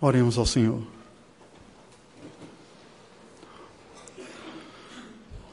Oremos 0.00 0.36
ao 0.38 0.46
Senhor. 0.46 0.82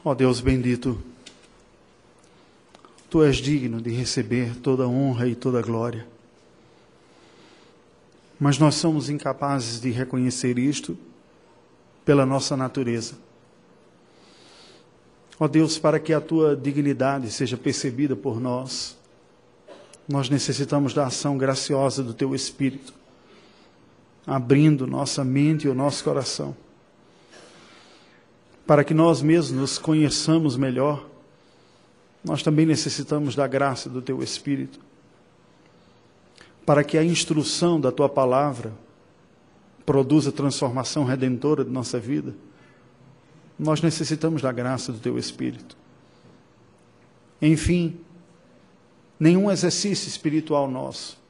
Ó 0.04 0.10
oh 0.10 0.14
Deus 0.14 0.40
bendito, 0.40 1.02
Tu 3.14 3.22
és 3.22 3.36
digno 3.36 3.80
de 3.80 3.90
receber 3.90 4.56
toda 4.56 4.88
honra 4.88 5.28
e 5.28 5.36
toda 5.36 5.62
glória. 5.62 6.04
Mas 8.40 8.58
nós 8.58 8.74
somos 8.74 9.08
incapazes 9.08 9.80
de 9.80 9.92
reconhecer 9.92 10.58
isto 10.58 10.98
pela 12.04 12.26
nossa 12.26 12.56
natureza. 12.56 13.14
Ó 15.38 15.46
Deus, 15.46 15.78
para 15.78 16.00
que 16.00 16.12
a 16.12 16.20
tua 16.20 16.56
dignidade 16.56 17.30
seja 17.30 17.56
percebida 17.56 18.16
por 18.16 18.40
nós, 18.40 18.96
nós 20.08 20.28
necessitamos 20.28 20.92
da 20.92 21.06
ação 21.06 21.38
graciosa 21.38 22.02
do 22.02 22.12
teu 22.12 22.34
Espírito, 22.34 22.92
abrindo 24.26 24.86
nossa 24.86 25.24
mente 25.24 25.66
e 25.66 25.70
o 25.70 25.74
nosso 25.74 26.02
coração, 26.02 26.56
para 28.66 28.82
que 28.82 28.94
nós 28.94 29.20
mesmos 29.20 29.60
nos 29.60 29.78
conheçamos 29.78 30.56
melhor. 30.56 31.06
Nós 32.24 32.42
também 32.42 32.64
necessitamos 32.64 33.34
da 33.34 33.46
graça 33.46 33.90
do 33.90 34.00
teu 34.00 34.22
Espírito, 34.22 34.80
para 36.64 36.82
que 36.82 36.96
a 36.96 37.04
instrução 37.04 37.78
da 37.78 37.92
tua 37.92 38.08
palavra 38.08 38.72
produza 39.84 40.32
transformação 40.32 41.04
redentora 41.04 41.62
de 41.62 41.70
nossa 41.70 42.00
vida. 42.00 42.34
Nós 43.58 43.82
necessitamos 43.82 44.40
da 44.40 44.50
graça 44.50 44.90
do 44.90 44.98
teu 44.98 45.18
Espírito. 45.18 45.76
Enfim, 47.42 48.00
nenhum 49.20 49.50
exercício 49.50 50.08
espiritual 50.08 50.70
nosso 50.70 51.22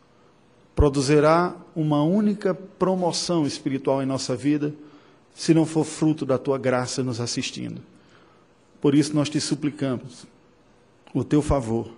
produzirá 0.74 1.54
uma 1.74 2.02
única 2.02 2.54
promoção 2.54 3.46
espiritual 3.46 4.02
em 4.02 4.06
nossa 4.06 4.34
vida 4.34 4.74
se 5.34 5.52
não 5.52 5.66
for 5.66 5.84
fruto 5.84 6.24
da 6.24 6.38
tua 6.38 6.58
graça 6.58 7.02
nos 7.02 7.20
assistindo. 7.20 7.80
Por 8.80 8.94
isso 8.94 9.14
nós 9.14 9.28
te 9.28 9.40
suplicamos 9.40 10.26
o 11.12 11.24
teu 11.24 11.40
favor, 11.40 11.90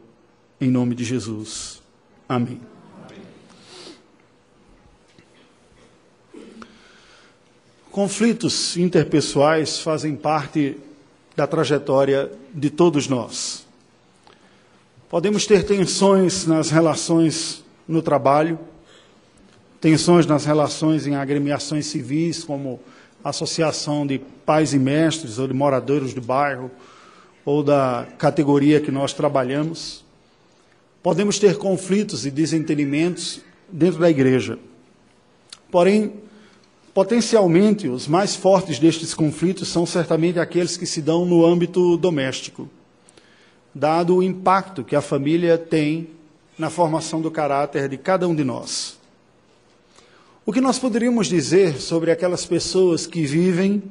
em 0.60 0.70
nome 0.70 0.94
de 0.94 1.04
Jesus. 1.04 1.82
Amém. 2.28 2.60
Conflitos 7.90 8.76
interpessoais 8.76 9.78
fazem 9.78 10.14
parte 10.14 10.76
da 11.34 11.46
trajetória 11.46 12.30
de 12.52 12.68
todos 12.68 13.08
nós. 13.08 13.66
Podemos 15.08 15.46
ter 15.46 15.64
tensões 15.64 16.46
nas 16.46 16.70
relações 16.70 17.64
no 17.86 18.02
trabalho, 18.02 18.58
tensões 19.80 20.26
nas 20.26 20.44
relações 20.44 21.06
em 21.06 21.14
agremiações 21.14 21.86
civis, 21.86 22.44
como 22.44 22.80
associação 23.22 24.06
de 24.06 24.18
pais 24.18 24.72
e 24.72 24.78
mestres 24.78 25.38
ou 25.38 25.48
de 25.48 25.54
moradores 25.54 26.14
do 26.14 26.20
bairro 26.20 26.70
ou 27.44 27.62
da 27.62 28.06
categoria 28.18 28.80
que 28.80 28.90
nós 28.90 29.12
trabalhamos. 29.12 30.04
Podemos 31.02 31.38
ter 31.38 31.56
conflitos 31.56 32.26
e 32.26 32.30
desentendimentos 32.30 33.40
dentro 33.70 34.00
da 34.00 34.10
igreja. 34.10 34.58
Porém, 35.70 36.14
potencialmente, 36.92 37.88
os 37.88 38.08
mais 38.08 38.34
fortes 38.34 38.78
destes 38.78 39.14
conflitos 39.14 39.68
são 39.68 39.86
certamente 39.86 40.38
aqueles 40.38 40.76
que 40.76 40.86
se 40.86 41.00
dão 41.00 41.24
no 41.24 41.44
âmbito 41.44 41.96
doméstico 41.96 42.68
dado 43.76 44.16
o 44.16 44.22
impacto 44.22 44.82
que 44.82 44.96
a 44.96 45.02
família 45.02 45.58
tem 45.58 46.08
na 46.58 46.70
formação 46.70 47.20
do 47.20 47.30
caráter 47.30 47.88
de 47.88 47.98
cada 47.98 48.26
um 48.26 48.34
de 48.34 48.44
nós. 48.44 48.98
O 50.44 50.52
que 50.52 50.60
nós 50.60 50.78
poderíamos 50.78 51.26
dizer 51.26 51.80
sobre 51.80 52.10
aquelas 52.10 52.46
pessoas 52.46 53.06
que 53.06 53.26
vivem 53.26 53.82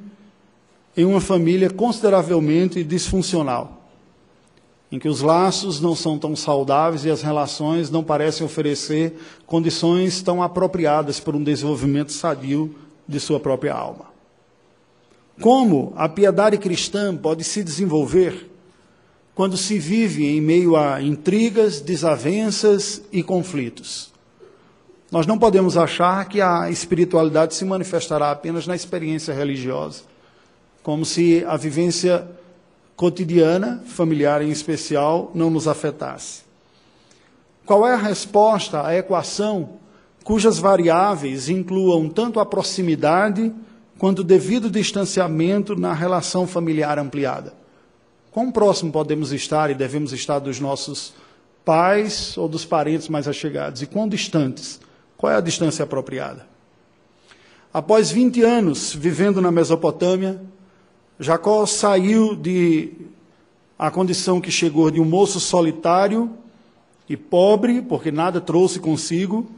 em 0.96 1.04
uma 1.04 1.20
família 1.20 1.70
consideravelmente 1.70 2.84
disfuncional, 2.84 3.86
em 4.90 4.98
que 4.98 5.10
os 5.10 5.20
laços 5.22 5.82
não 5.82 5.94
são 5.94 6.18
tão 6.18 6.36
saudáveis 6.36 7.04
e 7.04 7.12
as 7.12 7.22
relações 7.22 7.90
não 7.90 8.04
parecem 8.04 8.46
oferecer 8.46 9.14
condições 9.46 10.22
tão 10.22 10.42
apropriadas 10.42 11.20
para 11.20 11.36
um 11.36 11.44
desenvolvimento 11.44 12.14
sadio 12.14 12.74
de 13.06 13.20
sua 13.20 13.40
própria 13.40 13.74
alma? 13.74 14.06
Como 15.42 15.92
a 15.98 16.08
piedade 16.08 16.58
cristã 16.58 17.16
pode 17.16 17.44
se 17.44 17.62
desenvolver 17.62 18.50
quando 19.36 19.58
se 19.58 19.78
vive 19.78 20.26
em 20.26 20.40
meio 20.40 20.78
a 20.78 21.02
intrigas, 21.02 21.82
desavenças 21.82 23.02
e 23.12 23.22
conflitos. 23.22 24.14
Nós 25.12 25.28
não 25.28 25.38
podemos 25.38 25.76
achar 25.76 26.28
que 26.30 26.40
a 26.40 26.72
espiritualidade 26.72 27.54
se 27.54 27.66
manifestará 27.66 28.32
apenas 28.32 28.66
na 28.66 28.76
experiência 28.76 29.34
religiosa, 29.34 30.04
como 30.82 31.04
se 31.04 31.44
a 31.46 31.58
vivência 31.58 32.26
cotidiana, 32.96 33.84
familiar 33.86 34.42
em 34.42 34.50
especial, 34.50 35.32
não 35.36 35.50
nos 35.50 35.68
afetasse. 35.68 36.44
Qual 37.66 37.86
é 37.86 37.94
a 37.94 37.98
resposta 37.98 38.88
à 38.88 38.96
equação 38.96 39.72
cujas 40.24 40.58
variáveis 40.58 41.50
incluam 41.50 42.08
tanto 42.08 42.40
a 42.40 42.46
proximidade 42.46 43.52
quanto 43.98 44.20
o 44.20 44.24
devido 44.24 44.72
distanciamento 44.72 45.76
na 45.76 45.94
relação 45.94 46.48
familiar 46.48 46.98
ampliada? 46.98 47.65
Quão 48.36 48.52
próximo 48.52 48.92
podemos 48.92 49.32
estar 49.32 49.72
e 49.72 49.74
devemos 49.74 50.12
estar 50.12 50.40
dos 50.40 50.60
nossos 50.60 51.14
pais 51.64 52.38
ou 52.38 52.50
dos 52.50 52.66
parentes 52.66 53.08
mais 53.08 53.30
achegados? 53.30 53.82
E 53.82 53.86
quão 53.86 54.10
distantes? 54.10 54.78
Qual 55.16 55.32
é 55.32 55.38
a 55.38 55.40
distância 55.40 55.84
apropriada? 55.84 56.46
Após 57.74 58.12
20 58.12 58.42
anos 58.42 58.94
vivendo 58.94 59.40
na 59.40 59.52
Mesopotâmia, 59.52 60.42
Jacó 61.18 61.66
saiu 61.66 62.36
de 62.36 62.92
a 63.80 63.90
condição 63.90 64.42
que 64.42 64.52
chegou 64.52 64.92
de 64.92 65.00
um 65.00 65.06
moço 65.06 65.40
solitário 65.40 66.30
e 67.08 67.16
pobre, 67.16 67.82
porque 67.82 68.12
nada 68.12 68.42
trouxe 68.42 68.82
consigo, 68.82 69.50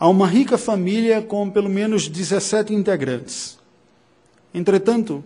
a 0.00 0.08
uma 0.08 0.26
rica 0.26 0.56
família 0.56 1.20
com 1.20 1.50
pelo 1.50 1.68
menos 1.68 2.08
17 2.08 2.72
integrantes. 2.72 3.58
Entretanto, 4.54 5.22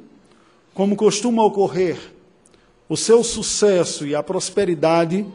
como 0.75 0.97
costuma 0.97 1.45
ocorrer 1.45 2.18
o 2.89 2.97
seu 2.97 3.23
sucesso 3.23 4.07
e 4.07 4.15
a 4.15 4.23
prosperidade 4.23 5.27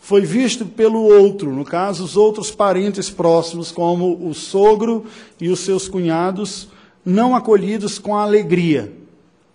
foi 0.00 0.22
visto 0.22 0.66
pelo 0.66 1.02
outro, 1.02 1.50
no 1.50 1.64
caso, 1.64 2.04
os 2.04 2.16
outros 2.16 2.50
parentes 2.50 3.08
próximos, 3.08 3.72
como 3.72 4.28
o 4.28 4.34
sogro 4.34 5.06
e 5.40 5.48
os 5.48 5.60
seus 5.60 5.88
cunhados, 5.88 6.68
não 7.04 7.34
acolhidos 7.34 7.98
com 7.98 8.16
alegria. 8.16 8.92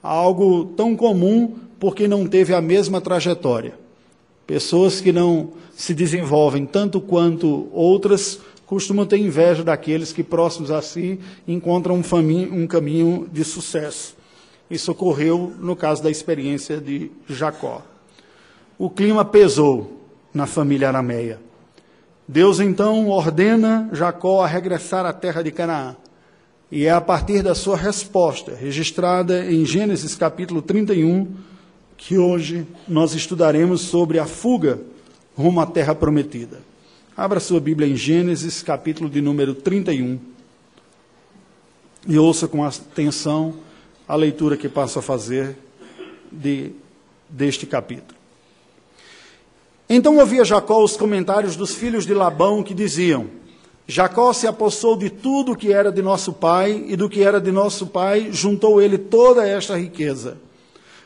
Algo 0.01 0.65
tão 0.75 0.95
comum 0.95 1.55
porque 1.79 2.07
não 2.07 2.27
teve 2.27 2.53
a 2.53 2.61
mesma 2.61 2.99
trajetória. 2.99 3.73
Pessoas 4.47 4.99
que 4.99 5.11
não 5.11 5.51
se 5.75 5.93
desenvolvem 5.93 6.65
tanto 6.65 6.99
quanto 6.99 7.67
outras 7.71 8.39
costumam 8.65 9.05
ter 9.05 9.17
inveja 9.17 9.63
daqueles 9.63 10.11
que, 10.11 10.23
próximos 10.23 10.71
a 10.71 10.81
si, 10.81 11.19
encontram 11.47 11.95
um, 11.95 12.03
um 12.53 12.67
caminho 12.67 13.27
de 13.31 13.43
sucesso. 13.43 14.15
Isso 14.69 14.91
ocorreu 14.91 15.53
no 15.59 15.75
caso 15.75 16.03
da 16.03 16.11
experiência 16.11 16.77
de 16.77 17.11
Jacó. 17.27 17.81
O 18.77 18.89
clima 18.89 19.25
pesou 19.25 19.99
na 20.33 20.45
família 20.45 20.87
arameia. 20.87 21.39
Deus 22.27 22.59
então 22.59 23.07
ordena 23.07 23.89
Jacó 23.91 24.43
a 24.43 24.47
regressar 24.47 25.05
à 25.05 25.11
terra 25.11 25.41
de 25.41 25.51
Canaã. 25.51 25.95
E 26.71 26.85
é 26.85 26.91
a 26.91 27.01
partir 27.01 27.41
da 27.41 27.55
sua 27.55 27.75
resposta, 27.75 28.53
registrada 28.53 29.51
em 29.51 29.65
Gênesis 29.65 30.15
capítulo 30.15 30.61
31, 30.61 31.27
que 31.97 32.19
hoje 32.19 32.67
nós 32.87 33.15
estudaremos 33.15 33.81
sobre 33.81 34.19
a 34.19 34.25
fuga 34.27 34.79
rumo 35.35 35.59
à 35.59 35.65
terra 35.65 35.95
prometida. 35.95 36.59
Abra 37.17 37.39
sua 37.39 37.59
Bíblia 37.59 37.87
em 37.87 37.95
Gênesis 37.95 38.61
capítulo 38.61 39.09
de 39.09 39.19
número 39.19 39.55
31 39.55 40.19
e 42.07 42.17
ouça 42.19 42.47
com 42.47 42.63
atenção 42.63 43.55
a 44.09 44.15
leitura 44.15 44.57
que 44.57 44.67
passo 44.67 44.97
a 44.97 45.03
fazer 45.03 45.55
de, 46.31 46.71
deste 47.29 47.67
capítulo. 47.67 48.17
Então 49.87 50.17
ouvia 50.17 50.43
Jacó 50.43 50.83
os 50.83 50.97
comentários 50.97 51.55
dos 51.55 51.75
filhos 51.75 52.07
de 52.07 52.15
Labão 52.15 52.63
que 52.63 52.73
diziam: 52.73 53.27
Jacó 53.87 54.33
se 54.33 54.47
apossou 54.47 54.97
de 54.97 55.11
tudo 55.11 55.55
que 55.55 55.71
era 55.71 55.91
de 55.91 56.01
nosso 56.01 56.33
pai, 56.33 56.85
e 56.87 56.95
do 56.95 57.07
que 57.07 57.21
era 57.21 57.39
de 57.39 57.51
nosso 57.51 57.85
pai 57.85 58.29
juntou 58.31 58.81
ele 58.81 58.97
toda 58.97 59.47
esta 59.47 59.77
riqueza. 59.77 60.37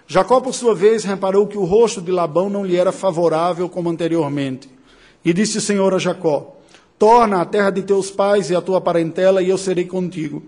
Jacó, 0.08 0.40
por 0.40 0.54
sua 0.54 0.74
vez, 0.74 1.04
reparou 1.04 1.46
que 1.46 1.58
o 1.58 1.66
rosto 1.66 2.02
de 2.02 2.12
Labão 2.12 2.50
não 2.50 2.66
lhe 2.66 2.78
era 2.78 2.92
favorável 2.94 3.68
como 3.68 3.90
anteriormente. 3.90 4.70
E 5.26 5.34
disse 5.34 5.58
o 5.58 5.62
Senhor 5.62 5.94
a 5.94 6.00
Jacó: 6.00 6.56
Torna 6.98 7.42
a 7.42 7.46
terra 7.46 7.70
de 7.70 7.84
teus 7.84 8.10
pais 8.10 8.50
e 8.50 8.56
a 8.56 8.62
tua 8.62 8.80
parentela, 8.80 9.42
e 9.42 9.50
eu 9.50 9.58
serei 9.58 9.86
contigo. 9.86 10.42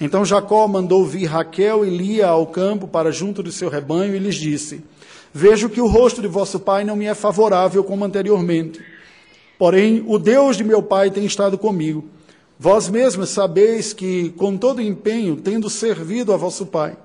Então 0.00 0.24
Jacó 0.24 0.66
mandou 0.66 1.04
vir 1.04 1.26
Raquel 1.26 1.84
e 1.84 1.90
Lia 1.90 2.28
ao 2.28 2.46
campo 2.46 2.88
para 2.88 3.12
junto 3.12 3.42
de 3.42 3.52
seu 3.52 3.68
rebanho 3.68 4.14
e 4.14 4.18
lhes 4.18 4.34
disse: 4.34 4.82
Vejo 5.32 5.68
que 5.68 5.80
o 5.80 5.86
rosto 5.86 6.20
de 6.20 6.28
vosso 6.28 6.58
pai 6.58 6.84
não 6.84 6.96
me 6.96 7.06
é 7.06 7.14
favorável 7.14 7.82
como 7.84 8.04
anteriormente. 8.04 8.80
Porém, 9.58 10.04
o 10.06 10.18
Deus 10.18 10.56
de 10.56 10.64
meu 10.64 10.82
pai 10.82 11.10
tem 11.10 11.24
estado 11.24 11.56
comigo. 11.56 12.04
Vós 12.58 12.88
mesmos 12.88 13.30
sabeis 13.30 13.92
que, 13.92 14.30
com 14.30 14.56
todo 14.56 14.80
empenho, 14.80 15.36
tendo 15.36 15.68
servido 15.68 16.32
a 16.32 16.36
vosso 16.36 16.66
pai, 16.66 16.96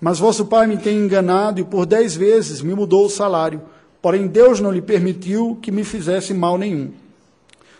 mas 0.00 0.18
vosso 0.18 0.46
pai 0.46 0.66
me 0.66 0.76
tem 0.76 0.96
enganado 0.96 1.60
e 1.60 1.64
por 1.64 1.86
dez 1.86 2.14
vezes 2.16 2.60
me 2.60 2.74
mudou 2.74 3.06
o 3.06 3.10
salário. 3.10 3.62
Porém, 4.02 4.26
Deus 4.26 4.60
não 4.60 4.70
lhe 4.70 4.82
permitiu 4.82 5.58
que 5.62 5.72
me 5.72 5.82
fizesse 5.82 6.34
mal 6.34 6.58
nenhum. 6.58 6.92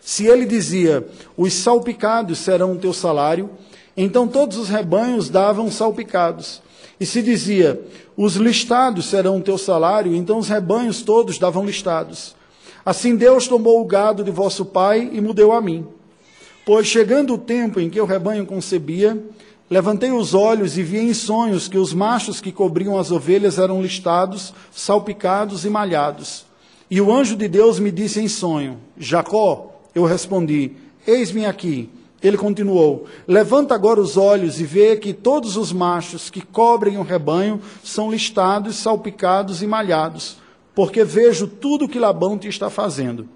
Se 0.00 0.26
ele 0.26 0.46
dizia, 0.46 1.06
os 1.36 1.52
salpicados 1.52 2.38
serão 2.38 2.72
o 2.72 2.78
teu 2.78 2.92
salário, 2.92 3.50
então 3.96 4.26
todos 4.26 4.56
os 4.56 4.68
rebanhos 4.68 5.28
davam 5.28 5.70
salpicados. 5.70 6.62
E 6.98 7.06
se 7.06 7.22
dizia, 7.22 7.80
os 8.16 8.36
listados 8.36 9.06
serão 9.06 9.38
o 9.38 9.42
teu 9.42 9.58
salário, 9.58 10.14
então 10.14 10.38
os 10.38 10.48
rebanhos 10.48 11.02
todos 11.02 11.38
davam 11.38 11.64
listados. 11.64 12.34
Assim 12.84 13.16
Deus 13.16 13.48
tomou 13.48 13.80
o 13.80 13.84
gado 13.84 14.22
de 14.22 14.30
vosso 14.30 14.64
pai 14.64 15.10
e 15.12 15.20
mudou 15.20 15.52
a 15.52 15.60
mim. 15.60 15.86
Pois 16.64 16.86
chegando 16.86 17.34
o 17.34 17.38
tempo 17.38 17.80
em 17.80 17.90
que 17.90 18.00
o 18.00 18.06
rebanho 18.06 18.46
concebia, 18.46 19.20
Levantei 19.70 20.12
os 20.12 20.34
olhos 20.34 20.76
e 20.76 20.82
vi 20.82 20.98
em 20.98 21.14
sonhos 21.14 21.68
que 21.68 21.78
os 21.78 21.94
machos 21.94 22.40
que 22.40 22.52
cobriam 22.52 22.98
as 22.98 23.10
ovelhas 23.10 23.58
eram 23.58 23.80
listados, 23.80 24.52
salpicados 24.70 25.64
e 25.64 25.70
malhados. 25.70 26.44
E 26.90 27.00
o 27.00 27.10
anjo 27.10 27.34
de 27.34 27.48
Deus 27.48 27.78
me 27.78 27.90
disse 27.90 28.20
em 28.20 28.28
sonho: 28.28 28.78
Jacó. 28.98 29.70
Eu 29.94 30.04
respondi: 30.04 30.72
Eis-me 31.06 31.46
aqui. 31.46 31.88
Ele 32.24 32.38
continuou: 32.38 33.04
Levanta 33.28 33.74
agora 33.74 34.00
os 34.00 34.16
olhos 34.16 34.58
e 34.58 34.64
vê 34.64 34.96
que 34.96 35.12
todos 35.12 35.58
os 35.58 35.70
machos 35.74 36.30
que 36.30 36.40
cobrem 36.40 36.96
o 36.96 37.02
rebanho 37.02 37.60
são 37.84 38.10
listados, 38.10 38.76
salpicados 38.76 39.62
e 39.62 39.66
malhados, 39.66 40.38
porque 40.74 41.04
vejo 41.04 41.46
tudo 41.46 41.86
que 41.86 41.98
Labão 41.98 42.38
te 42.38 42.48
está 42.48 42.70
fazendo. 42.70 43.28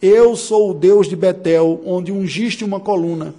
Eu 0.00 0.36
sou 0.36 0.70
o 0.70 0.74
Deus 0.74 1.08
de 1.08 1.16
Betel, 1.16 1.82
onde 1.84 2.12
ungiste 2.12 2.64
uma 2.64 2.78
coluna, 2.78 3.34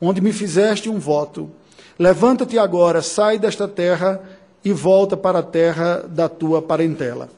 onde 0.00 0.20
me 0.20 0.32
fizeste 0.32 0.88
um 0.88 0.98
voto. 0.98 1.48
Levanta-te 1.96 2.58
agora, 2.58 3.00
sai 3.00 3.38
desta 3.38 3.68
terra 3.68 4.20
e 4.64 4.72
volta 4.72 5.16
para 5.16 5.38
a 5.38 5.42
terra 5.42 6.04
da 6.08 6.28
tua 6.28 6.60
parentela. 6.60 7.28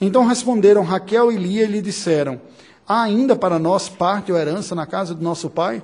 Então 0.00 0.26
responderam 0.26 0.82
Raquel 0.82 1.30
e 1.30 1.36
Lia 1.36 1.62
e 1.62 1.68
lhe 1.68 1.80
disseram: 1.80 2.40
Há 2.84 3.02
ainda 3.02 3.36
para 3.36 3.60
nós 3.60 3.88
parte 3.88 4.32
ou 4.32 4.38
herança 4.38 4.74
na 4.74 4.86
casa 4.86 5.14
do 5.14 5.22
nosso 5.22 5.48
pai? 5.48 5.80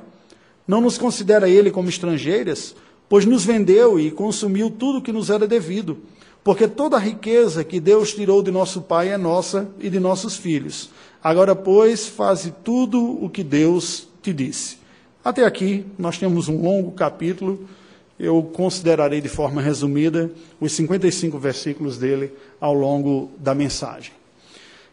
Não 0.71 0.81
nos 0.81 0.97
considera 0.97 1.49
ele 1.49 1.69
como 1.69 1.89
estrangeiras? 1.89 2.77
Pois 3.09 3.25
nos 3.25 3.45
vendeu 3.45 3.99
e 3.99 4.09
consumiu 4.09 4.71
tudo 4.71 5.03
que 5.03 5.11
nos 5.11 5.29
era 5.29 5.45
devido. 5.45 5.99
Porque 6.45 6.69
toda 6.69 6.97
a 6.97 7.01
riqueza 7.01 7.65
que 7.65 7.81
Deus 7.81 8.15
tirou 8.15 8.41
de 8.41 8.53
nosso 8.53 8.81
pai 8.81 9.09
é 9.09 9.19
nossa 9.19 9.69
e 9.81 9.91
de 9.91 9.99
nossos 9.99 10.37
filhos. 10.37 10.91
Agora, 11.21 11.57
pois, 11.57 12.07
faze 12.07 12.55
tudo 12.63 13.03
o 13.03 13.29
que 13.29 13.43
Deus 13.43 14.07
te 14.23 14.33
disse. 14.33 14.79
Até 15.25 15.45
aqui, 15.45 15.85
nós 15.99 16.19
temos 16.19 16.47
um 16.47 16.63
longo 16.63 16.93
capítulo 16.93 17.69
eu 18.17 18.41
considerarei 18.41 19.21
de 19.21 19.29
forma 19.29 19.61
resumida 19.61 20.31
os 20.61 20.71
55 20.71 21.37
versículos 21.37 21.99
dele 21.99 22.33
ao 22.61 22.75
longo 22.75 23.33
da 23.39 23.57
mensagem. 23.57 24.13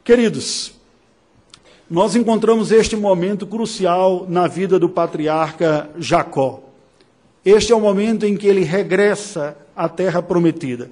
Queridos, 0.04 0.74
nós 1.90 2.16
encontramos 2.16 2.72
este 2.72 2.98
momento 2.98 3.48
crucial 3.48 4.26
na 4.28 4.46
vida 4.46 4.78
do 4.78 4.90
patriarca 4.90 5.90
Jacó. 5.98 6.62
Este 7.46 7.72
é 7.72 7.76
o 7.76 7.80
momento 7.80 8.26
em 8.26 8.36
que 8.36 8.46
ele 8.46 8.64
regressa 8.64 9.58
à 9.74 9.88
terra 9.88 10.22
prometida, 10.22 10.92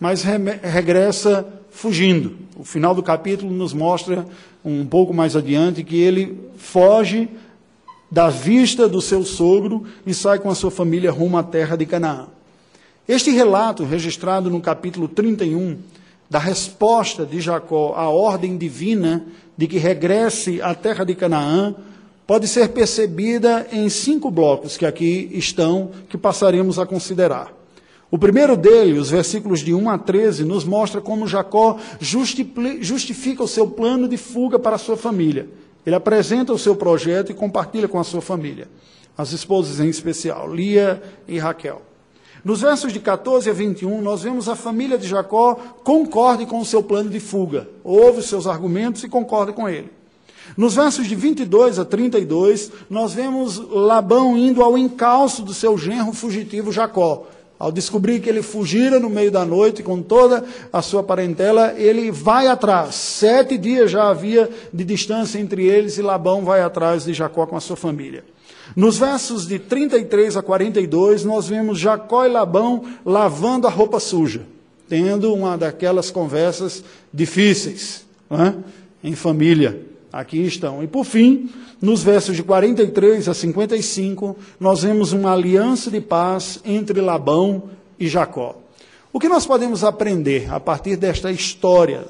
mas 0.00 0.22
regressa 0.22 1.46
fugindo. 1.70 2.36
O 2.56 2.64
final 2.64 2.94
do 2.94 3.02
capítulo 3.02 3.52
nos 3.52 3.74
mostra 3.74 4.26
um 4.64 4.86
pouco 4.86 5.12
mais 5.12 5.36
adiante 5.36 5.84
que 5.84 6.00
ele 6.00 6.40
foge 6.56 7.28
da 8.10 8.30
vista 8.30 8.88
do 8.88 9.02
seu 9.02 9.24
sogro 9.24 9.84
e 10.06 10.14
sai 10.14 10.38
com 10.38 10.48
a 10.48 10.54
sua 10.54 10.70
família 10.70 11.10
rumo 11.10 11.36
à 11.36 11.42
terra 11.42 11.76
de 11.76 11.84
Canaã. 11.84 12.26
Este 13.06 13.30
relato, 13.30 13.84
registrado 13.84 14.48
no 14.48 14.60
capítulo 14.60 15.08
31, 15.08 15.76
da 16.30 16.38
resposta 16.38 17.26
de 17.26 17.42
Jacó 17.42 17.92
à 17.94 18.08
ordem 18.08 18.56
divina 18.56 19.26
de 19.56 19.66
que 19.66 19.78
regresse 19.78 20.60
à 20.62 20.74
terra 20.74 21.04
de 21.04 21.14
Canaã, 21.14 21.74
pode 22.26 22.48
ser 22.48 22.68
percebida 22.68 23.66
em 23.72 23.88
cinco 23.88 24.30
blocos 24.30 24.76
que 24.76 24.86
aqui 24.86 25.28
estão, 25.32 25.90
que 26.08 26.16
passaremos 26.16 26.78
a 26.78 26.86
considerar. 26.86 27.52
O 28.10 28.18
primeiro 28.18 28.56
dele, 28.56 28.98
os 28.98 29.10
versículos 29.10 29.60
de 29.60 29.72
1 29.72 29.88
a 29.88 29.98
13, 29.98 30.44
nos 30.44 30.64
mostra 30.64 31.00
como 31.00 31.26
Jacó 31.26 31.78
justifica 31.98 33.42
o 33.42 33.48
seu 33.48 33.66
plano 33.68 34.06
de 34.06 34.18
fuga 34.18 34.58
para 34.58 34.76
a 34.76 34.78
sua 34.78 34.96
família. 34.96 35.48
Ele 35.84 35.96
apresenta 35.96 36.52
o 36.52 36.58
seu 36.58 36.76
projeto 36.76 37.32
e 37.32 37.34
compartilha 37.34 37.88
com 37.88 37.98
a 37.98 38.04
sua 38.04 38.20
família, 38.20 38.68
as 39.16 39.32
esposas 39.32 39.80
em 39.80 39.88
especial, 39.88 40.54
Lia 40.54 41.02
e 41.26 41.38
Raquel. 41.38 41.82
Nos 42.44 42.60
versos 42.60 42.92
de 42.92 42.98
14 42.98 43.48
a 43.48 43.52
21, 43.52 44.02
nós 44.02 44.22
vemos 44.22 44.48
a 44.48 44.56
família 44.56 44.98
de 44.98 45.06
Jacó 45.06 45.54
concorde 45.84 46.44
com 46.44 46.58
o 46.58 46.64
seu 46.64 46.82
plano 46.82 47.08
de 47.08 47.20
fuga, 47.20 47.68
ouve 47.84 48.18
os 48.18 48.26
seus 48.26 48.48
argumentos 48.48 49.04
e 49.04 49.08
concorda 49.08 49.52
com 49.52 49.68
ele. 49.68 49.90
Nos 50.56 50.74
versos 50.74 51.06
de 51.06 51.14
22 51.14 51.78
a 51.78 51.84
32, 51.84 52.72
nós 52.90 53.14
vemos 53.14 53.58
Labão 53.70 54.36
indo 54.36 54.60
ao 54.60 54.76
encalço 54.76 55.42
do 55.42 55.54
seu 55.54 55.78
genro 55.78 56.12
fugitivo 56.12 56.72
Jacó, 56.72 57.26
ao 57.60 57.70
descobrir 57.70 58.18
que 58.18 58.28
ele 58.28 58.42
fugira 58.42 58.98
no 58.98 59.08
meio 59.08 59.30
da 59.30 59.44
noite 59.44 59.84
com 59.84 60.02
toda 60.02 60.44
a 60.72 60.82
sua 60.82 61.04
parentela, 61.04 61.72
ele 61.76 62.10
vai 62.10 62.48
atrás. 62.48 62.96
Sete 62.96 63.56
dias 63.56 63.88
já 63.88 64.08
havia 64.08 64.50
de 64.72 64.82
distância 64.82 65.38
entre 65.38 65.64
eles 65.64 65.96
e 65.96 66.02
Labão 66.02 66.44
vai 66.44 66.60
atrás 66.60 67.04
de 67.04 67.14
Jacó 67.14 67.46
com 67.46 67.56
a 67.56 67.60
sua 67.60 67.76
família. 67.76 68.24
Nos 68.74 68.98
versos 68.98 69.46
de 69.46 69.58
33 69.58 70.36
a 70.36 70.42
42, 70.42 71.24
nós 71.24 71.48
vemos 71.48 71.78
Jacó 71.78 72.24
e 72.24 72.28
Labão 72.28 72.84
lavando 73.04 73.66
a 73.66 73.70
roupa 73.70 74.00
suja, 74.00 74.46
tendo 74.88 75.32
uma 75.34 75.58
daquelas 75.58 76.10
conversas 76.10 76.82
difíceis 77.12 78.04
é? 78.30 78.54
em 79.04 79.14
família. 79.14 79.86
Aqui 80.12 80.38
estão. 80.44 80.82
E 80.82 80.86
por 80.86 81.04
fim, 81.04 81.50
nos 81.80 82.02
versos 82.02 82.36
de 82.36 82.42
43 82.42 83.28
a 83.28 83.34
55, 83.34 84.36
nós 84.60 84.82
vemos 84.82 85.12
uma 85.12 85.32
aliança 85.32 85.90
de 85.90 86.00
paz 86.00 86.60
entre 86.64 87.00
Labão 87.00 87.70
e 87.98 88.08
Jacó. 88.08 88.56
O 89.12 89.18
que 89.18 89.28
nós 89.28 89.46
podemos 89.46 89.84
aprender 89.84 90.52
a 90.52 90.60
partir 90.60 90.96
desta 90.96 91.30
história 91.30 92.04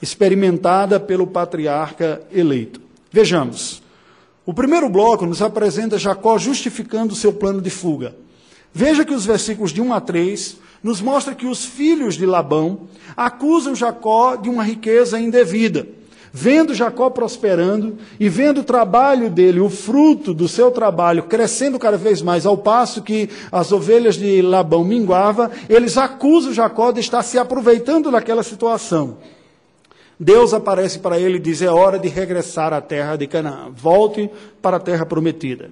experimentada 0.00 0.98
pelo 0.98 1.26
patriarca 1.26 2.22
eleito? 2.32 2.80
Vejamos. 3.10 3.81
O 4.44 4.52
primeiro 4.52 4.88
bloco 4.88 5.24
nos 5.24 5.40
apresenta 5.40 5.98
Jacó 5.98 6.36
justificando 6.36 7.12
o 7.12 7.16
seu 7.16 7.32
plano 7.32 7.60
de 7.60 7.70
fuga. 7.70 8.16
Veja 8.74 9.04
que 9.04 9.14
os 9.14 9.24
versículos 9.24 9.70
de 9.70 9.80
1 9.80 9.92
a 9.92 10.00
3 10.00 10.56
nos 10.82 11.00
mostra 11.00 11.34
que 11.34 11.46
os 11.46 11.64
filhos 11.64 12.16
de 12.16 12.26
Labão 12.26 12.80
acusam 13.16 13.72
Jacó 13.72 14.34
de 14.34 14.48
uma 14.48 14.64
riqueza 14.64 15.20
indevida. 15.20 15.86
Vendo 16.32 16.74
Jacó 16.74 17.08
prosperando 17.10 17.98
e 18.18 18.28
vendo 18.28 18.62
o 18.62 18.64
trabalho 18.64 19.30
dele, 19.30 19.60
o 19.60 19.68
fruto 19.68 20.34
do 20.34 20.48
seu 20.48 20.72
trabalho 20.72 21.24
crescendo 21.24 21.78
cada 21.78 21.98
vez 21.98 22.20
mais, 22.20 22.44
ao 22.44 22.56
passo 22.56 23.02
que 23.02 23.28
as 23.52 23.70
ovelhas 23.70 24.16
de 24.16 24.42
Labão 24.42 24.82
minguava, 24.82 25.52
eles 25.68 25.96
acusam 25.96 26.52
Jacó 26.52 26.90
de 26.90 27.00
estar 27.00 27.22
se 27.22 27.38
aproveitando 27.38 28.10
daquela 28.10 28.42
situação. 28.42 29.18
Deus 30.22 30.54
aparece 30.54 31.00
para 31.00 31.18
ele 31.18 31.38
e 31.38 31.40
diz: 31.40 31.60
É 31.62 31.68
hora 31.68 31.98
de 31.98 32.06
regressar 32.06 32.72
à 32.72 32.80
terra 32.80 33.16
de 33.16 33.26
Canaã. 33.26 33.72
Volte 33.74 34.30
para 34.62 34.76
a 34.76 34.80
terra 34.80 35.04
prometida. 35.04 35.70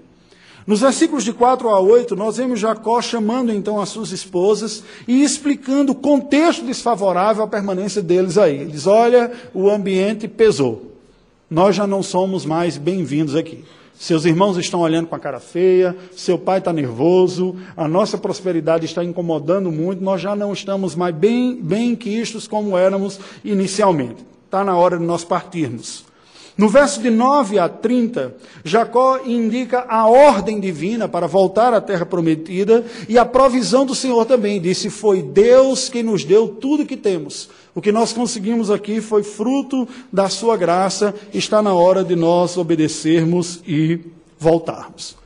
Nos 0.67 0.81
versículos 0.81 1.23
de 1.23 1.33
4 1.33 1.69
a 1.69 1.79
8, 1.79 2.17
nós 2.17 2.37
vemos 2.37 2.59
Jacó 2.59 3.01
chamando 3.01 3.53
então 3.53 3.81
as 3.81 3.91
suas 3.91 4.11
esposas 4.11 4.83
e 5.07 5.23
explicando 5.23 5.93
o 5.93 5.95
contexto 5.95 6.65
desfavorável 6.65 7.45
à 7.45 7.47
permanência 7.47 8.03
deles 8.03 8.37
aí. 8.37 8.57
Ele 8.57 8.73
diz: 8.73 8.89
Olha, 8.89 9.31
o 9.55 9.71
ambiente 9.71 10.27
pesou. 10.27 10.97
Nós 11.49 11.77
já 11.77 11.87
não 11.87 12.03
somos 12.03 12.45
mais 12.45 12.77
bem-vindos 12.77 13.37
aqui. 13.37 13.65
Seus 13.95 14.25
irmãos 14.25 14.57
estão 14.57 14.81
olhando 14.81 15.07
com 15.07 15.15
a 15.15 15.21
cara 15.21 15.39
feia, 15.39 15.97
seu 16.17 16.37
pai 16.37 16.59
está 16.59 16.73
nervoso, 16.73 17.55
a 17.77 17.87
nossa 17.87 18.19
prosperidade 18.19 18.85
está 18.85 19.05
incomodando 19.05 19.71
muito, 19.71 20.03
nós 20.03 20.21
já 20.21 20.35
não 20.35 20.53
estamos 20.53 20.97
mais 20.97 21.15
bem, 21.15 21.55
bem 21.55 21.95
quistos 21.95 22.49
como 22.49 22.77
éramos 22.77 23.21
inicialmente. 23.45 24.29
Está 24.51 24.65
na 24.65 24.77
hora 24.77 24.99
de 24.99 25.05
nós 25.05 25.23
partirmos. 25.23 26.05
No 26.59 26.69
verso 26.69 27.01
de 27.01 27.09
9 27.09 27.57
a 27.57 27.69
30, 27.69 28.35
Jacó 28.65 29.21
indica 29.25 29.87
a 29.89 30.09
ordem 30.09 30.59
divina 30.59 31.09
para 31.09 31.29
voltar 31.29 31.73
à 31.73 31.81
terra 31.81 32.05
prometida 32.05 32.85
e 33.09 33.17
a 33.17 33.25
provisão 33.25 33.87
do 33.87 33.95
Senhor 33.95 34.27
também. 34.27 34.61
Disse: 34.61 34.91
Foi 34.91 35.23
Deus 35.23 35.89
quem 35.89 36.03
nos 36.03 36.25
deu 36.25 36.49
tudo 36.49 36.85
que 36.85 36.97
temos. 36.97 37.49
O 37.77 37.81
que 37.81 37.93
nós 37.93 38.13
conseguimos 38.13 38.73
aqui 38.73 39.01
foi 39.01 39.23
fruto 39.23 39.87
da 40.13 40.29
Sua 40.29 40.57
graça. 40.57 41.15
Está 41.33 41.63
na 41.63 41.73
hora 41.73 42.03
de 42.03 42.17
nós 42.17 42.57
obedecermos 42.57 43.63
e 43.65 44.01
voltarmos. 44.37 45.17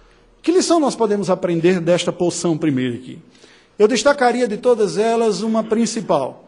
Que 0.42 0.52
lição 0.52 0.78
nós 0.78 0.94
podemos 0.94 1.30
aprender 1.30 1.80
desta 1.80 2.12
porção 2.12 2.58
primeiro 2.58 2.96
aqui? 2.96 3.18
Eu 3.78 3.88
destacaria 3.88 4.46
de 4.46 4.58
todas 4.58 4.98
elas 4.98 5.40
uma 5.40 5.64
principal, 5.64 6.44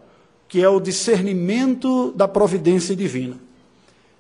que 0.49 0.63
é 0.63 0.69
o 0.69 0.81
discernimento 0.81 2.13
da 2.13 2.29
providência 2.29 2.95
divina. 2.95 3.37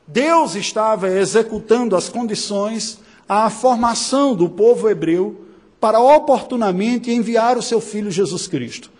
Deus 0.07 0.55
estava 0.55 1.09
executando 1.09 1.97
as 1.97 2.09
condições 2.09 2.99
à 3.29 3.51
formação 3.51 4.35
do 4.35 4.49
povo 4.49 4.89
hebreu 4.89 5.47
para 5.81 6.01
oportunamente 6.01 7.11
enviar 7.11 7.57
o 7.57 7.63
seu 7.63 7.81
filho 7.81 8.11
Jesus 8.11 8.47
Cristo. 8.47 8.91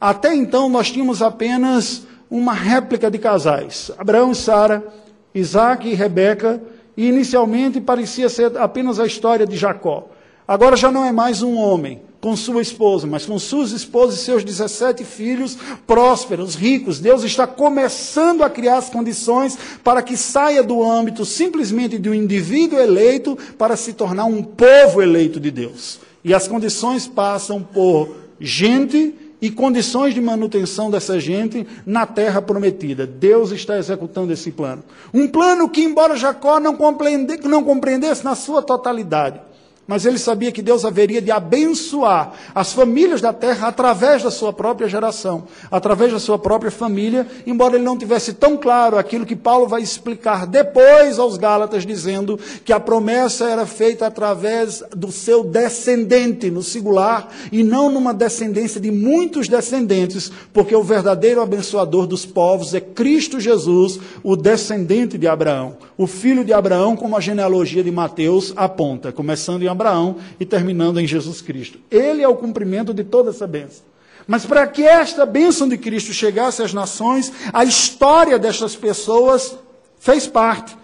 Até 0.00 0.34
então 0.34 0.68
nós 0.68 0.90
tínhamos 0.90 1.22
apenas 1.22 2.06
uma 2.30 2.52
réplica 2.52 3.10
de 3.10 3.18
casais, 3.18 3.90
Abraão 3.96 4.32
e 4.32 4.34
Sara, 4.34 4.86
Isaac 5.34 5.88
e 5.88 5.94
Rebeca, 5.94 6.62
e 6.96 7.06
inicialmente 7.06 7.80
parecia 7.80 8.28
ser 8.28 8.56
apenas 8.58 8.98
a 8.98 9.06
história 9.06 9.46
de 9.46 9.56
Jacó. 9.56 10.08
Agora 10.48 10.76
já 10.76 10.90
não 10.90 11.04
é 11.04 11.12
mais 11.12 11.42
um 11.42 11.56
homem 11.56 12.00
com 12.26 12.34
sua 12.34 12.60
esposa, 12.60 13.06
mas 13.06 13.24
com 13.24 13.38
suas 13.38 13.70
esposas 13.70 14.18
e 14.18 14.24
seus 14.24 14.42
17 14.42 15.04
filhos 15.04 15.56
prósperos, 15.86 16.56
ricos. 16.56 16.98
Deus 16.98 17.22
está 17.22 17.46
começando 17.46 18.42
a 18.42 18.50
criar 18.50 18.78
as 18.78 18.90
condições 18.90 19.56
para 19.84 20.02
que 20.02 20.16
saia 20.16 20.60
do 20.60 20.82
âmbito 20.82 21.24
simplesmente 21.24 22.00
de 22.00 22.10
um 22.10 22.14
indivíduo 22.14 22.80
eleito 22.80 23.38
para 23.56 23.76
se 23.76 23.92
tornar 23.92 24.24
um 24.24 24.42
povo 24.42 25.00
eleito 25.00 25.38
de 25.38 25.52
Deus. 25.52 26.00
E 26.24 26.34
as 26.34 26.48
condições 26.48 27.06
passam 27.06 27.62
por 27.62 28.16
gente 28.40 29.14
e 29.40 29.48
condições 29.48 30.12
de 30.12 30.20
manutenção 30.20 30.90
dessa 30.90 31.20
gente 31.20 31.64
na 31.86 32.06
terra 32.06 32.42
prometida. 32.42 33.06
Deus 33.06 33.52
está 33.52 33.78
executando 33.78 34.32
esse 34.32 34.50
plano. 34.50 34.82
Um 35.14 35.28
plano 35.28 35.68
que, 35.68 35.80
embora 35.80 36.16
Jacó 36.16 36.58
não, 36.58 36.74
compreende, 36.74 37.36
não 37.44 37.62
compreendesse 37.62 38.24
na 38.24 38.34
sua 38.34 38.62
totalidade, 38.62 39.40
mas 39.86 40.04
ele 40.04 40.18
sabia 40.18 40.50
que 40.50 40.62
Deus 40.62 40.84
haveria 40.84 41.22
de 41.22 41.30
abençoar 41.30 42.32
as 42.54 42.72
famílias 42.72 43.20
da 43.20 43.32
terra 43.32 43.68
através 43.68 44.22
da 44.22 44.30
sua 44.30 44.52
própria 44.52 44.88
geração, 44.88 45.44
através 45.70 46.12
da 46.12 46.18
sua 46.18 46.38
própria 46.38 46.70
família, 46.70 47.26
embora 47.46 47.76
ele 47.76 47.84
não 47.84 47.96
tivesse 47.96 48.32
tão 48.32 48.56
claro 48.56 48.98
aquilo 48.98 49.26
que 49.26 49.36
Paulo 49.36 49.68
vai 49.68 49.82
explicar 49.82 50.46
depois 50.46 51.18
aos 51.18 51.36
Gálatas, 51.36 51.86
dizendo 51.86 52.38
que 52.64 52.72
a 52.72 52.80
promessa 52.80 53.48
era 53.48 53.66
feita 53.66 54.06
através 54.06 54.82
do 54.90 55.12
seu 55.12 55.44
descendente, 55.44 56.50
no 56.50 56.62
singular, 56.62 57.28
e 57.52 57.62
não 57.62 57.90
numa 57.90 58.12
descendência 58.12 58.80
de 58.80 58.90
muitos 58.90 59.48
descendentes, 59.48 60.32
porque 60.52 60.74
o 60.74 60.82
verdadeiro 60.82 61.40
abençoador 61.40 62.06
dos 62.06 62.26
povos 62.26 62.74
é 62.74 62.80
Cristo 62.80 63.38
Jesus, 63.38 64.00
o 64.22 64.36
descendente 64.36 65.16
de 65.16 65.28
Abraão, 65.28 65.76
o 65.96 66.06
filho 66.06 66.44
de 66.44 66.52
Abraão, 66.52 66.96
como 66.96 67.16
a 67.16 67.20
genealogia 67.20 67.84
de 67.84 67.90
Mateus 67.90 68.52
aponta, 68.56 69.12
começando 69.12 69.62
em 69.62 69.68
Abraão 69.76 70.16
e 70.40 70.44
terminando 70.44 70.98
em 70.98 71.06
Jesus 71.06 71.40
Cristo. 71.40 71.78
Ele 71.90 72.22
é 72.22 72.28
o 72.28 72.34
cumprimento 72.34 72.92
de 72.92 73.04
toda 73.04 73.30
essa 73.30 73.46
bênção. 73.46 73.84
Mas 74.26 74.44
para 74.44 74.66
que 74.66 74.82
esta 74.82 75.24
bênção 75.24 75.68
de 75.68 75.78
Cristo 75.78 76.12
chegasse 76.12 76.62
às 76.62 76.72
nações, 76.72 77.32
a 77.52 77.64
história 77.64 78.38
destas 78.38 78.74
pessoas 78.74 79.56
fez 80.00 80.26
parte. 80.26 80.76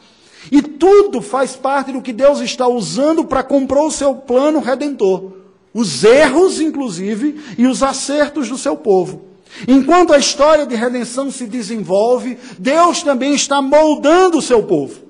E 0.51 0.63
tudo 0.63 1.21
faz 1.21 1.57
parte 1.57 1.93
do 1.93 2.03
que 2.03 2.13
Deus 2.13 2.41
está 2.41 2.69
usando 2.69 3.25
para 3.25 3.43
comprar 3.43 3.83
o 3.83 3.91
seu 3.91 4.15
plano 4.15 4.61
redentor. 4.61 5.33
Os 5.75 6.05
erros, 6.05 6.61
inclusive, 6.61 7.41
e 7.57 7.67
os 7.67 7.83
acertos 7.83 8.49
do 8.49 8.59
seu 8.59 8.77
povo. 8.77 9.23
Enquanto 9.67 10.13
a 10.13 10.19
história 10.19 10.67
de 10.67 10.75
redenção 10.75 11.31
se 11.31 11.47
desenvolve, 11.47 12.39
Deus 12.59 13.03
também 13.03 13.35
está 13.35 13.61
moldando 13.61 14.39
o 14.39 14.43
seu 14.43 14.63
povo. 14.63 15.02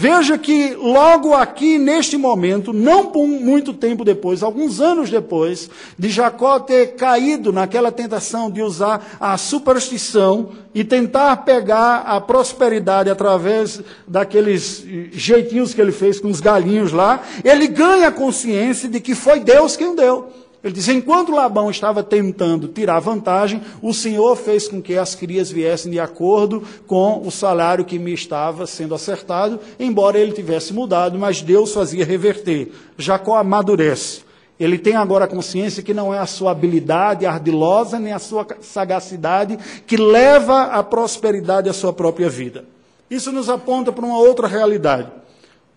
Veja 0.00 0.38
que 0.38 0.74
logo 0.76 1.34
aqui, 1.34 1.76
neste 1.76 2.16
momento, 2.16 2.72
não 2.72 3.10
muito 3.26 3.74
tempo 3.74 4.04
depois, 4.04 4.44
alguns 4.44 4.80
anos 4.80 5.10
depois, 5.10 5.68
de 5.98 6.08
Jacó 6.08 6.60
ter 6.60 6.94
caído 6.94 7.52
naquela 7.52 7.90
tentação 7.90 8.48
de 8.48 8.62
usar 8.62 9.16
a 9.18 9.36
superstição 9.36 10.50
e 10.72 10.84
tentar 10.84 11.38
pegar 11.38 12.02
a 12.06 12.20
prosperidade 12.20 13.10
através 13.10 13.82
daqueles 14.06 14.84
jeitinhos 15.10 15.74
que 15.74 15.80
ele 15.80 15.90
fez 15.90 16.20
com 16.20 16.28
os 16.28 16.40
galinhos 16.40 16.92
lá, 16.92 17.20
ele 17.42 17.66
ganha 17.66 18.12
consciência 18.12 18.88
de 18.88 19.00
que 19.00 19.16
foi 19.16 19.40
Deus 19.40 19.76
quem 19.76 19.96
deu. 19.96 20.30
Ele 20.62 20.72
diz: 20.72 20.88
enquanto 20.88 21.32
Labão 21.32 21.70
estava 21.70 22.02
tentando 22.02 22.68
tirar 22.68 22.98
vantagem, 22.98 23.62
o 23.80 23.94
Senhor 23.94 24.34
fez 24.36 24.66
com 24.66 24.82
que 24.82 24.96
as 24.96 25.14
crias 25.14 25.50
viessem 25.50 25.92
de 25.92 26.00
acordo 26.00 26.62
com 26.86 27.22
o 27.24 27.30
salário 27.30 27.84
que 27.84 27.98
me 27.98 28.12
estava 28.12 28.66
sendo 28.66 28.94
acertado, 28.94 29.60
embora 29.78 30.18
ele 30.18 30.32
tivesse 30.32 30.72
mudado, 30.72 31.18
mas 31.18 31.42
Deus 31.42 31.72
fazia 31.72 32.04
reverter. 32.04 32.72
Jacó 32.96 33.36
amadurece. 33.36 34.26
Ele 34.58 34.76
tem 34.76 34.96
agora 34.96 35.26
a 35.26 35.28
consciência 35.28 35.84
que 35.84 35.94
não 35.94 36.12
é 36.12 36.18
a 36.18 36.26
sua 36.26 36.50
habilidade 36.50 37.24
ardilosa, 37.24 38.00
nem 38.00 38.12
a 38.12 38.18
sua 38.18 38.44
sagacidade 38.60 39.56
que 39.86 39.96
leva 39.96 40.64
à 40.64 40.82
prosperidade 40.82 41.68
à 41.68 41.72
sua 41.72 41.92
própria 41.92 42.28
vida. 42.28 42.64
Isso 43.08 43.30
nos 43.30 43.48
aponta 43.48 43.92
para 43.92 44.04
uma 44.04 44.18
outra 44.18 44.48
realidade. 44.48 45.08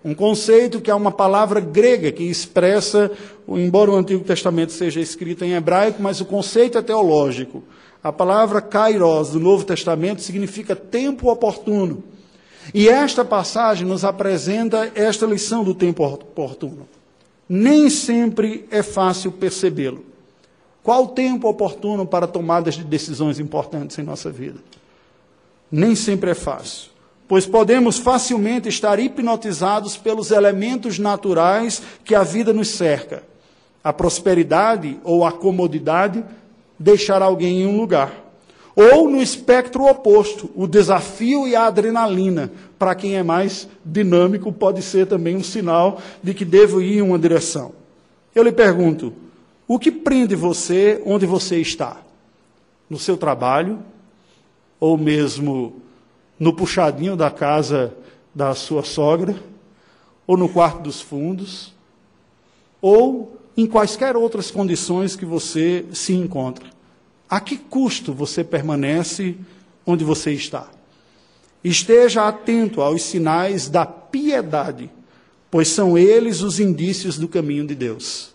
Um 0.03 0.15
conceito 0.15 0.81
que 0.81 0.89
é 0.89 0.96
uma 0.96 1.12
palavra 1.12 1.60
grega 1.60 2.12
que 2.12 2.24
expressa, 2.24 3.12
embora 3.48 3.91
o 3.91 3.96
Antigo 3.96 4.24
Testamento 4.24 4.72
seja 4.72 5.00
escrito 5.00 5.46
em 5.46 5.53
hebraico, 5.53 6.01
mas 6.01 6.20
o 6.20 6.25
conceito 6.25 6.77
é 6.77 6.81
teológico. 6.81 7.63
A 8.03 8.12
palavra 8.12 8.62
kairos 8.62 9.29
do 9.29 9.39
Novo 9.39 9.63
Testamento 9.63 10.24
significa 10.24 10.75
tempo 10.75 11.29
oportuno. 11.29 12.03
E 12.74 12.89
esta 12.89 13.24
passagem 13.24 13.86
nos 13.86 14.03
apresenta 14.03 14.91
esta 14.96 15.27
lição 15.27 15.63
do 15.63 15.75
tempo 15.75 16.03
oportuno. 16.03 16.88
Nem 17.48 17.88
sempre 17.89 18.65
é 18.72 18.81
fácil 18.81 19.31
percebê-lo. 19.31 20.03
Qual 20.81 21.03
o 21.03 21.10
tempo 21.10 21.48
oportuno 21.48 22.08
para 22.08 22.25
tomadas 22.25 22.74
de 22.74 22.84
decisões 22.84 23.39
importantes 23.39 24.00
em 24.00 24.03
nossa 24.03 24.31
vida? 24.31 24.58
Nem 25.72 25.96
sempre 25.96 26.31
é 26.31 26.36
fácil 26.36 26.91
pois 27.32 27.46
podemos 27.46 27.98
facilmente 27.98 28.68
estar 28.68 29.00
hipnotizados 29.00 29.96
pelos 29.96 30.32
elementos 30.32 31.00
naturais 31.00 31.82
que 32.04 32.14
a 32.14 32.24
vida 32.24 32.52
nos 32.52 32.68
cerca. 32.68 33.24
A 33.82 33.94
prosperidade 33.94 35.00
ou 35.02 35.24
a 35.24 35.32
comodidade 35.32 36.26
deixar 36.78 37.22
alguém 37.22 37.62
em 37.62 37.66
um 37.66 37.78
lugar. 37.78 38.12
Ou 38.76 39.10
no 39.10 39.22
espectro 39.22 39.86
oposto, 39.86 40.52
o 40.58 40.68
desafio 40.68 41.48
e 41.48 41.56
a 41.56 41.68
adrenalina. 41.68 42.52
Para 42.78 42.96
quem 42.96 43.16
é 43.16 43.24
mais 43.24 43.66
dinâmico, 43.86 44.52
pode 44.52 44.82
ser 44.82 45.08
também 45.08 45.38
um 45.38 45.44
sinal 45.44 46.02
de 46.22 46.34
que 46.34 46.44
devo 46.44 46.82
ir 46.82 46.98
em 46.98 47.02
uma 47.02 47.18
direção. 47.18 47.72
Eu 48.36 48.44
lhe 48.44 48.52
pergunto: 48.52 49.14
o 49.66 49.80
que 49.80 49.90
prende 49.90 50.36
você 50.36 51.02
onde 51.06 51.26
você 51.26 51.62
está? 51.62 51.96
No 52.90 53.00
seu 53.00 53.16
trabalho? 53.16 53.80
Ou 54.82 54.98
mesmo 54.98 55.82
no 56.42 56.52
puxadinho 56.52 57.16
da 57.16 57.30
casa 57.30 57.94
da 58.34 58.56
sua 58.56 58.84
sogra, 58.84 59.36
ou 60.26 60.36
no 60.36 60.50
quarto 60.50 60.82
dos 60.82 61.00
fundos, 61.00 61.72
ou 62.82 63.40
em 63.56 63.68
quaisquer 63.68 64.18
outras 64.18 64.50
condições 64.50 65.16
que 65.16 65.24
você 65.24 65.86
se 65.94 66.14
encontra. 66.14 66.66
A 67.30 67.40
que 67.40 67.58
custo 67.58 68.12
você 68.12 68.44
permanece 68.44 69.38
onde 69.86 70.04
você 70.04 70.32
está? 70.32 70.68
Esteja 71.64 72.28
atento 72.28 72.82
aos 72.82 73.04
sinais 73.04 73.70
da 73.70 73.86
piedade, 73.86 74.90
pois 75.52 75.68
são 75.68 75.96
eles 75.96 76.42
os 76.42 76.60
indícios 76.60 77.20
do 77.20 77.28
caminho 77.28 77.68
de 77.68 77.76
Deus. 77.76 78.34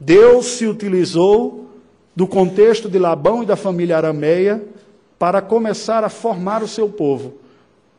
Deus 0.00 0.44
se 0.46 0.66
utilizou 0.66 1.70
do 2.16 2.26
contexto 2.26 2.88
de 2.88 2.98
Labão 2.98 3.44
e 3.44 3.46
da 3.46 3.54
família 3.54 3.96
arameia 3.96 4.60
para 5.18 5.42
começar 5.42 6.04
a 6.04 6.08
formar 6.08 6.62
o 6.62 6.68
seu 6.68 6.88
povo. 6.88 7.34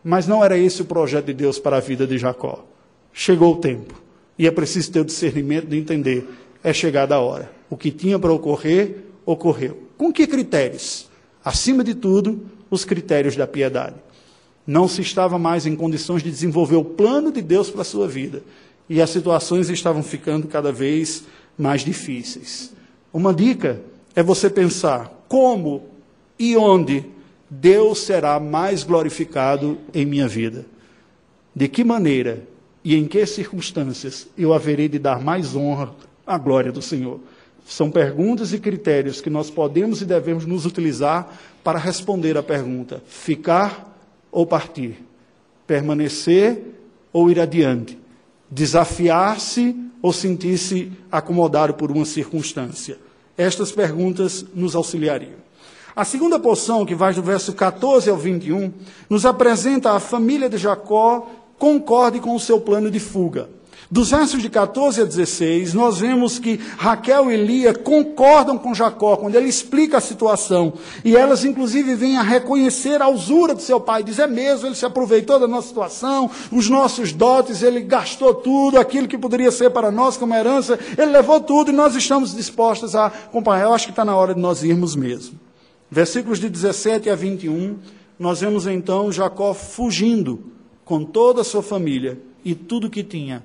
Mas 0.04 0.28
não 0.28 0.44
era 0.44 0.58
esse 0.58 0.82
o 0.82 0.86
projeto 0.86 1.26
de 1.26 1.34
Deus 1.34 1.60
para 1.60 1.78
a 1.78 1.82
vida 1.82 2.08
de 2.08 2.18
Jacó. 2.18 2.64
Chegou 3.12 3.54
o 3.54 3.58
tempo. 3.58 4.02
E 4.38 4.48
é 4.48 4.52
preciso 4.52 4.92
ter 4.92 5.02
o 5.02 5.06
discernimento 5.06 5.68
de 5.68 5.78
entender. 5.78 6.28
É 6.64 6.72
chegada 6.72 7.16
a 7.16 7.20
hora. 7.20 7.52
O 7.70 7.76
que 7.76 7.92
tinha 7.92 8.18
para 8.18 8.32
ocorrer, 8.32 9.04
ocorreu. 9.26 9.84
Com 9.98 10.14
que 10.14 10.26
critérios? 10.26 11.10
Acima 11.44 11.84
de 11.84 11.94
tudo, 11.94 12.46
os 12.70 12.86
critérios 12.86 13.36
da 13.36 13.46
piedade. 13.46 13.96
Não 14.66 14.88
se 14.88 15.02
estava 15.02 15.38
mais 15.38 15.66
em 15.66 15.76
condições 15.76 16.24
de 16.24 16.30
desenvolver 16.30 16.78
o 16.78 16.86
plano 16.86 17.32
de 17.32 17.42
Deus 17.42 17.70
para 17.70 17.82
a 17.82 17.86
sua 17.86 18.08
vida. 18.08 18.42
E 18.88 19.02
as 19.02 19.10
situações 19.10 19.70
estavam 19.70 20.02
ficando 20.02 20.48
cada 20.48 20.72
vez 20.72 21.24
mais 21.58 21.84
difíceis. 21.84 22.74
Uma 23.12 23.34
dica 23.34 23.82
é 24.16 24.24
você 24.24 24.50
pensar 24.50 25.26
como 25.28 25.84
e 26.40 26.56
onde 26.56 27.06
Deus 27.50 28.00
será 28.00 28.40
mais 28.40 28.84
glorificado 28.84 29.78
em 29.94 30.06
minha 30.06 30.28
vida. 30.28 30.66
De 31.54 31.68
que 31.68 31.84
maneira 31.84 32.44
e 32.84 32.96
em 32.96 33.06
que 33.06 33.26
circunstâncias 33.26 34.28
eu 34.38 34.54
haverei 34.54 34.88
de 34.88 34.98
dar 34.98 35.22
mais 35.22 35.56
honra 35.56 35.94
à 36.26 36.38
glória 36.38 36.72
do 36.72 36.82
Senhor? 36.82 37.20
São 37.66 37.92
perguntas 37.92 38.54
e 38.54 38.60
critérios 38.60 39.20
que 39.20 39.30
nós 39.30 39.50
podemos 39.50 40.02
e 40.02 40.06
devemos 40.06 40.46
nos 40.46 40.66
utilizar 40.66 41.38
para 41.64 41.78
responder 41.78 42.38
à 42.38 42.44
pergunta: 42.44 43.04
ficar 43.06 43.96
ou 44.32 44.46
partir? 44.46 45.04
Permanecer 45.68 46.64
ou 47.12 47.30
ir 47.30 47.40
adiante? 47.40 48.00
Desafiar-se 48.50 49.76
ou 50.02 50.14
sentir-se 50.14 50.92
acomodado 51.12 51.74
por 51.74 51.92
uma 51.92 52.06
circunstância? 52.06 52.98
Estas 53.38 53.72
perguntas 53.72 54.46
nos 54.56 54.76
auxiliariam. 54.76 55.49
A 55.96 56.06
segunda 56.06 56.40
porção, 56.40 56.86
que 56.86 56.96
vai 56.96 57.14
do 57.14 57.22
verso 57.22 57.54
14 57.54 58.10
ao 58.10 58.18
21, 58.18 58.72
nos 59.10 59.26
apresenta 59.26 59.92
a 59.92 60.00
família 60.00 60.50
de 60.50 60.58
Jacó 60.58 61.28
concorde 61.58 62.20
com 62.20 62.36
o 62.36 62.40
seu 62.40 62.62
plano 62.62 62.90
de 62.90 63.00
fuga. 63.00 63.50
Dos 63.92 64.12
versos 64.12 64.40
de 64.40 64.50
14 64.50 65.02
a 65.02 65.06
16, 65.06 65.74
nós 65.74 65.98
vemos 65.98 66.38
que 66.38 66.60
Raquel 66.78 67.32
e 67.32 67.36
Lia 67.36 67.74
concordam 67.74 68.56
com 68.56 68.72
Jacó 68.72 69.18
quando 69.18 69.34
ele 69.34 69.50
explica 69.50 69.98
a 69.98 70.02
situação. 70.02 70.74
E 71.04 71.18
elas, 71.18 71.44
inclusive, 71.44 71.96
vêm 71.96 72.16
a 72.16 72.22
reconhecer 72.22 73.02
a 73.02 73.10
usura 73.10 73.56
de 73.56 73.64
seu 73.64 73.80
pai. 73.80 74.04
Diz: 74.04 74.20
é 74.20 74.28
mesmo, 74.28 74.68
ele 74.68 74.76
se 74.76 74.86
aproveitou 74.86 75.40
da 75.40 75.48
nossa 75.48 75.70
situação, 75.70 76.30
os 76.52 76.70
nossos 76.70 77.12
dotes, 77.12 77.64
ele 77.64 77.82
gastou 77.82 78.36
tudo, 78.36 78.78
aquilo 78.78 79.08
que 79.08 79.18
poderia 79.18 79.50
ser 79.50 79.72
para 79.72 79.90
nós 79.90 80.18
como 80.18 80.36
herança, 80.36 80.78
ele 80.96 81.12
levou 81.12 81.42
tudo 81.42 81.72
e 81.72 81.74
nós 81.74 81.96
estamos 81.96 82.36
dispostos 82.36 82.96
a 82.96 83.08
acompanhar. 83.08 83.64
Eu 83.64 83.74
acho 83.74 83.88
que 83.88 83.92
está 83.92 84.06
na 84.06 84.16
hora 84.16 84.36
de 84.36 84.40
nós 84.40 84.64
irmos 84.64 84.96
mesmo. 84.96 85.49
Versículos 85.92 86.40
de 86.40 86.50
17 86.50 87.10
a 87.10 87.16
21, 87.16 87.78
nós 88.18 88.42
vemos 88.42 88.68
então 88.68 89.12
Jacó 89.12 89.54
fugindo 89.54 90.44
com 90.86 91.04
toda 91.04 91.42
a 91.42 91.44
sua 91.44 91.64
família 91.64 92.20
e 92.44 92.54
tudo 92.54 92.90
que 92.90 93.04
tinha 93.04 93.44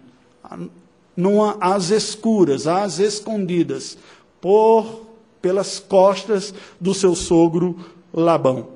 numa, 1.16 1.56
às 1.60 1.90
escuras, 1.90 2.66
às 2.66 2.98
escondidas, 2.98 3.96
por 4.40 5.04
pelas 5.40 5.78
costas 5.78 6.54
do 6.80 6.94
seu 6.94 7.14
sogro 7.14 7.78
Labão. 8.12 8.68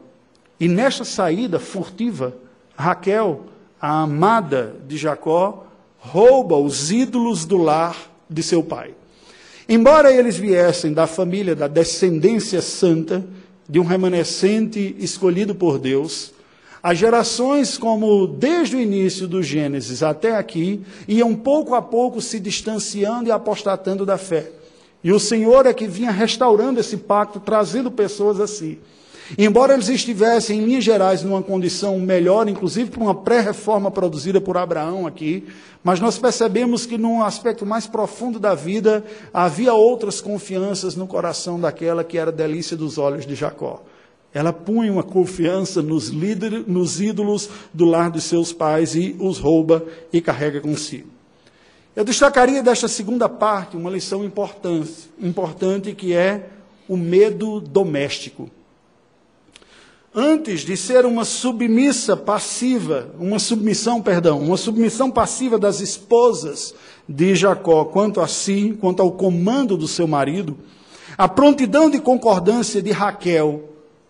E 0.60 0.68
nesta 0.68 1.04
saída 1.04 1.58
furtiva, 1.58 2.34
Raquel, 2.76 3.44
a 3.80 4.02
amada 4.02 4.76
de 4.86 4.96
Jacó, 4.96 5.66
rouba 5.98 6.56
os 6.56 6.90
ídolos 6.90 7.44
do 7.44 7.56
lar 7.56 7.96
de 8.28 8.42
seu 8.42 8.62
pai. 8.62 8.94
Embora 9.68 10.12
eles 10.12 10.36
viessem 10.36 10.92
da 10.92 11.06
família, 11.06 11.54
da 11.54 11.68
descendência 11.68 12.60
santa, 12.60 13.24
de 13.68 13.78
um 13.78 13.84
remanescente 13.84 14.96
escolhido 14.98 15.54
por 15.54 15.78
Deus, 15.78 16.32
as 16.82 16.96
gerações, 16.96 17.76
como 17.76 18.26
desde 18.26 18.76
o 18.76 18.80
início 18.80 19.26
do 19.26 19.42
Gênesis 19.42 20.02
até 20.02 20.36
aqui, 20.36 20.80
iam 21.08 21.34
pouco 21.34 21.74
a 21.74 21.82
pouco 21.82 22.20
se 22.20 22.38
distanciando 22.38 23.28
e 23.28 23.32
apostatando 23.32 24.06
da 24.06 24.16
fé. 24.16 24.52
E 25.02 25.12
o 25.12 25.18
Senhor 25.18 25.66
é 25.66 25.74
que 25.74 25.86
vinha 25.86 26.10
restaurando 26.10 26.80
esse 26.80 26.96
pacto, 26.96 27.40
trazendo 27.40 27.90
pessoas 27.90 28.40
assim. 28.40 28.78
Embora 29.36 29.74
eles 29.74 29.88
estivessem, 29.88 30.58
em 30.58 30.64
linhas 30.64 30.84
gerais, 30.84 31.22
numa 31.22 31.42
condição 31.42 31.98
melhor, 31.98 32.48
inclusive 32.48 32.90
por 32.90 33.02
uma 33.02 33.14
pré-reforma 33.14 33.90
produzida 33.90 34.40
por 34.40 34.56
Abraão 34.56 35.06
aqui, 35.06 35.46
mas 35.84 36.00
nós 36.00 36.18
percebemos 36.18 36.86
que, 36.86 36.96
num 36.96 37.22
aspecto 37.22 37.66
mais 37.66 37.86
profundo 37.86 38.38
da 38.38 38.54
vida, 38.54 39.04
havia 39.32 39.74
outras 39.74 40.20
confianças 40.20 40.96
no 40.96 41.06
coração 41.06 41.60
daquela 41.60 42.02
que 42.02 42.16
era 42.16 42.32
delícia 42.32 42.76
dos 42.76 42.96
olhos 42.96 43.26
de 43.26 43.34
Jacó. 43.34 43.82
Ela 44.32 44.52
punha 44.52 44.92
uma 44.92 45.02
confiança 45.02 45.82
nos, 45.82 46.08
líderes, 46.08 46.66
nos 46.66 47.00
ídolos 47.00 47.50
do 47.72 47.84
lar 47.84 48.10
dos 48.10 48.24
seus 48.24 48.52
pais 48.52 48.94
e 48.94 49.16
os 49.18 49.38
rouba 49.38 49.84
e 50.12 50.20
carrega 50.20 50.60
consigo. 50.60 51.08
Eu 51.94 52.04
destacaria 52.04 52.62
desta 52.62 52.88
segunda 52.88 53.28
parte 53.28 53.76
uma 53.76 53.90
lição 53.90 54.24
importante, 54.24 55.10
importante 55.20 55.94
que 55.94 56.14
é 56.14 56.46
o 56.88 56.96
medo 56.96 57.60
doméstico. 57.60 58.48
Antes 60.14 60.60
de 60.62 60.76
ser 60.76 61.04
uma 61.04 61.24
submissa 61.24 62.16
passiva, 62.16 63.10
uma 63.18 63.38
submissão, 63.38 64.00
perdão, 64.00 64.40
uma 64.40 64.56
submissão 64.56 65.10
passiva 65.10 65.58
das 65.58 65.80
esposas 65.80 66.74
de 67.08 67.34
Jacó 67.34 67.84
quanto 67.84 68.20
a 68.20 68.26
si, 68.26 68.76
quanto 68.80 69.02
ao 69.02 69.12
comando 69.12 69.76
do 69.76 69.86
seu 69.86 70.06
marido, 70.06 70.56
a 71.16 71.28
prontidão 71.28 71.90
de 71.90 72.00
concordância 72.00 72.80
de 72.80 72.90
Raquel 72.90 73.68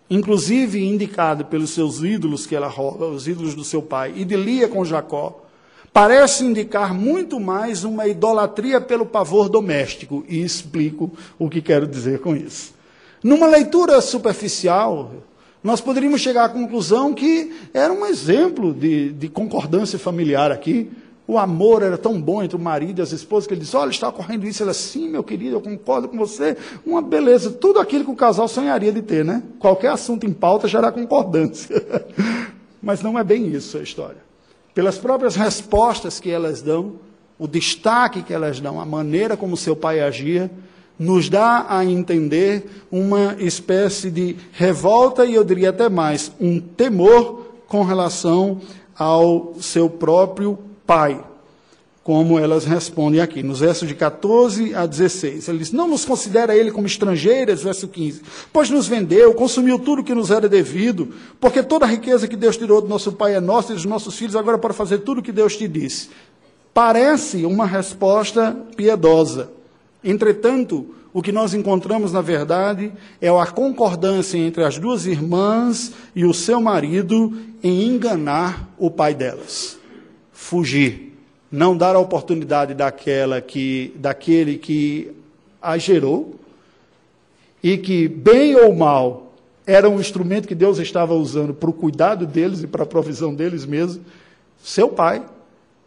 inclusive 0.09 0.83
indicado 0.83 1.45
pelos 1.45 1.69
seus 1.69 2.01
ídolos 2.01 2.47
que 2.47 2.55
ela 2.55 2.67
rouba, 2.67 3.05
os 3.05 3.27
ídolos 3.27 3.53
do 3.53 3.63
seu 3.63 3.81
pai, 3.81 4.13
e 4.15 4.25
de 4.25 4.35
Lia 4.35 4.67
com 4.67 4.83
Jacó, 4.83 5.45
parece 5.93 6.43
indicar 6.43 6.93
muito 6.93 7.39
mais 7.39 7.83
uma 7.83 8.07
idolatria 8.07 8.81
pelo 8.81 9.05
pavor 9.05 9.49
doméstico, 9.49 10.25
e 10.27 10.41
explico 10.41 11.11
o 11.37 11.47
que 11.47 11.61
quero 11.61 11.85
dizer 11.85 12.19
com 12.19 12.35
isso. 12.35 12.73
Numa 13.23 13.47
leitura 13.47 14.01
superficial, 14.01 15.11
nós 15.63 15.81
poderíamos 15.81 16.21
chegar 16.21 16.45
à 16.45 16.49
conclusão 16.49 17.13
que 17.13 17.53
era 17.73 17.91
um 17.91 18.05
exemplo 18.05 18.73
de, 18.73 19.11
de 19.11 19.27
concordância 19.27 19.99
familiar 19.99 20.51
aqui, 20.51 20.89
o 21.29 21.37
amor 21.37 21.83
era 21.83 21.95
tão 21.95 22.19
bom 22.19 22.41
entre 22.41 22.57
o 22.57 22.59
marido 22.59 22.99
e 22.99 23.01
as 23.03 23.11
esposas 23.11 23.45
que 23.45 23.53
ele 23.53 23.61
disse: 23.61 23.75
Olha, 23.75 23.91
está 23.91 24.09
ocorrendo 24.09 24.47
isso. 24.47 24.63
Ela, 24.63 24.73
sim, 24.73 25.07
meu 25.07 25.23
querido, 25.23 25.57
eu 25.57 25.61
concordo 25.61 26.07
com 26.07 26.17
você. 26.17 26.57
Uma 26.83 27.03
beleza, 27.03 27.51
tudo 27.51 27.79
aquilo 27.79 28.03
que 28.03 28.09
o 28.09 28.15
casal 28.15 28.47
sonharia 28.47 28.91
de 28.91 29.03
ter, 29.03 29.23
né? 29.23 29.43
Qualquer 29.59 29.91
assunto 29.91 30.25
em 30.25 30.33
pauta 30.33 30.67
gera 30.67 30.91
concordância. 30.91 31.85
Mas 32.81 33.03
não 33.03 33.19
é 33.19 33.23
bem 33.23 33.45
isso 33.45 33.77
a 33.77 33.81
história. 33.83 34.17
Pelas 34.73 34.97
próprias 34.97 35.35
respostas 35.35 36.19
que 36.19 36.31
elas 36.31 36.63
dão, 36.63 36.93
o 37.37 37.47
destaque 37.47 38.23
que 38.23 38.33
elas 38.33 38.59
dão, 38.59 38.81
a 38.81 38.85
maneira 38.85 39.37
como 39.37 39.55
seu 39.55 39.75
pai 39.75 39.99
agia, 39.99 40.49
nos 40.99 41.29
dá 41.29 41.65
a 41.69 41.85
entender 41.85 42.69
uma 42.91 43.37
espécie 43.39 44.11
de 44.11 44.35
revolta 44.51 45.25
e 45.25 45.33
eu 45.33 45.45
diria 45.45 45.69
até 45.69 45.87
mais, 45.87 46.29
um 46.41 46.59
temor 46.59 47.45
com 47.67 47.83
relação 47.83 48.59
ao 48.97 49.55
seu 49.61 49.89
próprio 49.89 50.59
Pai, 50.85 51.23
como 52.03 52.39
elas 52.39 52.65
respondem 52.65 53.21
aqui, 53.21 53.43
nos 53.43 53.59
versos 53.59 53.87
de 53.87 53.93
14 53.93 54.73
a 54.73 54.87
16. 54.87 55.47
Ele 55.47 55.59
diz: 55.59 55.71
Não 55.71 55.87
nos 55.87 56.03
considera 56.03 56.57
ele 56.57 56.71
como 56.71 56.87
estrangeiras, 56.87 57.61
verso 57.61 57.87
15, 57.87 58.23
pois 58.51 58.71
nos 58.71 58.87
vendeu, 58.87 59.31
consumiu 59.35 59.77
tudo 59.77 60.03
que 60.03 60.15
nos 60.15 60.31
era 60.31 60.49
devido, 60.49 61.13
porque 61.39 61.61
toda 61.61 61.85
a 61.85 61.87
riqueza 61.87 62.27
que 62.27 62.35
Deus 62.35 62.57
tirou 62.57 62.81
do 62.81 62.87
nosso 62.87 63.11
pai 63.11 63.35
é 63.35 63.39
nossa 63.39 63.71
e 63.71 63.75
dos 63.75 63.85
nossos 63.85 64.17
filhos, 64.17 64.35
agora 64.35 64.57
para 64.57 64.73
fazer 64.73 64.97
tudo 64.99 65.19
o 65.19 65.23
que 65.23 65.31
Deus 65.31 65.55
te 65.55 65.67
disse. 65.67 66.09
Parece 66.73 67.45
uma 67.45 67.67
resposta 67.67 68.57
piedosa. 68.75 69.58
Entretanto, 70.03 70.95
o 71.11 71.21
que 71.21 71.31
nós 71.31 71.53
encontramos, 71.53 72.13
na 72.13 72.21
verdade, 72.21 72.91
é 73.19 73.29
a 73.29 73.47
concordância 73.47 74.37
entre 74.37 74.63
as 74.63 74.77
duas 74.77 75.05
irmãs 75.05 75.91
e 76.15 76.23
o 76.23 76.33
seu 76.33 76.61
marido 76.61 77.35
em 77.63 77.83
enganar 77.87 78.69
o 78.77 78.91
pai 78.91 79.13
delas. 79.13 79.77
Fugir, 80.31 81.17
não 81.51 81.75
dar 81.75 81.95
a 81.95 81.99
oportunidade 81.99 82.73
daquela 82.73 83.41
que, 83.41 83.93
daquele 83.95 84.57
que 84.57 85.11
a 85.61 85.77
gerou 85.77 86.35
e 87.61 87.77
que, 87.77 88.07
bem 88.07 88.55
ou 88.55 88.73
mal, 88.73 89.33
era 89.65 89.89
um 89.89 89.99
instrumento 89.99 90.47
que 90.47 90.55
Deus 90.55 90.77
estava 90.79 91.13
usando 91.13 91.53
para 91.53 91.69
o 91.69 91.73
cuidado 91.73 92.25
deles 92.25 92.63
e 92.63 92.67
para 92.67 92.83
a 92.83 92.87
provisão 92.87 93.33
deles 93.33 93.65
mesmos, 93.65 93.99
seu 94.63 94.89
pai, 94.89 95.23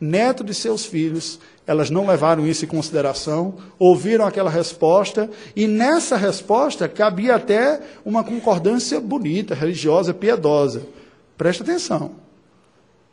neto 0.03 0.43
de 0.43 0.53
seus 0.53 0.85
filhos, 0.85 1.39
elas 1.65 1.89
não 1.89 2.05
levaram 2.05 2.45
isso 2.45 2.65
em 2.65 2.69
consideração, 2.69 3.55
ouviram 3.79 4.27
aquela 4.27 4.51
resposta, 4.51 5.31
e 5.55 5.69
nessa 5.69 6.17
resposta 6.17 6.89
cabia 6.89 7.37
até 7.37 7.81
uma 8.05 8.25
concordância 8.25 9.01
bonita, 9.01 9.55
religiosa, 9.55 10.13
piedosa. 10.13 10.83
Presta 11.39 11.63
atenção. 11.63 12.17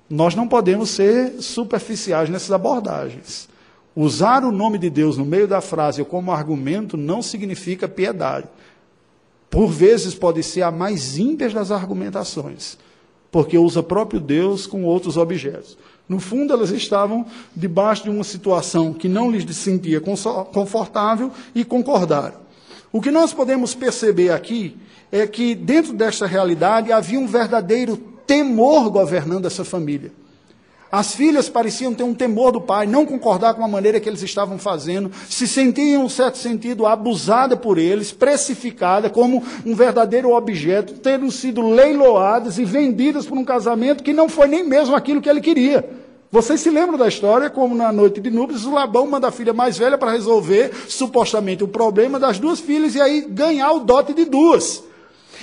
Nós 0.09 0.33
não 0.33 0.47
podemos 0.47 0.89
ser 0.89 1.39
superficiais 1.39 2.27
nessas 2.27 2.51
abordagens. 2.51 3.47
Usar 3.95 4.43
o 4.43 4.51
nome 4.51 4.79
de 4.79 4.89
Deus 4.89 5.15
no 5.15 5.25
meio 5.25 5.47
da 5.47 5.61
frase 5.61 6.01
ou 6.01 6.07
como 6.07 6.31
argumento 6.31 6.97
não 6.97 7.21
significa 7.21 7.87
piedade. 7.87 8.47
Por 9.47 9.67
vezes 9.67 10.15
pode 10.15 10.41
ser 10.41 10.63
a 10.63 10.71
mais 10.71 11.19
ímpia 11.19 11.49
das 11.51 11.69
argumentações, 11.69 12.79
porque 13.31 13.59
usa 13.59 13.83
próprio 13.83 14.19
Deus 14.19 14.65
com 14.65 14.83
outros 14.83 15.17
objetos. 15.17 15.77
No 16.09 16.19
fundo, 16.19 16.51
elas 16.51 16.71
estavam 16.71 17.23
debaixo 17.55 18.05
de 18.05 18.09
uma 18.09 18.23
situação 18.23 18.91
que 18.91 19.07
não 19.07 19.29
lhes 19.29 19.55
sentia 19.55 20.01
confortável 20.01 21.31
e 21.53 21.63
concordaram. 21.63 22.37
O 22.91 22.99
que 22.99 23.11
nós 23.11 23.31
podemos 23.31 23.75
perceber 23.75 24.31
aqui 24.31 24.75
é 25.11 25.27
que, 25.27 25.53
dentro 25.53 25.93
desta 25.93 26.25
realidade, 26.25 26.91
havia 26.91 27.19
um 27.19 27.27
verdadeiro 27.27 27.95
temor 28.25 28.89
governando 28.89 29.45
essa 29.45 29.63
família. 29.63 30.11
As 30.91 31.13
filhas 31.13 31.47
pareciam 31.47 31.93
ter 31.93 32.01
um 32.01 32.15
temor 32.15 32.51
do 32.51 32.59
pai, 32.59 32.87
não 32.87 33.05
concordar 33.05 33.53
com 33.53 33.63
a 33.63 33.67
maneira 33.67 33.99
que 33.99 34.09
eles 34.09 34.23
estavam 34.23 34.57
fazendo, 34.57 35.11
se 35.29 35.47
sentiam, 35.47 36.01
em 36.01 36.03
um 36.03 36.09
certo 36.09 36.39
sentido, 36.39 36.87
abusada 36.87 37.55
por 37.55 37.77
eles, 37.77 38.11
precificada 38.11 39.07
como 39.07 39.43
um 39.63 39.75
verdadeiro 39.75 40.31
objeto, 40.31 40.93
tendo 40.93 41.29
sido 41.31 41.61
leiloadas 41.61 42.57
e 42.57 42.65
vendidas 42.65 43.27
por 43.27 43.37
um 43.37 43.45
casamento 43.45 44.03
que 44.03 44.13
não 44.13 44.27
foi 44.27 44.47
nem 44.47 44.63
mesmo 44.63 44.95
aquilo 44.95 45.21
que 45.21 45.29
ele 45.29 45.41
queria. 45.41 45.87
Vocês 46.31 46.59
se 46.59 46.71
lembram 46.71 46.97
da 46.97 47.07
história, 47.07 47.49
como 47.51 47.75
na 47.75 47.91
noite 47.91 48.19
de 48.19 48.31
núpcias, 48.31 48.65
o 48.65 48.71
Labão 48.71 49.07
manda 49.07 49.27
a 49.27 49.31
filha 49.31 49.53
mais 49.53 49.77
velha 49.77 49.97
para 49.97 50.11
resolver, 50.11 50.71
supostamente, 50.87 51.63
o 51.63 51.67
problema 51.67 52.19
das 52.19 52.39
duas 52.39 52.59
filhas 52.59 52.95
e 52.95 53.01
aí 53.01 53.21
ganhar 53.21 53.71
o 53.73 53.79
dote 53.79 54.13
de 54.13 54.25
duas. 54.25 54.83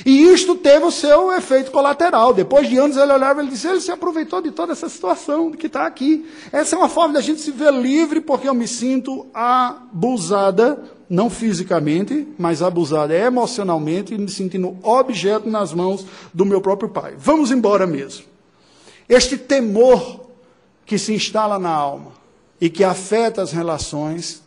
E 0.04 0.24
isto 0.24 0.54
teve 0.56 0.84
o 0.84 0.90
seu 0.90 1.32
efeito 1.32 1.70
colateral. 1.70 2.34
Depois 2.34 2.68
de 2.68 2.76
anos 2.76 2.96
ele 2.96 3.12
olhava 3.12 3.42
e 3.42 3.48
disse: 3.48 3.66
ele 3.66 3.80
se 3.80 3.90
aproveitou 3.90 4.42
de 4.42 4.50
toda 4.50 4.72
essa 4.72 4.88
situação 4.88 5.50
que 5.52 5.66
está 5.66 5.86
aqui. 5.86 6.26
Essa 6.52 6.76
é 6.76 6.78
uma 6.78 6.88
forma 6.88 7.14
da 7.14 7.20
gente 7.20 7.40
se 7.40 7.50
ver 7.50 7.72
livre, 7.72 8.20
porque 8.20 8.48
eu 8.48 8.54
me 8.54 8.68
sinto 8.68 9.26
abusada, 9.32 10.82
não 11.08 11.30
fisicamente, 11.30 12.28
mas 12.38 12.62
abusada 12.62 13.14
emocionalmente, 13.14 14.14
e 14.14 14.18
me 14.18 14.28
sentindo 14.28 14.76
objeto 14.82 15.48
nas 15.48 15.72
mãos 15.72 16.04
do 16.34 16.44
meu 16.44 16.60
próprio 16.60 16.88
pai. 16.88 17.14
Vamos 17.16 17.50
embora 17.50 17.86
mesmo. 17.86 18.24
Este 19.08 19.38
temor 19.38 20.26
que 20.84 20.98
se 20.98 21.14
instala 21.14 21.58
na 21.58 21.70
alma, 21.70 22.12
e 22.60 22.70
que 22.70 22.84
afeta 22.84 23.42
as 23.42 23.52
relações, 23.52 24.42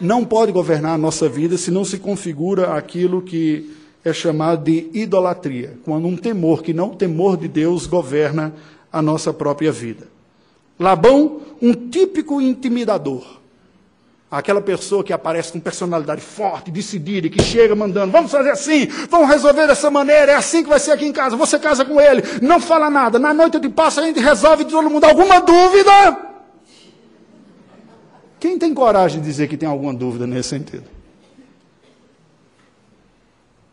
não 0.00 0.24
pode 0.24 0.52
governar 0.52 0.94
a 0.94 0.98
nossa 0.98 1.28
vida 1.28 1.56
se 1.56 1.70
não 1.70 1.84
se 1.84 1.98
configura 1.98 2.74
aquilo 2.74 3.22
que 3.22 3.81
é 4.04 4.12
chamado 4.12 4.64
de 4.64 4.90
idolatria, 4.92 5.78
quando 5.84 6.06
um 6.08 6.16
temor 6.16 6.62
que 6.62 6.74
não 6.74 6.90
o 6.90 6.96
temor 6.96 7.36
de 7.36 7.46
Deus 7.46 7.86
governa 7.86 8.52
a 8.92 9.00
nossa 9.00 9.32
própria 9.32 9.70
vida. 9.70 10.08
Labão, 10.78 11.40
um 11.60 11.72
típico 11.72 12.40
intimidador. 12.40 13.40
Aquela 14.28 14.62
pessoa 14.62 15.04
que 15.04 15.12
aparece 15.12 15.52
com 15.52 15.60
personalidade 15.60 16.22
forte, 16.22 16.70
decidida, 16.70 17.26
e 17.26 17.30
que 17.30 17.42
chega 17.42 17.76
mandando, 17.76 18.10
vamos 18.10 18.30
fazer 18.30 18.50
assim, 18.50 18.86
vamos 19.08 19.28
resolver 19.28 19.66
dessa 19.66 19.90
maneira, 19.90 20.32
é 20.32 20.34
assim 20.34 20.62
que 20.62 20.70
vai 20.70 20.80
ser 20.80 20.92
aqui 20.92 21.04
em 21.04 21.12
casa, 21.12 21.36
você 21.36 21.58
casa 21.58 21.84
com 21.84 22.00
ele, 22.00 22.22
não 22.40 22.58
fala 22.58 22.88
nada, 22.88 23.18
na 23.18 23.34
noite 23.34 23.60
de 23.60 23.68
passo 23.68 24.00
a 24.00 24.02
gente 24.04 24.18
resolve 24.18 24.64
todo 24.64 24.88
mundo. 24.88 25.04
Alguma 25.04 25.40
dúvida? 25.40 26.32
Quem 28.40 28.58
tem 28.58 28.74
coragem 28.74 29.20
de 29.20 29.26
dizer 29.26 29.48
que 29.48 29.56
tem 29.56 29.68
alguma 29.68 29.92
dúvida 29.92 30.26
nesse 30.26 30.48
sentido? 30.48 31.01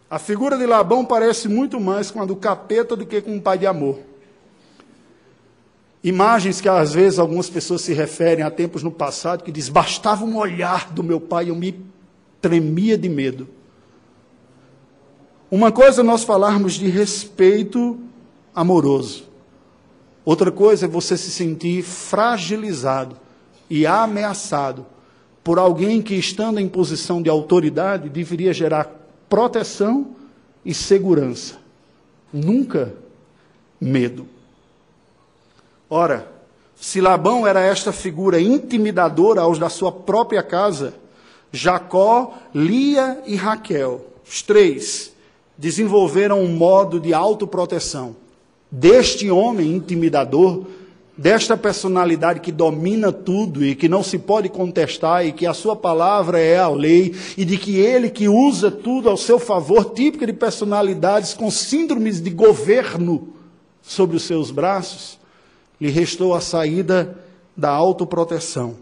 A 0.09 0.17
figura 0.17 0.57
de 0.57 0.65
Labão 0.65 1.05
parece 1.05 1.47
muito 1.47 1.79
mais 1.79 2.09
com 2.09 2.21
a 2.21 2.25
do 2.25 2.35
capeta 2.35 2.95
do 2.95 3.05
que 3.05 3.21
com 3.21 3.35
um 3.35 3.39
pai 3.39 3.59
de 3.59 3.67
amor. 3.67 3.99
Imagens 6.03 6.59
que 6.59 6.67
às 6.67 6.93
vezes 6.93 7.19
algumas 7.19 7.49
pessoas 7.49 7.81
se 7.81 7.93
referem 7.93 8.43
a 8.43 8.49
tempos 8.49 8.81
no 8.81 8.89
passado, 8.89 9.43
que 9.43 9.51
diz, 9.51 9.69
bastava 9.69 10.25
um 10.25 10.37
olhar 10.37 10.91
do 10.91 11.03
meu 11.03 11.19
pai, 11.19 11.49
eu 11.49 11.55
me 11.55 11.79
tremia 12.41 12.97
de 12.97 13.09
medo. 13.09 13.47
Uma 15.51 15.71
coisa 15.71 16.01
é 16.01 16.03
nós 16.03 16.23
falarmos 16.23 16.73
de 16.73 16.87
respeito 16.87 17.99
amoroso. 18.55 19.27
Outra 20.23 20.51
coisa 20.51 20.85
é 20.85 20.89
você 20.89 21.17
se 21.17 21.29
sentir 21.29 21.83
fragilizado 21.83 23.17
e 23.69 23.85
ameaçado 23.85 24.85
por 25.43 25.59
alguém 25.59 26.01
que, 26.01 26.15
estando 26.15 26.59
em 26.59 26.67
posição 26.67 27.21
de 27.21 27.29
autoridade, 27.29 28.09
deveria 28.09 28.53
gerar 28.53 28.98
proteção 29.29 30.15
e 30.65 30.73
segurança. 30.73 31.57
Nunca 32.33 32.93
medo. 33.79 34.27
Ora, 35.89 36.29
se 36.75 37.01
Labão 37.01 37.45
era 37.45 37.61
esta 37.61 37.91
figura 37.91 38.39
intimidadora 38.39 39.41
aos 39.41 39.59
da 39.59 39.69
sua 39.69 39.91
própria 39.91 40.41
casa, 40.41 40.93
Jacó, 41.51 42.33
Lia 42.53 43.21
e 43.25 43.35
Raquel, 43.35 44.05
os 44.27 44.41
três, 44.41 45.11
desenvolveram 45.57 46.41
um 46.41 46.47
modo 46.47 46.99
de 46.99 47.13
autoproteção. 47.13 48.15
Deste 48.71 49.29
homem 49.31 49.75
intimidador, 49.75 50.65
desta 51.19 51.57
personalidade 51.57 52.39
que 52.39 52.49
domina 52.49 53.11
tudo 53.11 53.65
e 53.65 53.75
que 53.75 53.89
não 53.89 54.01
se 54.01 54.17
pode 54.17 54.47
contestar 54.47 55.25
e 55.25 55.33
que 55.33 55.45
a 55.45 55.53
sua 55.53 55.75
palavra 55.75 56.39
é 56.39 56.57
a 56.57 56.69
lei 56.69 57.13
e 57.37 57.43
de 57.43 57.57
que 57.57 57.75
ele 57.75 58.09
que 58.09 58.29
usa 58.29 58.71
tudo 58.71 59.09
ao 59.09 59.17
seu 59.17 59.37
favor, 59.37 59.91
típica 59.91 60.25
de 60.25 60.31
personalidades 60.31 61.33
com 61.33 61.51
síndromes 61.51 62.21
de 62.21 62.29
governo 62.29 63.33
sobre 63.81 64.15
os 64.15 64.23
seus 64.23 64.49
braços, 64.49 65.19
lhe 65.79 65.89
restou 65.89 66.33
a 66.33 66.39
saída 66.39 67.17
da 67.55 67.69
autoproteção. 67.69 68.77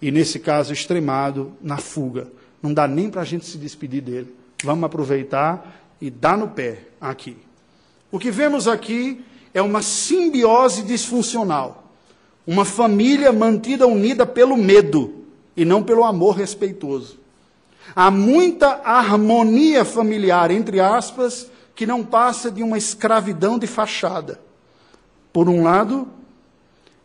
E 0.00 0.10
nesse 0.10 0.38
caso 0.38 0.72
extremado, 0.72 1.52
na 1.60 1.76
fuga. 1.76 2.28
Não 2.62 2.72
dá 2.72 2.88
nem 2.88 3.10
para 3.10 3.20
a 3.20 3.24
gente 3.24 3.44
se 3.44 3.58
despedir 3.58 4.00
dele. 4.00 4.34
Vamos 4.64 4.84
aproveitar 4.84 5.84
e 6.00 6.08
dar 6.08 6.38
no 6.38 6.48
pé 6.48 6.84
aqui. 6.98 7.36
O 8.10 8.18
que 8.18 8.30
vemos 8.30 8.66
aqui 8.66 9.22
é 9.52 9.60
uma 9.60 9.82
simbiose 9.82 10.82
disfuncional. 10.82 11.84
Uma 12.46 12.64
família 12.64 13.32
mantida 13.32 13.86
unida 13.86 14.26
pelo 14.26 14.56
medo 14.56 15.24
e 15.56 15.64
não 15.64 15.82
pelo 15.82 16.04
amor 16.04 16.36
respeitoso. 16.36 17.18
Há 17.94 18.10
muita 18.10 18.80
harmonia 18.84 19.84
familiar, 19.84 20.50
entre 20.50 20.80
aspas, 20.80 21.48
que 21.74 21.86
não 21.86 22.04
passa 22.04 22.50
de 22.50 22.62
uma 22.62 22.78
escravidão 22.78 23.58
de 23.58 23.66
fachada 23.66 24.40
por 25.32 25.48
um 25.48 25.62
lado, 25.62 26.08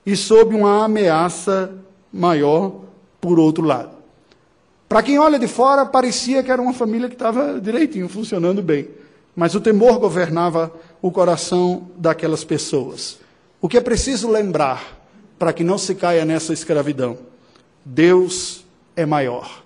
e 0.05 0.15
sob 0.15 0.55
uma 0.55 0.85
ameaça 0.85 1.73
maior, 2.11 2.81
por 3.19 3.39
outro 3.39 3.63
lado. 3.63 3.95
Para 4.87 5.01
quem 5.01 5.17
olha 5.17 5.39
de 5.39 5.47
fora, 5.47 5.85
parecia 5.85 6.43
que 6.43 6.51
era 6.51 6.61
uma 6.61 6.73
família 6.73 7.07
que 7.07 7.15
estava 7.15 7.59
direitinho, 7.59 8.07
funcionando 8.07 8.61
bem. 8.61 8.87
Mas 9.35 9.55
o 9.55 9.59
temor 9.59 9.99
governava 9.99 10.71
o 11.05 11.11
coração 11.11 11.91
daquelas 11.95 12.43
pessoas. 12.43 13.19
O 13.61 13.69
que 13.69 13.77
é 13.77 13.81
preciso 13.81 14.27
lembrar 14.27 15.07
para 15.37 15.53
que 15.53 15.63
não 15.63 15.77
se 15.77 15.93
caia 15.93 16.25
nessa 16.25 16.51
escravidão? 16.51 17.15
Deus 17.85 18.65
é 18.95 19.05
maior. 19.05 19.63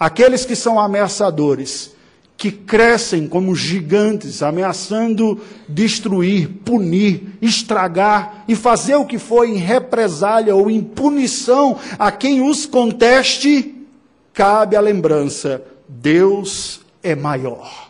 Aqueles 0.00 0.46
que 0.46 0.56
são 0.56 0.80
ameaçadores 0.80 1.94
que 2.34 2.50
crescem 2.50 3.28
como 3.28 3.54
gigantes, 3.54 4.42
ameaçando 4.42 5.38
destruir, 5.68 6.48
punir, 6.64 7.36
estragar 7.42 8.46
e 8.48 8.56
fazer 8.56 8.94
o 8.94 9.04
que 9.04 9.18
for 9.18 9.46
em 9.46 9.56
represália 9.56 10.56
ou 10.56 10.70
em 10.70 10.80
punição 10.80 11.78
a 11.98 12.10
quem 12.10 12.40
os 12.40 12.64
conteste, 12.64 13.84
cabe 14.32 14.76
a 14.76 14.80
lembrança: 14.80 15.62
Deus 15.86 16.80
é 17.02 17.14
maior. 17.14 17.83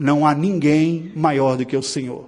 Não 0.00 0.26
há 0.26 0.34
ninguém 0.34 1.12
maior 1.14 1.58
do 1.58 1.66
que 1.66 1.76
o 1.76 1.82
Senhor. 1.82 2.24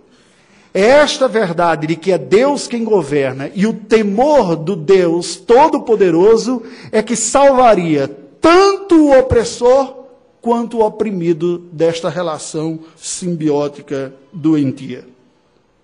É 0.74 0.82
esta 0.82 1.26
verdade 1.26 1.86
de 1.86 1.96
que 1.96 2.12
é 2.12 2.18
Deus 2.18 2.66
quem 2.66 2.84
governa 2.84 3.50
e 3.54 3.66
o 3.66 3.72
temor 3.72 4.54
do 4.54 4.76
Deus 4.76 5.36
Todo-Poderoso 5.36 6.62
é 6.90 7.02
que 7.02 7.16
salvaria 7.16 8.06
tanto 8.40 9.06
o 9.06 9.18
opressor 9.18 10.04
quanto 10.42 10.78
o 10.78 10.84
oprimido 10.84 11.58
desta 11.72 12.10
relação 12.10 12.80
simbiótica 12.94 14.14
doentia. 14.32 15.06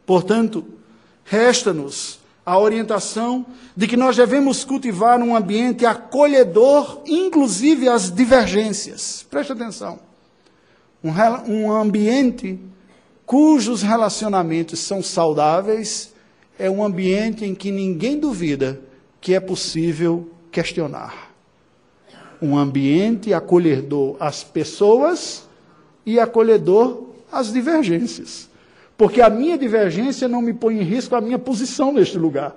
Portanto, 0.04 0.64
resta-nos 1.24 2.18
a 2.44 2.58
orientação 2.58 3.46
de 3.74 3.86
que 3.86 3.96
nós 3.96 4.16
devemos 4.16 4.64
cultivar 4.64 5.20
um 5.20 5.36
ambiente 5.36 5.86
acolhedor, 5.86 7.02
inclusive 7.06 7.88
às 7.88 8.10
divergências. 8.10 9.24
Preste 9.30 9.52
atenção. 9.52 10.07
Um, 11.02 11.12
um 11.52 11.72
ambiente 11.72 12.58
cujos 13.24 13.82
relacionamentos 13.82 14.80
são 14.80 15.02
saudáveis 15.02 16.14
é 16.58 16.68
um 16.68 16.82
ambiente 16.82 17.44
em 17.44 17.54
que 17.54 17.70
ninguém 17.70 18.18
duvida 18.18 18.80
que 19.20 19.34
é 19.34 19.40
possível 19.40 20.28
questionar 20.50 21.28
um 22.40 22.56
ambiente 22.56 23.34
acolhedor 23.34 24.16
às 24.20 24.44
pessoas 24.44 25.44
e 26.06 26.18
acolhedor 26.18 27.08
às 27.30 27.52
divergências. 27.52 28.48
Porque 28.96 29.20
a 29.20 29.30
minha 29.30 29.56
divergência 29.56 30.28
não 30.28 30.42
me 30.42 30.52
põe 30.52 30.78
em 30.78 30.82
risco 30.82 31.14
a 31.14 31.20
minha 31.20 31.38
posição 31.38 31.92
neste 31.92 32.18
lugar. 32.18 32.54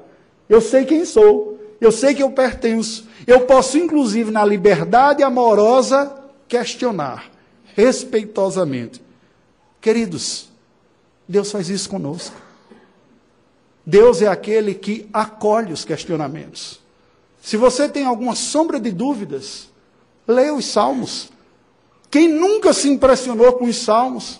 Eu 0.49 0.61
sei 0.61 0.85
quem 0.85 1.05
sou, 1.05 1.59
eu 1.79 1.91
sei 1.91 2.13
que 2.13 2.23
eu 2.23 2.31
pertenço. 2.31 3.07
Eu 3.27 3.41
posso, 3.41 3.77
inclusive, 3.77 4.31
na 4.31 4.43
liberdade 4.43 5.23
amorosa, 5.23 6.15
questionar, 6.47 7.30
respeitosamente. 7.75 9.01
Queridos, 9.79 10.49
Deus 11.27 11.51
faz 11.51 11.69
isso 11.69 11.89
conosco. 11.89 12.35
Deus 13.85 14.21
é 14.21 14.27
aquele 14.27 14.73
que 14.75 15.09
acolhe 15.11 15.73
os 15.73 15.83
questionamentos. 15.83 16.79
Se 17.41 17.57
você 17.57 17.89
tem 17.89 18.05
alguma 18.05 18.35
sombra 18.35 18.79
de 18.79 18.91
dúvidas, 18.91 19.71
Leia 20.27 20.53
os 20.53 20.65
salmos. 20.65 21.29
Quem 22.09 22.27
nunca 22.27 22.73
se 22.73 22.89
impressionou 22.89 23.53
com 23.53 23.65
os 23.65 23.77
salmos? 23.77 24.39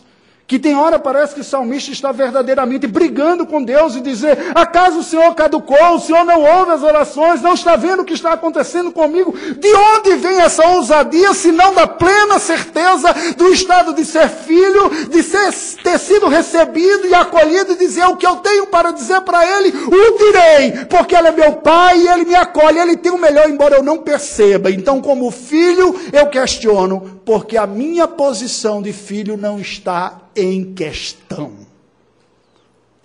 Que 0.52 0.60
tem 0.60 0.76
hora 0.76 1.00
parece 1.00 1.34
que 1.34 1.40
o 1.40 1.46
salmista 1.46 1.94
está 1.94 2.12
verdadeiramente 2.12 2.86
brigando 2.86 3.46
com 3.46 3.64
Deus 3.64 3.96
e 3.96 4.02
dizer: 4.02 4.52
acaso 4.54 5.00
o 5.00 5.04
Senhor 5.04 5.34
caducou, 5.34 5.96
o 5.96 6.00
Senhor 6.02 6.26
não 6.26 6.42
ouve 6.42 6.72
as 6.72 6.84
orações, 6.84 7.42
não 7.42 7.54
está 7.54 7.78
vendo 7.78 8.02
o 8.02 8.06
que 8.06 8.14
está 8.14 8.34
acontecendo 8.34 8.92
comigo? 8.92 9.34
De 9.34 9.74
onde 9.74 10.16
vem 10.16 10.42
essa 10.42 10.68
ousadia, 10.68 11.34
se 11.34 11.54
não 11.54 11.74
da 11.74 11.88
plena 11.88 12.38
certeza 12.38 13.16
do 13.38 13.48
estado 13.48 13.94
de 13.94 14.04
ser 14.04 14.28
filho, 14.28 14.90
de 15.10 15.24
ser, 15.24 15.54
ter 15.82 15.98
sido 15.98 16.28
recebido 16.28 17.08
e 17.08 17.14
acolhido 17.14 17.72
e 17.72 17.78
dizer 17.78 18.04
o 18.08 18.18
que 18.18 18.28
eu 18.28 18.36
tenho 18.36 18.68
para 18.68 18.92
dizer 18.92 19.22
para 19.22 19.46
Ele, 19.46 19.70
o 19.70 20.18
direi, 20.18 20.86
porque 20.90 21.16
Ele 21.16 21.30
é 21.30 21.32
meu 21.32 21.54
Pai 21.54 21.98
e 21.98 22.10
Ele 22.10 22.26
me 22.26 22.36
acolhe, 22.36 22.78
Ele 22.78 22.98
tem 22.98 23.14
o 23.14 23.18
melhor, 23.18 23.50
embora 23.50 23.78
eu 23.78 23.84
não 23.84 24.00
perceba. 24.00 24.70
Então, 24.70 25.02
como 25.02 25.32
filho, 25.32 25.96
eu 26.12 26.28
questiono, 26.28 27.22
porque 27.24 27.56
a 27.56 27.66
minha 27.66 28.06
posição 28.06 28.82
de 28.82 28.92
filho 28.92 29.38
não 29.38 29.58
está 29.58 30.24
em 30.36 30.74
questão. 30.74 31.54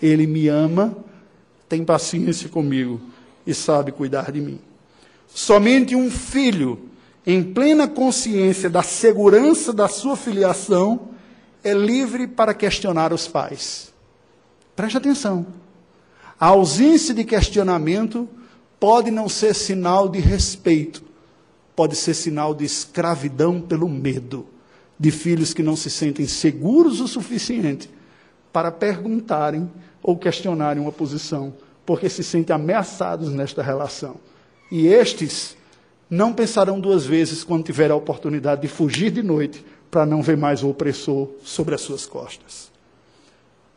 Ele 0.00 0.26
me 0.26 0.48
ama, 0.48 0.96
tem 1.68 1.84
paciência 1.84 2.48
comigo 2.48 3.00
e 3.46 3.54
sabe 3.54 3.92
cuidar 3.92 4.30
de 4.30 4.40
mim. 4.40 4.60
Somente 5.28 5.94
um 5.94 6.10
filho, 6.10 6.88
em 7.26 7.42
plena 7.42 7.88
consciência 7.88 8.70
da 8.70 8.82
segurança 8.82 9.72
da 9.72 9.88
sua 9.88 10.16
filiação, 10.16 11.08
é 11.62 11.72
livre 11.74 12.26
para 12.26 12.54
questionar 12.54 13.12
os 13.12 13.26
pais. 13.26 13.92
Preste 14.74 14.96
atenção. 14.96 15.46
A 16.38 16.46
ausência 16.48 17.14
de 17.14 17.24
questionamento 17.24 18.28
pode 18.78 19.10
não 19.10 19.28
ser 19.28 19.54
sinal 19.54 20.08
de 20.08 20.20
respeito, 20.20 21.02
pode 21.74 21.96
ser 21.96 22.14
sinal 22.14 22.54
de 22.54 22.64
escravidão 22.64 23.60
pelo 23.60 23.88
medo, 23.88 24.46
de 24.98 25.10
filhos 25.10 25.52
que 25.52 25.62
não 25.62 25.76
se 25.76 25.90
sentem 25.90 26.26
seguros 26.26 27.00
o 27.00 27.08
suficiente 27.08 27.90
para 28.52 28.72
perguntarem 28.72 29.70
ou 30.02 30.16
questionarem 30.16 30.82
uma 30.82 30.92
posição, 30.92 31.52
porque 31.84 32.08
se 32.08 32.22
sentem 32.22 32.54
ameaçados 32.54 33.30
nesta 33.30 33.62
relação. 33.62 34.16
E 34.70 34.86
estes 34.86 35.56
não 36.08 36.32
pensarão 36.32 36.80
duas 36.80 37.04
vezes 37.04 37.44
quando 37.44 37.64
tiver 37.64 37.90
a 37.90 37.96
oportunidade 37.96 38.62
de 38.62 38.68
fugir 38.68 39.10
de 39.10 39.22
noite 39.22 39.64
para 39.90 40.06
não 40.06 40.22
ver 40.22 40.36
mais 40.36 40.62
o 40.62 40.70
opressor 40.70 41.28
sobre 41.42 41.74
as 41.74 41.80
suas 41.80 42.06
costas. 42.06 42.70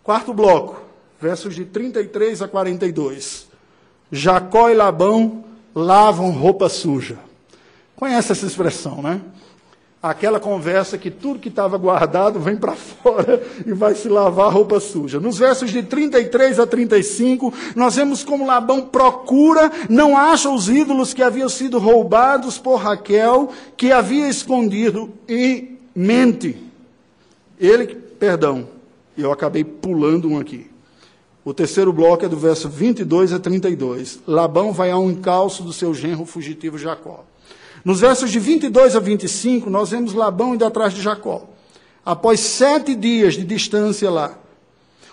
Quarto 0.04 0.34
bloco, 0.34 0.82
versos 1.20 1.56
de 1.56 1.66
33 1.66 2.42
a 2.42 2.48
42. 2.48 3.48
Jacó 4.12 4.70
e 4.70 4.74
Labão 4.74 5.44
lavam 5.74 6.32
roupa 6.32 6.70
suja. 6.70 7.18
Conhece 7.96 8.32
essa 8.32 8.46
expressão, 8.46 9.02
né? 9.02 9.22
Aquela 10.02 10.40
conversa 10.40 10.98
que 10.98 11.12
tudo 11.12 11.40
que 11.40 11.50
estava 11.50 11.78
guardado 11.78 12.40
vem 12.40 12.56
para 12.56 12.72
fora 12.74 13.44
e 13.66 13.74
vai 13.74 13.94
se 13.94 14.08
lavar 14.08 14.54
roupa 14.54 14.80
suja. 14.80 15.20
Nos 15.20 15.38
versos 15.38 15.72
de 15.72 15.84
33 15.84 16.58
a 16.58 16.66
35, 16.66 17.54
nós 17.76 17.98
vemos 17.98 18.24
como 18.24 18.48
Labão 18.48 18.82
procura, 18.82 19.70
não 19.90 20.16
acha 20.16 20.50
os 20.50 20.70
ídolos 20.70 21.14
que 21.14 21.22
haviam 21.22 21.50
sido 21.50 21.80
roubados 21.80 22.58
por 22.58 22.78
Raquel, 22.78 23.50
que 23.76 23.92
havia 23.92 24.30
escondido, 24.30 25.12
e 25.28 25.78
mente. 25.94 26.56
Ele, 27.60 27.88
perdão, 27.88 28.70
eu 29.18 29.34
acabei 29.34 29.66
pulando 29.66 30.30
um 30.30 30.40
aqui. 30.40 30.72
O 31.44 31.54
terceiro 31.54 31.92
bloco 31.92 32.24
é 32.24 32.30
do 32.30 32.38
verso 32.38 32.70
22 32.70 33.34
a 33.34 33.40
32. 33.40 34.20
Labão 34.26 34.72
vai 34.72 34.92
ao 34.92 35.10
encalço 35.10 35.62
do 35.62 35.74
seu 35.74 35.94
genro 35.94 36.26
fugitivo 36.26 36.78
Jacó. 36.78 37.26
Nos 37.84 38.02
versos 38.02 38.32
de 38.32 38.40
22 38.40 38.96
a 38.96 39.00
25, 39.00 39.70
nós 39.70 39.92
vemos 39.92 40.14
Labão 40.14 40.56
indo 40.56 40.66
atrás 40.66 40.94
de 40.94 41.02
Jacó. 41.02 41.48
Após 42.06 42.40
sete 42.40 42.96
dias 42.96 43.36
de 43.36 43.44
distância 43.44 44.10
lá, 44.10 44.38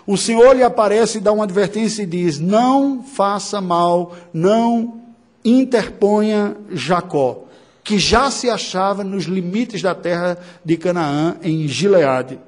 o 0.05 0.17
Senhor 0.17 0.55
lhe 0.55 0.63
aparece 0.63 1.17
e 1.17 1.21
dá 1.21 1.31
uma 1.31 1.43
advertência 1.43 2.03
e 2.03 2.05
diz: 2.05 2.39
Não 2.39 3.03
faça 3.03 3.61
mal, 3.61 4.15
não 4.33 5.01
interponha 5.43 6.57
Jacó, 6.71 7.45
que 7.83 7.99
já 7.99 8.31
se 8.31 8.49
achava 8.49 9.03
nos 9.03 9.25
limites 9.25 9.81
da 9.81 9.93
terra 9.93 10.37
de 10.63 10.77
Canaã, 10.77 11.37
em 11.41 11.67
Gileade. 11.67 12.39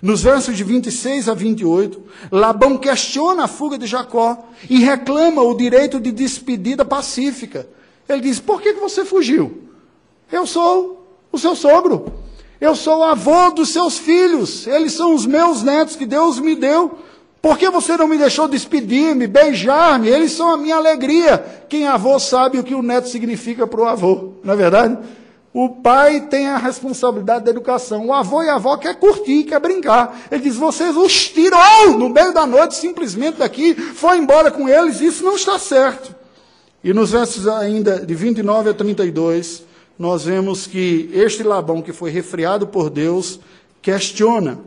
Nos 0.00 0.22
versos 0.22 0.56
de 0.56 0.64
26 0.64 1.28
a 1.28 1.34
28, 1.34 2.02
Labão 2.32 2.76
questiona 2.76 3.44
a 3.44 3.48
fuga 3.48 3.78
de 3.78 3.86
Jacó 3.86 4.48
e 4.68 4.80
reclama 4.80 5.42
o 5.42 5.56
direito 5.56 6.00
de 6.00 6.10
despedida 6.10 6.84
pacífica. 6.84 7.68
Ele 8.12 8.22
diz: 8.22 8.38
Por 8.38 8.60
que 8.60 8.72
você 8.74 9.04
fugiu? 9.04 9.62
Eu 10.30 10.46
sou 10.46 11.06
o 11.30 11.38
seu 11.38 11.54
sogro. 11.54 12.12
Eu 12.60 12.76
sou 12.76 12.98
o 12.98 13.02
avô 13.02 13.50
dos 13.50 13.70
seus 13.70 13.98
filhos. 13.98 14.66
Eles 14.66 14.92
são 14.92 15.14
os 15.14 15.26
meus 15.26 15.62
netos 15.62 15.96
que 15.96 16.06
Deus 16.06 16.38
me 16.38 16.54
deu. 16.54 16.98
Por 17.40 17.58
que 17.58 17.68
você 17.68 17.96
não 17.96 18.06
me 18.06 18.16
deixou 18.16 18.46
despedir-me, 18.46 19.26
beijar-me? 19.26 20.08
Eles 20.08 20.30
são 20.30 20.52
a 20.52 20.56
minha 20.56 20.76
alegria. 20.76 21.64
Quem 21.68 21.88
avô 21.88 22.16
sabe 22.20 22.58
o 22.58 22.62
que 22.62 22.74
o 22.74 22.82
neto 22.82 23.08
significa 23.08 23.66
para 23.66 23.80
o 23.80 23.84
avô, 23.84 24.34
não 24.44 24.54
é 24.54 24.56
verdade? 24.56 24.96
O 25.52 25.68
pai 25.68 26.20
tem 26.20 26.46
a 26.46 26.56
responsabilidade 26.56 27.44
da 27.44 27.50
educação. 27.50 28.06
O 28.06 28.14
avô 28.14 28.42
e 28.42 28.48
a 28.48 28.54
avó 28.54 28.76
quer 28.76 28.94
curtir, 28.94 29.42
quer 29.42 29.58
brincar. 29.58 30.16
Ele 30.30 30.42
diz: 30.42 30.56
vocês 30.56 30.96
os 30.96 31.28
tirou 31.28 31.98
no 31.98 32.08
meio 32.08 32.32
da 32.32 32.46
noite, 32.46 32.76
simplesmente 32.76 33.38
daqui, 33.38 33.74
foi 33.74 34.18
embora 34.18 34.50
com 34.50 34.68
eles. 34.68 35.00
Isso 35.00 35.24
não 35.24 35.34
está 35.34 35.58
certo. 35.58 36.21
E 36.84 36.92
nos 36.92 37.12
versos 37.12 37.46
ainda 37.46 38.04
de 38.04 38.14
29 38.14 38.70
a 38.70 38.74
32, 38.74 39.64
nós 39.98 40.24
vemos 40.24 40.66
que 40.66 41.08
este 41.12 41.42
Labão, 41.42 41.80
que 41.80 41.92
foi 41.92 42.10
refriado 42.10 42.66
por 42.66 42.90
Deus, 42.90 43.38
questiona 43.80 44.58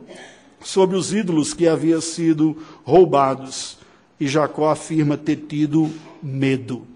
sobre 0.62 0.96
os 0.96 1.12
ídolos 1.12 1.52
que 1.52 1.68
haviam 1.68 2.00
sido 2.00 2.56
roubados. 2.84 3.78
E 4.18 4.26
Jacó 4.26 4.70
afirma 4.70 5.16
ter 5.18 5.36
tido 5.36 5.90
medo. 6.22 6.86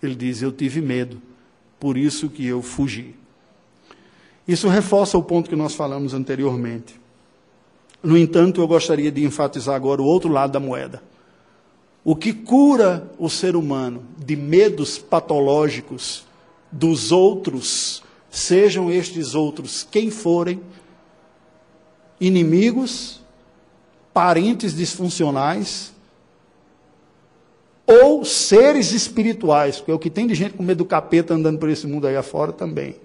Ele 0.00 0.14
diz: 0.14 0.42
Eu 0.42 0.52
tive 0.52 0.80
medo, 0.80 1.20
por 1.80 1.96
isso 1.96 2.28
que 2.28 2.46
eu 2.46 2.62
fugi. 2.62 3.16
Isso 4.46 4.68
reforça 4.68 5.18
o 5.18 5.22
ponto 5.22 5.50
que 5.50 5.56
nós 5.56 5.74
falamos 5.74 6.14
anteriormente. 6.14 7.00
No 8.02 8.16
entanto, 8.16 8.60
eu 8.60 8.68
gostaria 8.68 9.10
de 9.10 9.24
enfatizar 9.24 9.74
agora 9.74 10.02
o 10.02 10.04
outro 10.04 10.30
lado 10.30 10.52
da 10.52 10.60
moeda. 10.60 11.02
O 12.04 12.16
que 12.16 12.32
cura 12.32 13.10
o 13.16 13.28
ser 13.28 13.54
humano 13.54 14.02
de 14.18 14.34
medos 14.34 14.98
patológicos 14.98 16.24
dos 16.70 17.12
outros, 17.12 18.02
sejam 18.28 18.90
estes 18.90 19.34
outros 19.34 19.86
quem 19.88 20.10
forem, 20.10 20.60
inimigos, 22.20 23.20
parentes 24.12 24.74
disfuncionais, 24.74 25.92
ou 27.86 28.24
seres 28.24 28.92
espirituais, 28.92 29.76
porque 29.76 29.90
é 29.90 29.94
o 29.94 29.98
que 29.98 30.10
tem 30.10 30.26
de 30.26 30.34
gente 30.34 30.54
com 30.54 30.62
medo 30.62 30.78
do 30.78 30.84
capeta 30.84 31.34
andando 31.34 31.58
por 31.58 31.68
esse 31.68 31.86
mundo 31.86 32.06
aí 32.06 32.16
afora 32.16 32.52
também. 32.52 32.96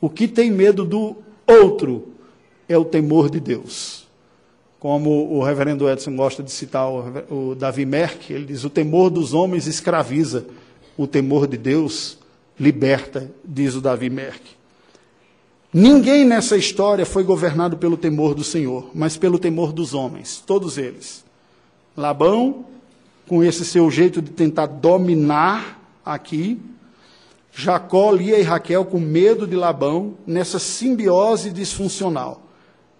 O 0.00 0.10
que 0.10 0.26
tem 0.26 0.50
medo 0.50 0.84
do 0.84 1.16
outro 1.46 2.08
é 2.68 2.76
o 2.76 2.84
temor 2.84 3.30
de 3.30 3.38
Deus 3.38 4.01
como 4.82 5.32
o 5.32 5.44
reverendo 5.44 5.88
Edson 5.88 6.16
gosta 6.16 6.42
de 6.42 6.50
citar 6.50 6.90
o, 6.90 7.54
Davi 7.54 7.86
Merck, 7.86 8.32
ele 8.32 8.46
diz: 8.46 8.64
o 8.64 8.68
temor 8.68 9.10
dos 9.10 9.32
homens 9.32 9.68
escraviza, 9.68 10.44
o 10.96 11.06
temor 11.06 11.46
de 11.46 11.56
Deus 11.56 12.18
liberta, 12.58 13.30
diz 13.44 13.76
o 13.76 13.80
Davi 13.80 14.10
Merck. 14.10 14.42
Ninguém 15.72 16.24
nessa 16.24 16.56
história 16.56 17.06
foi 17.06 17.22
governado 17.22 17.76
pelo 17.76 17.96
temor 17.96 18.34
do 18.34 18.42
Senhor, 18.42 18.90
mas 18.92 19.16
pelo 19.16 19.38
temor 19.38 19.72
dos 19.72 19.94
homens, 19.94 20.42
todos 20.44 20.76
eles. 20.76 21.24
Labão, 21.96 22.64
com 23.28 23.44
esse 23.44 23.64
seu 23.64 23.88
jeito 23.88 24.20
de 24.20 24.32
tentar 24.32 24.66
dominar 24.66 25.80
aqui, 26.04 26.60
Jacó, 27.52 28.10
Lia 28.10 28.36
e 28.36 28.42
Raquel 28.42 28.84
com 28.84 28.98
medo 28.98 29.46
de 29.46 29.54
Labão, 29.54 30.14
nessa 30.26 30.58
simbiose 30.58 31.52
disfuncional. 31.52 32.42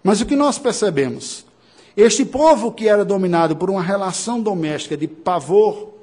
Mas 0.01 0.21
o 0.21 0.25
que 0.25 0.37
nós 0.37 0.57
percebemos? 0.57 1.51
Este 1.95 2.25
povo 2.25 2.71
que 2.71 2.87
era 2.87 3.05
dominado 3.05 3.55
por 3.55 3.69
uma 3.69 3.81
relação 3.81 4.41
doméstica 4.41 4.97
de 4.97 5.07
pavor, 5.07 5.93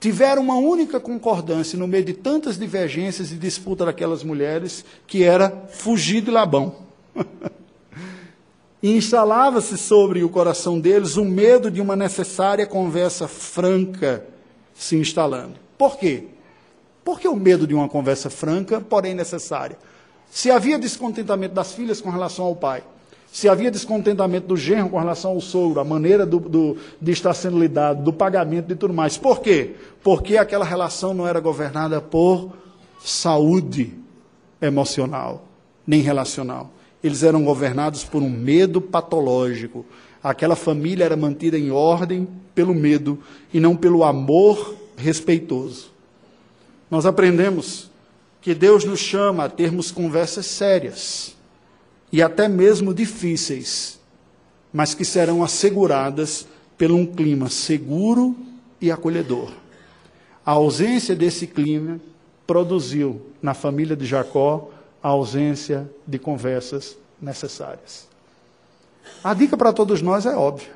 tiveram 0.00 0.42
uma 0.42 0.56
única 0.56 0.98
concordância 0.98 1.78
no 1.78 1.86
meio 1.86 2.04
de 2.04 2.14
tantas 2.14 2.58
divergências 2.58 3.30
e 3.30 3.34
disputa 3.34 3.84
daquelas 3.84 4.24
mulheres, 4.24 4.82
que 5.06 5.22
era 5.22 5.50
fugir 5.68 6.22
de 6.22 6.30
Labão. 6.30 6.74
e 8.82 8.96
instalava-se 8.96 9.76
sobre 9.76 10.24
o 10.24 10.28
coração 10.30 10.80
deles 10.80 11.18
o 11.18 11.24
medo 11.24 11.70
de 11.70 11.82
uma 11.82 11.94
necessária 11.94 12.66
conversa 12.66 13.28
franca 13.28 14.24
se 14.74 14.96
instalando. 14.96 15.56
Por 15.76 15.98
quê? 15.98 16.24
Por 17.04 17.20
que 17.20 17.28
o 17.28 17.36
medo 17.36 17.66
de 17.66 17.74
uma 17.74 17.88
conversa 17.88 18.30
franca, 18.30 18.80
porém 18.80 19.14
necessária? 19.14 19.76
Se 20.30 20.50
havia 20.50 20.78
descontentamento 20.78 21.54
das 21.54 21.72
filhas 21.72 22.00
com 22.00 22.08
relação 22.08 22.46
ao 22.46 22.56
pai, 22.56 22.82
se 23.32 23.48
havia 23.48 23.70
descontentamento 23.70 24.48
do 24.48 24.56
genro 24.56 24.90
com 24.90 24.98
relação 24.98 25.32
ao 25.32 25.40
sogro, 25.40 25.80
a 25.80 25.84
maneira 25.84 26.26
do, 26.26 26.40
do, 26.40 26.76
de 27.00 27.12
estar 27.12 27.32
sendo 27.32 27.60
lidado, 27.60 28.02
do 28.02 28.12
pagamento 28.12 28.72
e 28.72 28.76
tudo 28.76 28.92
mais. 28.92 29.16
Por 29.16 29.40
quê? 29.40 29.76
Porque 30.02 30.36
aquela 30.36 30.64
relação 30.64 31.14
não 31.14 31.26
era 31.26 31.38
governada 31.38 32.00
por 32.00 32.52
saúde 33.02 33.94
emocional, 34.60 35.44
nem 35.86 36.00
relacional. 36.00 36.72
Eles 37.02 37.22
eram 37.22 37.44
governados 37.44 38.02
por 38.02 38.20
um 38.20 38.28
medo 38.28 38.80
patológico. 38.80 39.86
Aquela 40.22 40.56
família 40.56 41.04
era 41.04 41.16
mantida 41.16 41.56
em 41.56 41.70
ordem 41.70 42.28
pelo 42.54 42.74
medo 42.74 43.18
e 43.54 43.60
não 43.60 43.76
pelo 43.76 44.02
amor 44.02 44.74
respeitoso. 44.96 45.92
Nós 46.90 47.06
aprendemos 47.06 47.88
que 48.42 48.54
Deus 48.54 48.84
nos 48.84 48.98
chama 48.98 49.44
a 49.44 49.48
termos 49.48 49.92
conversas 49.92 50.46
sérias 50.46 51.39
e 52.12 52.22
até 52.22 52.48
mesmo 52.48 52.92
difíceis, 52.92 53.98
mas 54.72 54.94
que 54.94 55.04
serão 55.04 55.42
asseguradas 55.42 56.46
por 56.76 56.90
um 56.90 57.06
clima 57.06 57.48
seguro 57.48 58.36
e 58.80 58.90
acolhedor. 58.90 59.52
A 60.44 60.52
ausência 60.52 61.14
desse 61.14 61.46
clima 61.46 62.00
produziu 62.46 63.20
na 63.42 63.54
família 63.54 63.94
de 63.94 64.06
Jacó 64.06 64.70
a 65.02 65.08
ausência 65.08 65.90
de 66.06 66.18
conversas 66.18 66.96
necessárias. 67.20 68.08
A 69.22 69.34
dica 69.34 69.56
para 69.56 69.72
todos 69.72 70.02
nós 70.02 70.26
é 70.26 70.34
óbvia. 70.34 70.72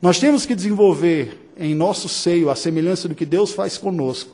Nós 0.00 0.18
temos 0.18 0.44
que 0.44 0.54
desenvolver 0.54 1.52
em 1.56 1.74
nosso 1.74 2.08
seio, 2.08 2.50
a 2.50 2.56
semelhança 2.56 3.08
do 3.08 3.14
que 3.14 3.24
Deus 3.24 3.52
faz 3.52 3.78
conosco, 3.78 4.30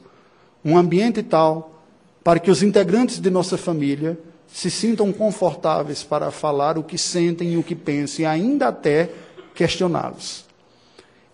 um 0.64 0.76
ambiente 0.76 1.22
tal 1.22 1.84
para 2.24 2.40
que 2.40 2.50
os 2.50 2.62
integrantes 2.62 3.20
de 3.20 3.30
nossa 3.30 3.56
família 3.56 4.18
se 4.52 4.70
sintam 4.70 5.12
confortáveis 5.12 6.02
para 6.02 6.30
falar 6.30 6.78
o 6.78 6.82
que 6.82 6.98
sentem 6.98 7.52
e 7.52 7.56
o 7.56 7.62
que 7.62 7.74
pensam, 7.74 8.22
e 8.22 8.26
ainda 8.26 8.68
até 8.68 9.10
questioná-los. 9.54 10.44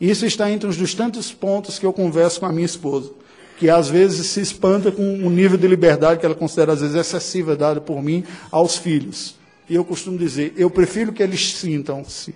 Isso 0.00 0.26
está 0.26 0.50
entre 0.50 0.68
um 0.68 0.72
dos 0.72 0.94
tantos 0.94 1.32
pontos 1.32 1.78
que 1.78 1.86
eu 1.86 1.92
converso 1.92 2.40
com 2.40 2.46
a 2.46 2.52
minha 2.52 2.66
esposa. 2.66 3.10
que 3.58 3.70
às 3.70 3.88
vezes 3.88 4.26
se 4.26 4.40
espanta 4.40 4.92
com 4.92 5.02
o 5.02 5.30
nível 5.30 5.56
de 5.56 5.66
liberdade 5.66 6.20
que 6.20 6.26
ela 6.26 6.34
considera 6.34 6.72
às 6.72 6.80
vezes 6.80 6.94
excessiva 6.94 7.56
dada 7.56 7.80
por 7.80 8.02
mim 8.02 8.24
aos 8.50 8.76
filhos. 8.76 9.34
E 9.68 9.74
eu 9.74 9.84
costumo 9.84 10.18
dizer, 10.18 10.52
eu 10.56 10.70
prefiro 10.70 11.12
que 11.12 11.22
eles 11.22 11.54
sintam-se 11.54 12.34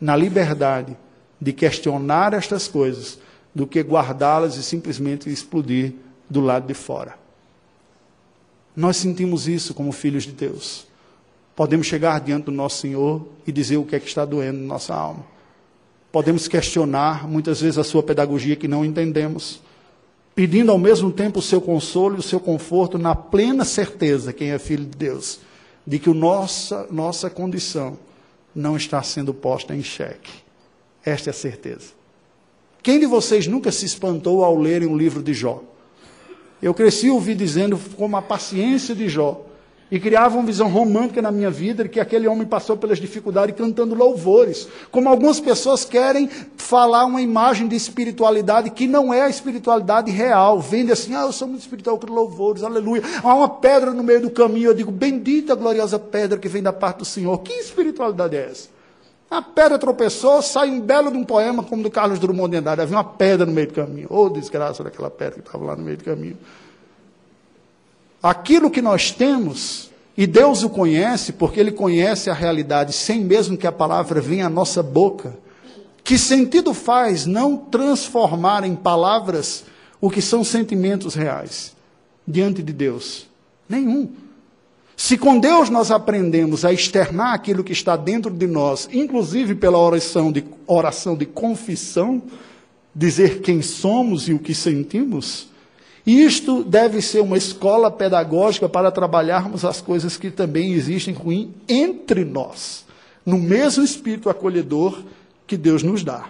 na 0.00 0.14
liberdade 0.14 0.96
de 1.40 1.52
questionar 1.52 2.34
estas 2.34 2.68
coisas 2.68 3.18
do 3.54 3.66
que 3.66 3.80
guardá-las 3.80 4.56
e 4.56 4.62
simplesmente 4.62 5.30
explodir 5.30 5.94
do 6.28 6.40
lado 6.40 6.66
de 6.66 6.74
fora. 6.74 7.17
Nós 8.78 8.96
sentimos 8.96 9.48
isso 9.48 9.74
como 9.74 9.90
filhos 9.90 10.22
de 10.22 10.30
Deus. 10.30 10.86
Podemos 11.56 11.88
chegar 11.88 12.20
diante 12.20 12.44
do 12.44 12.52
nosso 12.52 12.80
Senhor 12.80 13.26
e 13.44 13.50
dizer 13.50 13.76
o 13.76 13.84
que 13.84 13.96
é 13.96 13.98
que 13.98 14.06
está 14.06 14.24
doendo 14.24 14.60
na 14.60 14.66
nossa 14.66 14.94
alma. 14.94 15.26
Podemos 16.12 16.46
questionar 16.46 17.26
muitas 17.26 17.60
vezes 17.60 17.76
a 17.76 17.82
sua 17.82 18.04
pedagogia 18.04 18.54
que 18.54 18.68
não 18.68 18.84
entendemos 18.84 19.60
pedindo 20.32 20.70
ao 20.70 20.78
mesmo 20.78 21.10
tempo 21.10 21.40
o 21.40 21.42
seu 21.42 21.60
consolo 21.60 22.14
e 22.14 22.18
o 22.20 22.22
seu 22.22 22.38
conforto, 22.38 22.96
na 22.96 23.16
plena 23.16 23.64
certeza, 23.64 24.32
quem 24.32 24.52
é 24.52 24.60
filho 24.60 24.84
de 24.84 24.96
Deus, 24.96 25.40
de 25.84 25.98
que 25.98 26.08
nossa, 26.10 26.86
nossa 26.88 27.28
condição 27.28 27.98
não 28.54 28.76
está 28.76 29.02
sendo 29.02 29.34
posta 29.34 29.74
em 29.74 29.82
xeque. 29.82 30.30
Esta 31.04 31.30
é 31.30 31.32
a 31.32 31.34
certeza. 31.34 31.88
Quem 32.80 33.00
de 33.00 33.06
vocês 33.06 33.48
nunca 33.48 33.72
se 33.72 33.86
espantou 33.86 34.44
ao 34.44 34.56
lerem 34.56 34.86
um 34.86 34.96
livro 34.96 35.20
de 35.20 35.34
Jó? 35.34 35.64
Eu 36.62 36.74
cresci 36.74 37.08
ouvi 37.08 37.34
dizendo 37.34 37.78
como 37.96 38.16
a 38.16 38.22
paciência 38.22 38.94
de 38.94 39.08
Jó 39.08 39.44
e 39.90 39.98
criava 39.98 40.36
uma 40.36 40.44
visão 40.44 40.68
romântica 40.68 41.22
na 41.22 41.30
minha 41.30 41.50
vida 41.50 41.84
de 41.84 41.88
que 41.88 42.00
aquele 42.00 42.28
homem 42.28 42.46
passou 42.46 42.76
pelas 42.76 42.98
dificuldades 42.98 43.56
cantando 43.56 43.94
louvores. 43.94 44.68
Como 44.90 45.08
algumas 45.08 45.40
pessoas 45.40 45.84
querem 45.84 46.28
falar 46.56 47.06
uma 47.06 47.22
imagem 47.22 47.66
de 47.66 47.74
espiritualidade 47.74 48.70
que 48.70 48.86
não 48.86 49.14
é 49.14 49.22
a 49.22 49.28
espiritualidade 49.28 50.10
real. 50.10 50.60
Vende 50.60 50.92
assim, 50.92 51.14
ah, 51.14 51.22
eu 51.22 51.32
sou 51.32 51.48
muito 51.48 51.62
espiritual 51.62 51.98
com 51.98 52.12
louvores, 52.12 52.62
aleluia. 52.62 53.02
Há 53.22 53.34
uma 53.34 53.48
pedra 53.48 53.92
no 53.92 54.02
meio 54.02 54.20
do 54.20 54.30
caminho, 54.30 54.70
eu 54.70 54.74
digo, 54.74 54.90
bendita 54.90 55.54
gloriosa 55.54 55.98
pedra 55.98 56.38
que 56.38 56.48
vem 56.48 56.62
da 56.62 56.72
parte 56.72 56.98
do 56.98 57.04
Senhor. 57.04 57.38
Que 57.38 57.52
espiritualidade 57.54 58.36
é 58.36 58.50
essa? 58.50 58.77
A 59.30 59.42
pedra 59.42 59.78
tropeçou, 59.78 60.40
sai 60.40 60.70
um 60.70 60.80
belo 60.80 61.10
de 61.10 61.18
um 61.18 61.24
poema 61.24 61.62
como 61.62 61.82
do 61.82 61.90
Carlos 61.90 62.18
Drummond 62.18 62.50
de 62.50 62.56
Andrade. 62.58 62.80
Havia 62.80 62.96
uma 62.96 63.04
pedra 63.04 63.44
no 63.44 63.52
meio 63.52 63.66
do 63.66 63.74
caminho. 63.74 64.06
Oh, 64.10 64.28
desgraça 64.28 64.82
daquela 64.82 65.10
pedra 65.10 65.34
que 65.34 65.46
estava 65.46 65.64
lá 65.64 65.76
no 65.76 65.82
meio 65.82 65.98
do 65.98 66.04
caminho 66.04 66.38
aquilo 68.22 68.70
que 68.70 68.82
nós 68.82 69.10
temos, 69.10 69.90
e 70.16 70.26
Deus 70.26 70.62
o 70.62 70.70
conhece, 70.70 71.32
porque 71.32 71.60
Ele 71.60 71.72
conhece 71.72 72.28
a 72.28 72.34
realidade, 72.34 72.92
sem 72.92 73.24
mesmo 73.24 73.56
que 73.56 73.66
a 73.66 73.72
palavra 73.72 74.20
venha 74.20 74.46
à 74.46 74.50
nossa 74.50 74.82
boca. 74.82 75.36
Que 76.02 76.18
sentido 76.18 76.74
faz 76.74 77.26
não 77.26 77.56
transformar 77.56 78.64
em 78.64 78.74
palavras 78.74 79.64
o 80.00 80.10
que 80.10 80.22
são 80.22 80.42
sentimentos 80.42 81.14
reais 81.14 81.76
diante 82.26 82.62
de 82.62 82.72
Deus? 82.72 83.26
Nenhum. 83.68 84.10
Se 85.00 85.16
com 85.16 85.38
Deus 85.38 85.70
nós 85.70 85.92
aprendemos 85.92 86.64
a 86.64 86.72
externar 86.72 87.32
aquilo 87.32 87.62
que 87.62 87.72
está 87.72 87.94
dentro 87.94 88.32
de 88.32 88.48
nós, 88.48 88.88
inclusive 88.92 89.54
pela 89.54 89.78
oração 89.78 90.32
de, 90.32 90.44
oração 90.66 91.16
de 91.16 91.24
confissão, 91.24 92.20
dizer 92.92 93.40
quem 93.40 93.62
somos 93.62 94.28
e 94.28 94.32
o 94.32 94.40
que 94.40 94.52
sentimos, 94.52 95.50
isto 96.04 96.64
deve 96.64 97.00
ser 97.00 97.20
uma 97.20 97.38
escola 97.38 97.92
pedagógica 97.92 98.68
para 98.68 98.90
trabalharmos 98.90 99.64
as 99.64 99.80
coisas 99.80 100.16
que 100.16 100.32
também 100.32 100.72
existem 100.72 101.14
ruim 101.14 101.54
entre 101.68 102.24
nós, 102.24 102.84
no 103.24 103.38
mesmo 103.38 103.84
espírito 103.84 104.28
acolhedor 104.28 105.04
que 105.46 105.56
Deus 105.56 105.84
nos 105.84 106.02
dá. 106.02 106.28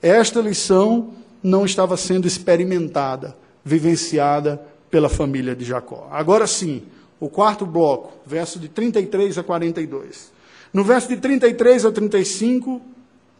Esta 0.00 0.40
lição 0.40 1.10
não 1.42 1.64
estava 1.64 1.96
sendo 1.96 2.28
experimentada, 2.28 3.36
vivenciada 3.64 4.62
pela 4.88 5.08
família 5.08 5.56
de 5.56 5.64
Jacó. 5.64 6.08
Agora 6.12 6.46
sim, 6.46 6.82
o 7.20 7.28
quarto 7.28 7.66
bloco, 7.66 8.12
verso 8.24 8.58
de 8.58 8.68
33 8.68 9.38
a 9.38 9.42
42. 9.42 10.32
No 10.72 10.82
verso 10.82 11.08
de 11.08 11.18
33 11.18 11.84
a 11.84 11.92
35, 11.92 12.80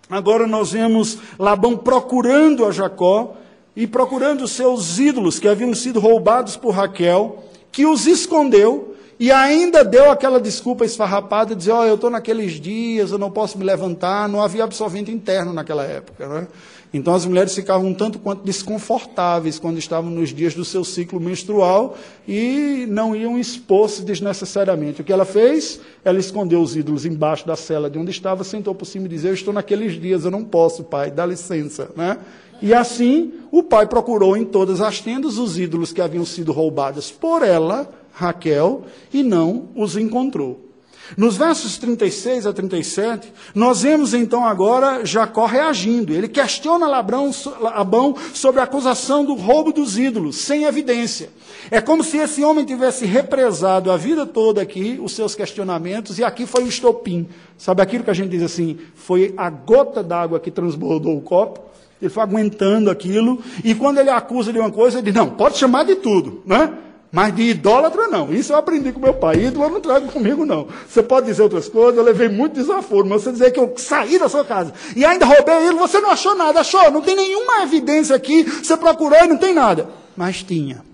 agora 0.09 0.47
nós 0.47 0.73
vemos 0.73 1.19
Labão 1.39 1.77
procurando 1.77 2.67
a 2.67 2.71
Jacó 2.71 3.37
e 3.75 3.87
procurando 3.87 4.47
seus 4.47 4.99
ídolos 4.99 5.39
que 5.39 5.49
haviam 5.49 5.75
sido 5.75 5.99
roubados 5.99 6.57
por 6.57 6.75
Raquel, 6.75 7.43
que 7.73 7.87
os 7.87 8.07
escondeu 8.07 8.91
e 9.21 9.31
ainda 9.31 9.85
deu 9.85 10.11
aquela 10.11 10.41
desculpa 10.41 10.83
esfarrapada 10.83 11.55
dizer: 11.55 11.73
Ó, 11.73 11.81
oh, 11.81 11.85
eu 11.85 11.97
estou 11.97 12.09
naqueles 12.09 12.53
dias, 12.53 13.11
eu 13.11 13.19
não 13.19 13.31
posso 13.31 13.59
me 13.59 13.65
levantar. 13.65 14.27
Não 14.27 14.41
havia 14.41 14.65
absorvente 14.65 15.11
interno 15.11 15.53
naquela 15.53 15.85
época. 15.85 16.27
Né? 16.27 16.49
Então 16.93 17.15
as 17.15 17.25
mulheres 17.25 17.55
ficavam 17.55 17.89
um 17.89 17.95
tanto 17.95 18.19
quanto 18.19 18.43
desconfortáveis 18.43 19.61
quando 19.61 19.79
estavam 19.79 20.11
nos 20.11 20.31
dias 20.31 20.55
do 20.55 20.65
seu 20.65 20.85
ciclo 20.85 21.21
menstrual 21.21 21.97
e 22.27 22.85
não 22.89 23.15
iam 23.15 23.39
expor-se 23.39 24.03
desnecessariamente. 24.03 25.01
O 25.01 25.05
que 25.05 25.13
ela 25.13 25.25
fez? 25.25 25.81
Ela 26.05 26.19
escondeu 26.19 26.61
os 26.61 26.75
ídolos 26.75 27.07
embaixo 27.07 27.47
da 27.47 27.55
cela 27.55 27.89
de 27.89 27.99
onde 27.99 28.11
estava, 28.11 28.43
sentou 28.43 28.75
por 28.75 28.87
cima 28.87 29.07
e 29.07 29.09
disse: 29.09 29.27
Eu 29.27 29.35
estou 29.35 29.55
naqueles 29.55 30.01
dias, 30.01 30.25
eu 30.25 30.31
não 30.33 30.45
posso, 30.45 30.83
pai, 30.83 31.11
dá 31.11 31.25
licença. 31.25 31.91
Né? 31.97 32.19
E 32.61 32.75
assim 32.75 33.35
o 33.53 33.63
pai 33.63 33.87
procurou 33.87 34.37
em 34.37 34.45
todas 34.45 34.81
as 34.81 35.01
tendas 35.01 35.39
os 35.39 35.59
ídolos 35.59 35.93
que 35.93 36.01
haviam 36.01 36.25
sido 36.25 36.51
roubados 36.51 37.11
por 37.11 37.43
ela, 37.43 37.89
Raquel, 38.13 38.83
e 39.13 39.23
não 39.23 39.69
os 39.77 39.97
encontrou. 39.97 40.70
Nos 41.17 41.37
versos 41.37 41.77
36 41.79 42.47
a 42.47 42.53
37, 42.53 43.33
nós 43.55 43.83
vemos 43.83 44.15
então 44.15 44.45
agora 44.45 45.05
Jacó 45.05 45.47
reagindo. 45.47 46.13
Ele 46.13 46.29
questiona 46.29 46.87
Labrão, 46.87 47.31
Labão 47.61 48.15
sobre 48.33 48.61
a 48.61 48.65
acusação 48.65 49.25
do 49.25 49.35
roubo 49.35 49.73
dos 49.73 49.99
ídolos, 49.99 50.37
sem 50.37 50.65
evidência. 50.65 51.31
É 51.71 51.81
como 51.81 52.05
se 52.05 52.17
esse 52.19 52.43
homem 52.45 52.65
tivesse 52.65 53.05
represado 53.05 53.91
a 53.91 53.97
vida 53.97 54.25
toda 54.25 54.63
aqui 54.63 54.99
os 55.03 55.13
seus 55.13 55.35
questionamentos, 55.35 56.19
e 56.19 56.25
aqui 56.25 56.47
foi 56.47 56.65
o 56.65 56.69
estopim. 56.69 57.29
Sabe 57.59 57.83
aquilo 57.83 58.05
que 58.05 58.11
a 58.11 58.15
gente 58.15 58.31
diz 58.31 58.43
assim? 58.43 58.79
Foi 58.95 59.35
a 59.37 59.51
gota 59.51 60.03
d'água 60.03 60.41
que 60.41 60.51
transbordou 60.51 61.17
o 61.17 61.21
copo? 61.21 61.61
Ele 62.01 62.09
foi 62.09 62.23
aguentando 62.23 62.91
aquilo, 62.91 63.43
e 63.63 63.75
quando 63.75 63.99
ele 63.99 64.09
acusa 64.09 64.53
de 64.53 64.59
uma 64.59 64.71
coisa, 64.71 64.99
ele 64.99 65.11
diz, 65.11 65.15
não, 65.15 65.29
pode 65.29 65.59
chamar 65.59 65.85
de 65.85 65.97
tudo, 65.97 66.43
né? 66.47 66.73
Mas 67.13 67.35
de 67.35 67.43
idólatra, 67.43 68.07
não. 68.07 68.33
Isso 68.33 68.53
eu 68.53 68.57
aprendi 68.57 68.93
com 68.93 69.01
meu 69.01 69.15
pai. 69.15 69.45
Ídolo 69.47 69.65
eu 69.65 69.71
não 69.71 69.81
trago 69.81 70.13
comigo, 70.13 70.47
não. 70.47 70.69
Você 70.89 71.03
pode 71.03 71.27
dizer 71.27 71.43
outras 71.43 71.69
coisas, 71.69 71.97
eu 71.97 72.05
levei 72.05 72.29
muito 72.29 72.55
desaforo, 72.55 73.07
mas 73.07 73.23
você 73.23 73.33
dizer 73.33 73.51
que 73.51 73.59
eu 73.59 73.75
saí 73.77 74.19
da 74.19 74.29
sua 74.29 74.45
casa 74.45 74.73
e 74.95 75.05
ainda 75.05 75.27
roubei 75.27 75.67
ele, 75.67 75.77
você 75.77 76.01
não 76.01 76.11
achou 76.11 76.37
nada. 76.37 76.61
Achou? 76.61 76.91
Não 76.91 77.03
tem 77.03 77.17
nenhuma 77.17 77.63
evidência 77.63 78.15
aqui. 78.15 78.45
Você 78.45 78.77
procurou 78.77 79.19
e 79.19 79.27
não 79.27 79.37
tem 79.37 79.53
nada. 79.53 79.89
Mas 80.17 80.43
tinha. 80.43 80.85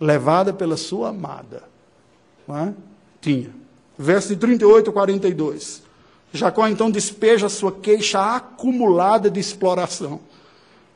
Levada 0.00 0.52
pela 0.52 0.76
sua 0.76 1.08
amada. 1.08 1.64
É? 2.48 2.72
Tinha. 3.20 3.50
Verso 3.98 4.28
de 4.28 4.36
38 4.36 4.90
a 4.90 4.92
42. 4.92 5.82
Jacó 6.32 6.68
então 6.68 6.90
despeja 6.90 7.48
sua 7.48 7.72
queixa 7.72 8.36
acumulada 8.36 9.28
de 9.28 9.40
exploração. 9.40 10.20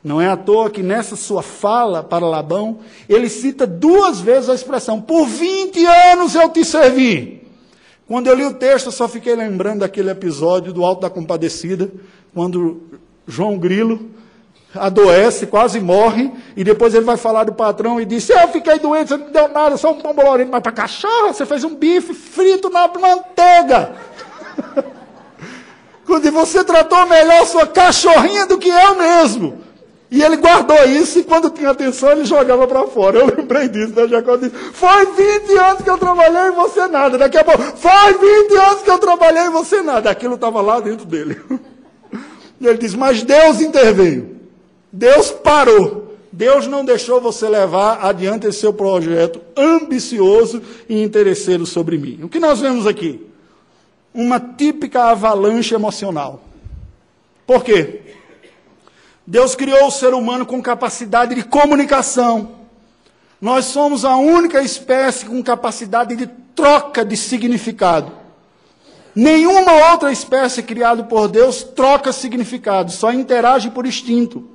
Não 0.05 0.21
é 0.21 0.27
à 0.27 0.37
toa 0.37 0.69
que 0.69 0.83
nessa 0.83 1.15
sua 1.15 1.41
fala 1.41 2.03
para 2.03 2.27
Labão, 2.27 2.77
ele 3.09 3.27
cita 3.27 3.65
duas 3.65 4.21
vezes 4.21 4.51
a 4.51 4.53
expressão: 4.53 5.01
Por 5.01 5.25
20 5.25 5.83
anos 5.83 6.35
eu 6.35 6.47
te 6.47 6.63
servi. 6.63 7.41
Quando 8.07 8.27
eu 8.27 8.35
li 8.35 8.45
o 8.45 8.53
texto, 8.53 8.85
eu 8.85 8.91
só 8.91 9.07
fiquei 9.07 9.35
lembrando 9.35 9.79
daquele 9.79 10.11
episódio 10.11 10.71
do 10.71 10.85
Alto 10.85 11.01
da 11.01 11.09
Compadecida, 11.09 11.91
quando 12.35 12.83
João 13.27 13.57
Grilo 13.57 14.11
adoece, 14.75 15.47
quase 15.47 15.79
morre, 15.79 16.31
e 16.55 16.63
depois 16.63 16.93
ele 16.93 17.03
vai 17.03 17.17
falar 17.17 17.45
do 17.45 17.53
patrão 17.53 17.99
e 17.99 18.05
diz: 18.05 18.29
Eu 18.29 18.47
fiquei 18.49 18.77
doente, 18.77 19.07
você 19.07 19.17
não 19.17 19.31
deu 19.31 19.47
nada, 19.47 19.75
só 19.75 19.91
um 19.91 19.99
pão 19.99 20.13
bolorino, 20.13 20.51
mas 20.51 20.61
para 20.61 20.71
cachorro, 20.71 21.33
você 21.33 21.47
fez 21.47 21.63
um 21.63 21.73
bife 21.73 22.13
frito 22.13 22.69
na 22.69 22.87
manteiga. 22.87 23.95
Quando 26.05 26.31
você 26.31 26.63
tratou 26.63 27.07
melhor 27.07 27.43
sua 27.47 27.65
cachorrinha 27.65 28.45
do 28.45 28.59
que 28.59 28.69
eu 28.69 28.95
mesmo. 28.95 29.64
E 30.11 30.21
ele 30.21 30.37
guardou 30.37 30.83
isso 30.85 31.19
e 31.19 31.23
quando 31.23 31.49
tinha 31.49 31.71
atenção 31.71 32.11
ele 32.11 32.25
jogava 32.25 32.67
para 32.67 32.85
fora. 32.87 33.19
Eu 33.19 33.25
lembrei 33.35 33.67
disso, 33.67 33.93
né? 33.95 34.07
Jacó 34.07 34.35
disse, 34.37 34.55
foi 34.73 35.05
20 35.05 35.57
anos 35.57 35.81
que 35.81 35.89
eu 35.89 35.97
trabalhei 35.97 36.47
e 36.47 36.51
você 36.51 36.87
nada. 36.87 37.17
Daqui 37.17 37.37
a 37.37 37.43
pouco, 37.43 37.61
foi 37.75 38.13
20 38.13 38.55
anos 38.55 38.81
que 38.83 38.91
eu 38.91 38.99
trabalhei 38.99 39.43
e 39.45 39.49
você 39.49 39.81
nada. 39.81 40.09
Aquilo 40.09 40.35
estava 40.35 40.61
lá 40.61 40.79
dentro 40.79 41.05
dele. 41.05 41.39
E 42.57 42.65
ele 42.67 42.77
diz, 42.77 42.95
mas 42.95 43.21
Deus 43.21 43.59
interveio. 43.59 44.37
Deus 44.89 45.29
parou. 45.29 46.15
Deus 46.31 46.67
não 46.67 46.85
deixou 46.85 47.19
você 47.19 47.49
levar 47.49 47.99
adiante 48.05 48.47
esse 48.47 48.61
seu 48.61 48.71
projeto 48.71 49.41
ambicioso 49.57 50.61
e 50.87 51.03
interesseiro 51.03 51.65
sobre 51.65 51.97
mim. 51.97 52.21
O 52.23 52.29
que 52.29 52.39
nós 52.39 52.61
vemos 52.61 52.87
aqui? 52.87 53.21
uma 54.15 54.39
típica 54.39 55.11
avalanche 55.11 55.75
emocional. 55.75 56.41
Por 57.45 57.63
quê? 57.63 58.01
Deus 59.27 59.55
criou 59.55 59.87
o 59.87 59.91
ser 59.91 60.13
humano 60.13 60.45
com 60.45 60.61
capacidade 60.61 61.33
de 61.33 61.43
comunicação. 61.43 62.51
Nós 63.41 63.65
somos 63.65 64.05
a 64.05 64.15
única 64.15 64.61
espécie 64.61 65.25
com 65.25 65.41
capacidade 65.41 66.15
de 66.15 66.27
troca 66.55 67.03
de 67.03 67.17
significado. 67.17 68.11
Nenhuma 69.15 69.91
outra 69.91 70.11
espécie 70.11 70.61
criada 70.61 71.03
por 71.03 71.27
Deus 71.27 71.63
troca 71.63 72.11
significado, 72.11 72.91
só 72.91 73.11
interage 73.11 73.69
por 73.69 73.85
instinto. 73.85 74.47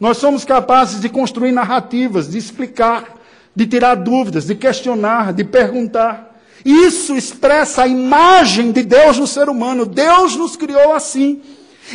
Nós 0.00 0.18
somos 0.18 0.44
capazes 0.44 1.00
de 1.00 1.08
construir 1.08 1.52
narrativas, 1.52 2.30
de 2.30 2.38
explicar, 2.38 3.04
de 3.54 3.66
tirar 3.66 3.96
dúvidas, 3.96 4.46
de 4.46 4.54
questionar, 4.54 5.32
de 5.32 5.44
perguntar. 5.44 6.34
Isso 6.64 7.14
expressa 7.14 7.82
a 7.82 7.88
imagem 7.88 8.72
de 8.72 8.82
Deus 8.82 9.18
no 9.18 9.26
ser 9.26 9.48
humano. 9.48 9.84
Deus 9.84 10.34
nos 10.34 10.56
criou 10.56 10.94
assim. 10.94 11.42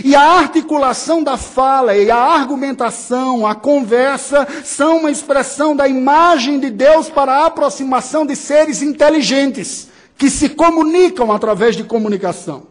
E 0.03 0.15
a 0.15 0.21
articulação 0.21 1.23
da 1.23 1.35
fala 1.35 1.95
e 1.95 2.11
a 2.11 2.17
argumentação, 2.17 3.45
a 3.45 3.55
conversa, 3.55 4.47
são 4.63 4.99
uma 4.99 5.11
expressão 5.11 5.75
da 5.75 5.87
imagem 5.87 6.59
de 6.59 6.69
Deus 6.69 7.09
para 7.09 7.33
a 7.33 7.45
aproximação 7.47 8.25
de 8.25 8.35
seres 8.35 8.81
inteligentes, 8.81 9.89
que 10.17 10.29
se 10.29 10.49
comunicam 10.49 11.31
através 11.31 11.75
de 11.75 11.83
comunicação. 11.83 12.67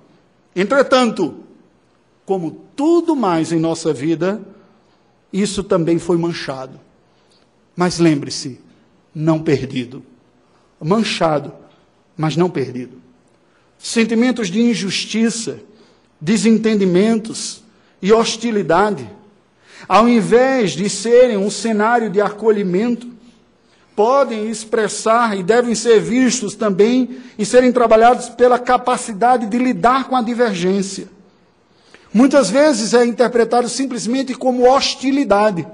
Entretanto, 0.55 1.45
como 2.25 2.63
tudo 2.77 3.17
mais 3.17 3.53
em 3.53 3.59
nossa 3.59 3.93
vida, 3.93 4.41
isso 5.33 5.65
também 5.65 5.99
foi 5.99 6.17
manchado. 6.17 6.79
Mas 7.75 7.99
lembre-se, 7.99 8.61
não 9.15 9.41
perdido. 9.41 10.03
Manchado, 10.81 11.53
mas 12.17 12.37
não 12.37 12.49
perdido. 12.49 13.01
Sentimentos 13.79 14.49
de 14.49 14.61
injustiça, 14.61 15.61
desentendimentos 16.21 17.63
e 18.03 18.13
hostilidade, 18.13 19.09
ao 19.89 20.09
invés 20.09 20.73
de 20.73 20.89
serem 20.89 21.37
um 21.37 21.51
cenário 21.51 22.11
de 22.11 22.21
acolhimento, 22.21 23.07
podem 23.95 24.49
expressar 24.49 25.37
e 25.37 25.43
devem 25.43 25.75
ser 25.75 26.01
vistos 26.01 26.55
também 26.55 27.19
e 27.37 27.45
serem 27.45 27.73
trabalhados 27.73 28.29
pela 28.29 28.59
capacidade 28.59 29.47
de 29.47 29.59
lidar 29.59 30.05
com 30.05 30.15
a 30.15 30.23
divergência. 30.23 31.09
Muitas 32.13 32.49
vezes 32.49 32.95
é 32.95 33.05
interpretado 33.05 33.69
simplesmente 33.69 34.35
como 34.35 34.69
hostilidade. 34.69 35.67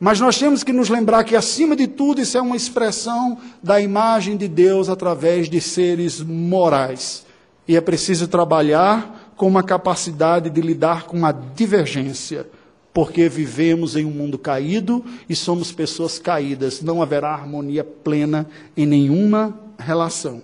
Mas 0.00 0.20
nós 0.20 0.38
temos 0.38 0.62
que 0.62 0.72
nos 0.72 0.88
lembrar 0.88 1.24
que, 1.24 1.34
acima 1.34 1.74
de 1.74 1.88
tudo, 1.88 2.20
isso 2.20 2.38
é 2.38 2.40
uma 2.40 2.56
expressão 2.56 3.38
da 3.62 3.80
imagem 3.80 4.36
de 4.36 4.46
Deus 4.46 4.88
através 4.88 5.48
de 5.48 5.60
seres 5.60 6.20
morais. 6.20 7.24
E 7.66 7.76
é 7.76 7.80
preciso 7.80 8.28
trabalhar 8.28 9.17
com 9.38 9.46
uma 9.46 9.62
capacidade 9.62 10.50
de 10.50 10.60
lidar 10.60 11.04
com 11.04 11.24
a 11.24 11.30
divergência, 11.30 12.44
porque 12.92 13.28
vivemos 13.28 13.94
em 13.94 14.04
um 14.04 14.10
mundo 14.10 14.36
caído 14.36 15.04
e 15.28 15.36
somos 15.36 15.70
pessoas 15.70 16.18
caídas, 16.18 16.82
não 16.82 17.00
haverá 17.00 17.32
harmonia 17.32 17.84
plena 17.84 18.48
em 18.76 18.84
nenhuma 18.84 19.56
relação. 19.78 20.42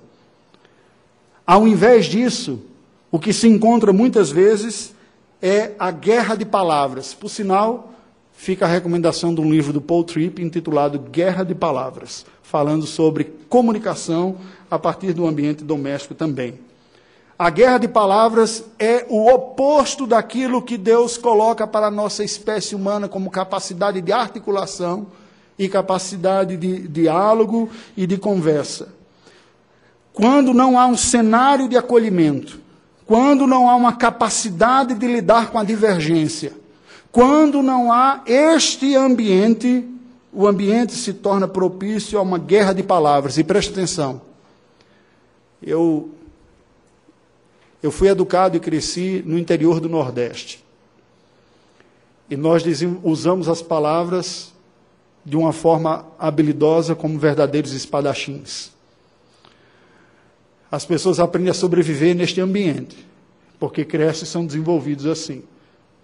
Ao 1.44 1.66
invés 1.66 2.06
disso, 2.06 2.60
o 3.10 3.18
que 3.18 3.32
se 3.32 3.48
encontra 3.48 3.92
muitas 3.92 4.30
vezes 4.30 4.94
é 5.42 5.72
a 5.76 5.90
guerra 5.90 6.36
de 6.36 6.44
palavras. 6.44 7.12
Por 7.12 7.28
sinal, 7.28 7.92
fica 8.32 8.64
a 8.64 8.68
recomendação 8.68 9.34
de 9.34 9.40
um 9.40 9.50
livro 9.50 9.72
do 9.72 9.80
Paul 9.80 10.04
Tripp 10.04 10.40
intitulado 10.40 11.00
Guerra 11.00 11.42
de 11.42 11.54
Palavras, 11.54 12.24
falando 12.44 12.86
sobre 12.86 13.24
comunicação 13.48 14.36
a 14.70 14.78
partir 14.78 15.12
do 15.12 15.26
ambiente 15.26 15.64
doméstico 15.64 16.14
também. 16.14 16.54
A 17.36 17.50
guerra 17.50 17.78
de 17.78 17.88
palavras 17.88 18.64
é 18.78 19.06
o 19.08 19.28
oposto 19.28 20.06
daquilo 20.06 20.62
que 20.62 20.78
Deus 20.78 21.18
coloca 21.18 21.66
para 21.66 21.88
a 21.88 21.90
nossa 21.90 22.22
espécie 22.22 22.76
humana 22.76 23.08
como 23.08 23.30
capacidade 23.30 24.00
de 24.00 24.12
articulação 24.12 25.08
e 25.58 25.68
capacidade 25.68 26.56
de 26.56 26.86
diálogo 26.86 27.68
e 27.96 28.06
de 28.06 28.16
conversa. 28.18 28.88
Quando 30.12 30.54
não 30.54 30.78
há 30.78 30.86
um 30.86 30.96
cenário 30.96 31.68
de 31.68 31.76
acolhimento, 31.76 32.60
quando 33.04 33.48
não 33.48 33.68
há 33.68 33.74
uma 33.74 33.94
capacidade 33.94 34.94
de 34.94 35.06
lidar 35.06 35.50
com 35.50 35.58
a 35.58 35.64
divergência, 35.64 36.52
quando 37.10 37.62
não 37.62 37.92
há 37.92 38.22
este 38.26 38.94
ambiente, 38.94 39.84
o 40.32 40.46
ambiente 40.46 40.92
se 40.94 41.12
torna 41.12 41.48
propício 41.48 42.16
a 42.16 42.22
uma 42.22 42.38
guerra 42.38 42.72
de 42.72 42.82
palavras. 42.84 43.38
E 43.38 43.44
preste 43.44 43.72
atenção. 43.72 44.22
Eu 45.60 46.10
eu 47.84 47.90
fui 47.90 48.08
educado 48.08 48.56
e 48.56 48.60
cresci 48.60 49.22
no 49.26 49.38
interior 49.38 49.78
do 49.78 49.90
Nordeste. 49.90 50.64
E 52.30 52.34
nós 52.34 52.64
usamos 53.02 53.46
as 53.46 53.60
palavras 53.60 54.54
de 55.22 55.36
uma 55.36 55.52
forma 55.52 56.06
habilidosa 56.18 56.94
como 56.94 57.18
verdadeiros 57.18 57.74
espadachins. 57.74 58.70
As 60.72 60.86
pessoas 60.86 61.20
aprendem 61.20 61.50
a 61.50 61.54
sobreviver 61.54 62.14
neste 62.14 62.40
ambiente, 62.40 62.96
porque 63.60 63.84
crescem 63.84 64.24
e 64.24 64.28
são 64.28 64.46
desenvolvidos 64.46 65.04
assim. 65.04 65.42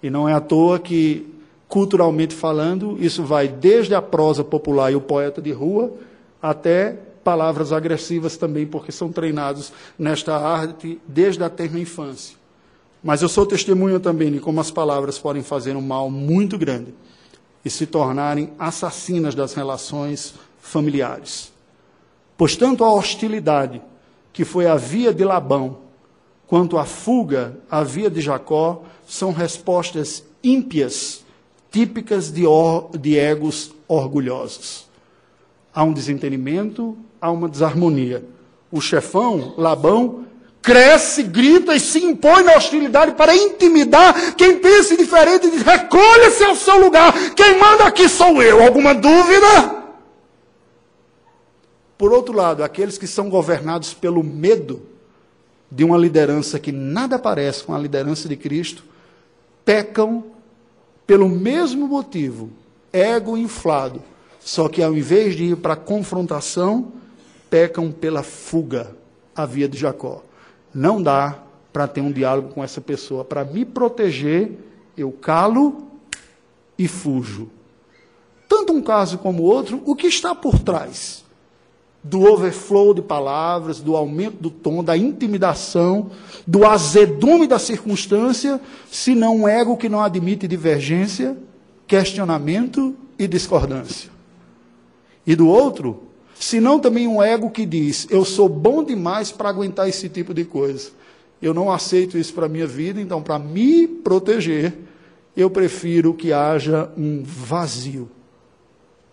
E 0.02 0.10
não 0.10 0.28
é 0.28 0.34
à 0.34 0.40
toa 0.40 0.78
que, 0.78 1.26
culturalmente 1.66 2.34
falando, 2.34 2.98
isso 3.00 3.24
vai 3.24 3.48
desde 3.48 3.94
a 3.94 4.02
prosa 4.02 4.44
popular 4.44 4.92
e 4.92 4.96
o 4.96 5.00
poeta 5.00 5.40
de 5.40 5.50
rua 5.50 5.94
até 6.42 6.98
palavras 7.22 7.72
agressivas 7.72 8.36
também, 8.36 8.66
porque 8.66 8.92
são 8.92 9.12
treinados 9.12 9.72
nesta 9.98 10.36
arte 10.36 11.00
desde 11.06 11.42
a 11.42 11.50
terra 11.50 11.78
infância. 11.78 12.36
Mas 13.02 13.22
eu 13.22 13.28
sou 13.28 13.46
testemunha 13.46 13.98
também 13.98 14.30
de 14.30 14.40
como 14.40 14.60
as 14.60 14.70
palavras 14.70 15.18
podem 15.18 15.42
fazer 15.42 15.76
um 15.76 15.80
mal 15.80 16.10
muito 16.10 16.58
grande 16.58 16.94
e 17.64 17.70
se 17.70 17.86
tornarem 17.86 18.52
assassinas 18.58 19.34
das 19.34 19.54
relações 19.54 20.34
familiares. 20.60 21.52
Pois 22.36 22.56
tanto 22.56 22.84
a 22.84 22.92
hostilidade, 22.92 23.82
que 24.32 24.44
foi 24.44 24.66
a 24.66 24.76
via 24.76 25.12
de 25.12 25.24
Labão, 25.24 25.78
quanto 26.46 26.78
a 26.78 26.84
fuga, 26.84 27.58
a 27.70 27.82
via 27.82 28.10
de 28.10 28.20
Jacó, 28.20 28.82
são 29.06 29.32
respostas 29.32 30.24
ímpias, 30.42 31.24
típicas 31.70 32.30
de, 32.32 32.46
or, 32.46 32.90
de 32.96 33.16
egos 33.18 33.72
orgulhosos. 33.86 34.88
Há 35.72 35.84
um 35.84 35.92
desentendimento, 35.92 36.96
há 37.20 37.30
uma 37.30 37.48
desarmonia. 37.48 38.24
O 38.70 38.80
chefão, 38.80 39.54
Labão, 39.56 40.24
cresce, 40.62 41.22
grita 41.22 41.74
e 41.74 41.80
se 41.80 42.04
impõe 42.04 42.42
na 42.42 42.54
hostilidade 42.54 43.12
para 43.12 43.34
intimidar 43.34 44.34
quem 44.36 44.58
pensa 44.58 44.96
diferente 44.96 45.46
e 45.46 45.50
diz: 45.50 45.62
recolha-se 45.62 46.44
ao 46.44 46.54
seu 46.54 46.78
lugar, 46.80 47.12
quem 47.34 47.58
manda 47.58 47.84
aqui 47.84 48.08
sou 48.08 48.42
eu. 48.42 48.62
Alguma 48.62 48.94
dúvida? 48.94 49.80
Por 51.96 52.12
outro 52.12 52.34
lado, 52.34 52.64
aqueles 52.64 52.96
que 52.96 53.06
são 53.06 53.28
governados 53.28 53.92
pelo 53.92 54.22
medo 54.22 54.82
de 55.70 55.84
uma 55.84 55.98
liderança 55.98 56.58
que 56.58 56.72
nada 56.72 57.18
parece 57.18 57.62
com 57.62 57.74
a 57.74 57.78
liderança 57.78 58.28
de 58.28 58.36
Cristo, 58.36 58.82
pecam 59.64 60.24
pelo 61.06 61.28
mesmo 61.28 61.86
motivo, 61.86 62.50
ego 62.92 63.36
inflado, 63.36 64.02
só 64.40 64.68
que 64.68 64.82
ao 64.82 64.94
invés 64.94 65.36
de 65.36 65.44
ir 65.44 65.56
para 65.56 65.74
a 65.74 65.76
confrontação, 65.76 66.92
pecam 67.50 67.90
pela 67.90 68.22
fuga, 68.22 68.96
a 69.34 69.44
via 69.44 69.68
de 69.68 69.76
Jacó. 69.76 70.22
Não 70.72 71.02
dá 71.02 71.38
para 71.72 71.88
ter 71.88 72.00
um 72.00 72.12
diálogo 72.12 72.50
com 72.54 72.62
essa 72.62 72.80
pessoa. 72.80 73.24
Para 73.24 73.44
me 73.44 73.64
proteger, 73.64 74.52
eu 74.96 75.10
calo 75.10 75.88
e 76.78 76.88
fujo. 76.88 77.50
Tanto 78.48 78.72
um 78.72 78.82
caso 78.82 79.18
como 79.18 79.42
outro, 79.42 79.82
o 79.84 79.94
que 79.94 80.06
está 80.06 80.34
por 80.34 80.58
trás? 80.58 81.24
Do 82.02 82.22
overflow 82.22 82.94
de 82.94 83.02
palavras, 83.02 83.80
do 83.80 83.94
aumento 83.94 84.38
do 84.40 84.50
tom, 84.50 84.82
da 84.82 84.96
intimidação, 84.96 86.10
do 86.46 86.66
azedume 86.66 87.46
da 87.46 87.58
circunstância, 87.58 88.60
se 88.90 89.14
não 89.14 89.40
um 89.40 89.48
ego 89.48 89.76
que 89.76 89.88
não 89.88 90.00
admite 90.00 90.48
divergência, 90.48 91.36
questionamento 91.86 92.96
e 93.18 93.28
discordância. 93.28 94.10
E 95.26 95.36
do 95.36 95.46
outro, 95.46 96.09
senão 96.40 96.80
também 96.80 97.06
um 97.06 97.22
ego 97.22 97.50
que 97.50 97.66
diz: 97.66 98.06
eu 98.10 98.24
sou 98.24 98.48
bom 98.48 98.82
demais 98.82 99.30
para 99.30 99.50
aguentar 99.50 99.88
esse 99.88 100.08
tipo 100.08 100.34
de 100.34 100.44
coisa. 100.44 100.90
Eu 101.40 101.54
não 101.54 101.70
aceito 101.70 102.18
isso 102.18 102.34
para 102.34 102.46
a 102.46 102.48
minha 102.48 102.66
vida, 102.66 103.00
então, 103.00 103.22
para 103.22 103.38
me 103.38 103.86
proteger, 103.86 104.76
eu 105.36 105.48
prefiro 105.48 106.12
que 106.12 106.32
haja 106.32 106.90
um 106.96 107.22
vazio, 107.22 108.10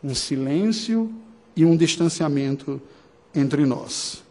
um 0.03 0.15
silêncio 0.15 1.09
e 1.55 1.63
um 1.63 1.77
distanciamento 1.77 2.81
entre 3.33 3.65
nós. 3.65 4.23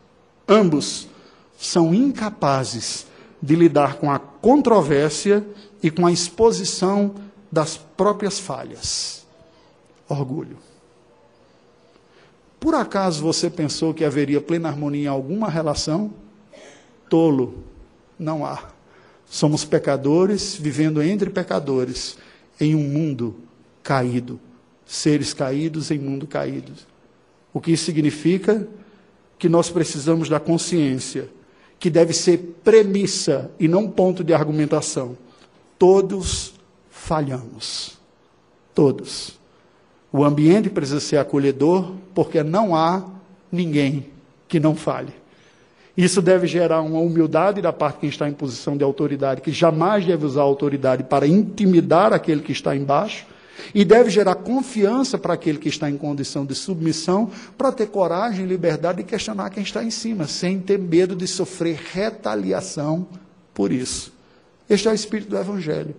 Ambos 0.48 1.08
são 1.58 1.94
incapazes 1.94 3.06
de 3.40 3.54
lidar 3.54 3.96
com 3.96 4.10
a 4.10 4.18
controvérsia 4.18 5.46
e 5.82 5.90
com 5.90 6.06
a 6.06 6.12
exposição 6.12 7.14
das 7.50 7.76
próprias 7.76 8.38
falhas. 8.38 9.24
Orgulho. 10.08 10.65
Por 12.66 12.74
acaso 12.74 13.22
você 13.22 13.48
pensou 13.48 13.94
que 13.94 14.04
haveria 14.04 14.40
plena 14.40 14.68
harmonia 14.68 15.04
em 15.04 15.06
alguma 15.06 15.48
relação? 15.48 16.12
Tolo, 17.08 17.62
não 18.18 18.44
há. 18.44 18.70
Somos 19.24 19.64
pecadores 19.64 20.56
vivendo 20.56 21.00
entre 21.00 21.30
pecadores 21.30 22.18
em 22.60 22.74
um 22.74 22.82
mundo 22.82 23.36
caído, 23.84 24.40
seres 24.84 25.32
caídos 25.32 25.92
em 25.92 25.98
mundo 26.00 26.26
caído. 26.26 26.72
O 27.54 27.60
que 27.60 27.70
isso 27.70 27.84
significa? 27.84 28.66
Que 29.38 29.48
nós 29.48 29.70
precisamos 29.70 30.28
da 30.28 30.40
consciência, 30.40 31.28
que 31.78 31.88
deve 31.88 32.12
ser 32.12 32.56
premissa 32.64 33.48
e 33.60 33.68
não 33.68 33.88
ponto 33.88 34.24
de 34.24 34.34
argumentação. 34.34 35.16
Todos 35.78 36.52
falhamos. 36.90 37.96
Todos. 38.74 39.38
O 40.16 40.24
ambiente 40.24 40.70
precisa 40.70 40.98
ser 40.98 41.18
acolhedor, 41.18 41.92
porque 42.14 42.42
não 42.42 42.74
há 42.74 43.04
ninguém 43.52 44.06
que 44.48 44.58
não 44.58 44.74
fale. 44.74 45.12
Isso 45.94 46.22
deve 46.22 46.46
gerar 46.46 46.80
uma 46.80 47.00
humildade 47.00 47.60
da 47.60 47.70
parte 47.70 47.96
de 47.96 48.00
quem 48.00 48.08
está 48.08 48.26
em 48.26 48.32
posição 48.32 48.78
de 48.78 48.82
autoridade, 48.82 49.42
que 49.42 49.52
jamais 49.52 50.06
deve 50.06 50.24
usar 50.24 50.40
a 50.40 50.44
autoridade 50.44 51.04
para 51.04 51.26
intimidar 51.26 52.14
aquele 52.14 52.40
que 52.40 52.50
está 52.50 52.74
embaixo, 52.74 53.26
e 53.74 53.84
deve 53.84 54.08
gerar 54.08 54.36
confiança 54.36 55.18
para 55.18 55.34
aquele 55.34 55.58
que 55.58 55.68
está 55.68 55.90
em 55.90 55.98
condição 55.98 56.46
de 56.46 56.54
submissão, 56.54 57.30
para 57.58 57.70
ter 57.70 57.88
coragem 57.88 58.46
e 58.46 58.48
liberdade 58.48 59.02
de 59.02 59.04
questionar 59.04 59.50
quem 59.50 59.62
está 59.62 59.84
em 59.84 59.90
cima, 59.90 60.26
sem 60.26 60.58
ter 60.58 60.78
medo 60.78 61.14
de 61.14 61.26
sofrer 61.26 61.78
retaliação 61.92 63.06
por 63.52 63.70
isso. 63.70 64.10
Este 64.66 64.88
é 64.88 64.92
o 64.92 64.94
espírito 64.94 65.28
do 65.28 65.36
Evangelho. 65.36 65.94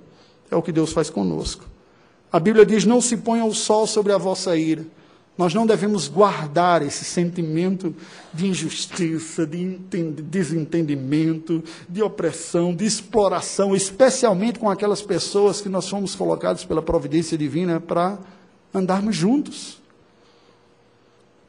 É 0.49 0.55
o 0.55 0.63
que 0.63 0.72
Deus 0.72 0.91
faz 0.91 1.07
conosco. 1.07 1.76
A 2.32 2.39
Bíblia 2.39 2.65
diz: 2.65 2.86
Não 2.86 3.01
se 3.01 3.17
ponha 3.17 3.45
o 3.45 3.53
sol 3.53 3.88
sobre 3.88 4.11
a 4.11 4.17
vossa 4.17 4.57
ira. 4.57 4.86
Nós 5.38 5.53
não 5.53 5.67
devemos 5.67 6.07
guardar 6.07 6.82
esse 6.82 7.05
sentimento 7.05 7.95
de 8.34 8.47
injustiça, 8.47 9.45
de 9.45 9.78
desentendimento, 10.23 11.63
de 11.88 12.01
opressão, 12.01 12.73
de 12.73 12.86
exploração, 12.86 13.75
especialmente 13.75 14.57
com 14.57 14.67
aquelas 14.67 15.03
pessoas 15.03 15.61
que 15.61 15.69
nós 15.69 15.88
fomos 15.88 16.15
colocados 16.15 16.65
pela 16.65 16.82
providência 16.82 17.38
divina 17.38 17.80
para 17.80 18.17
andarmos 18.73 19.15
juntos. 19.15 19.80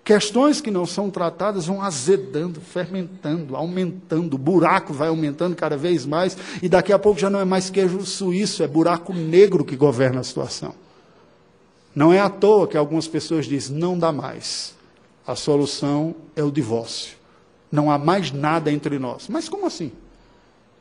Questões 0.08 0.58
que 0.58 0.70
não 0.70 0.86
são 0.86 1.10
tratadas 1.10 1.66
vão 1.66 1.82
azedando, 1.82 2.62
fermentando, 2.62 3.54
aumentando, 3.54 4.36
o 4.36 4.38
buraco 4.38 4.90
vai 4.90 5.08
aumentando 5.08 5.54
cada 5.54 5.76
vez 5.76 6.06
mais, 6.06 6.34
e 6.62 6.66
daqui 6.66 6.94
a 6.94 6.98
pouco 6.98 7.20
já 7.20 7.28
não 7.28 7.38
é 7.38 7.44
mais 7.44 7.68
queijo 7.68 8.00
suíço, 8.06 8.62
é 8.62 8.66
buraco 8.66 9.12
negro 9.12 9.62
que 9.62 9.76
governa 9.76 10.20
a 10.20 10.24
situação. 10.24 10.74
Não 11.94 12.10
é 12.10 12.20
à 12.20 12.30
toa 12.30 12.66
que 12.66 12.78
algumas 12.78 13.06
pessoas 13.06 13.44
dizem: 13.44 13.76
não 13.76 13.98
dá 13.98 14.10
mais. 14.10 14.74
A 15.26 15.36
solução 15.36 16.14
é 16.34 16.42
o 16.42 16.50
divórcio. 16.50 17.14
Não 17.70 17.90
há 17.90 17.98
mais 17.98 18.32
nada 18.32 18.72
entre 18.72 18.98
nós. 18.98 19.28
Mas 19.28 19.46
como 19.46 19.66
assim? 19.66 19.92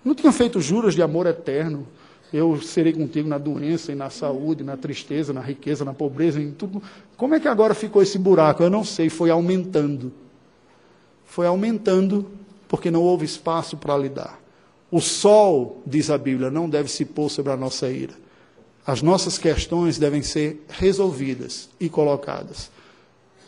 Não 0.05 0.15
tinha 0.15 0.31
feito 0.31 0.61
juras 0.61 0.95
de 0.95 1.01
amor 1.01 1.27
eterno. 1.27 1.85
Eu 2.31 2.61
serei 2.61 2.93
contigo 2.93 3.27
na 3.27 3.37
doença 3.37 3.91
e 3.91 3.95
na 3.95 4.09
saúde, 4.09 4.63
na 4.63 4.77
tristeza, 4.77 5.33
na 5.33 5.41
riqueza, 5.41 5.83
na 5.83 5.93
pobreza, 5.93 6.41
em 6.41 6.51
tudo. 6.51 6.81
Como 7.17 7.33
é 7.33 7.39
que 7.39 7.47
agora 7.47 7.73
ficou 7.73 8.03
esse 8.03 8.19
buraco? 8.19 8.61
Eu 8.61 8.69
não 8.69 8.83
sei, 8.83 9.09
foi 9.09 9.31
aumentando. 9.31 10.13
Foi 11.25 11.47
aumentando 11.47 12.29
porque 12.67 12.91
não 12.91 13.01
houve 13.01 13.25
espaço 13.25 13.75
para 13.75 13.97
lidar. 13.97 14.39
O 14.91 15.01
sol, 15.01 15.81
diz 15.85 16.11
a 16.11 16.17
Bíblia, 16.17 16.51
não 16.51 16.69
deve 16.69 16.89
se 16.89 17.03
pôr 17.03 17.29
sobre 17.29 17.51
a 17.51 17.57
nossa 17.57 17.89
ira. 17.89 18.13
As 18.85 19.01
nossas 19.01 19.37
questões 19.37 19.97
devem 19.97 20.21
ser 20.21 20.63
resolvidas 20.69 21.69
e 21.79 21.89
colocadas. 21.89 22.69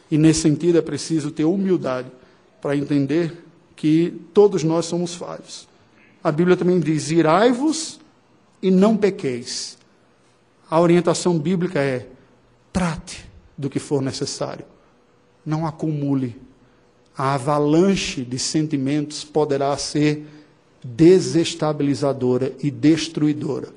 E 0.09 0.17
nesse 0.17 0.41
sentido 0.41 0.80
é 0.80 0.82
preciso 0.82 1.30
ter 1.30 1.45
humildade 1.45 2.11
para 2.59 2.76
entender 2.76 3.45
que 3.76 4.20
todos 4.34 4.63
nós 4.63 4.88
somos 4.88 5.13
falhos. 5.13 5.67
A 6.24 6.32
Bíblia 6.32 6.57
também 6.57 6.80
diz: 6.80 7.11
irai-vos 7.11 7.99
e 8.61 8.72
não 8.72 8.97
pequeis. 8.97 9.78
A 10.70 10.82
orientação 10.82 11.38
bíblica 11.38 11.80
é: 11.80 12.07
trate 12.74 13.28
do 13.60 13.70
que 13.70 13.78
for 13.78 14.01
necessário. 14.01 14.64
Não 15.45 15.68
acumule. 15.68 16.39
A 17.16 17.34
avalanche 17.34 18.24
de 18.24 18.39
sentimentos 18.39 19.26
poderá 19.26 19.76
ser 19.78 20.26
desestabilizadora 20.82 22.53
e 22.64 22.72
destruidora 22.72 23.68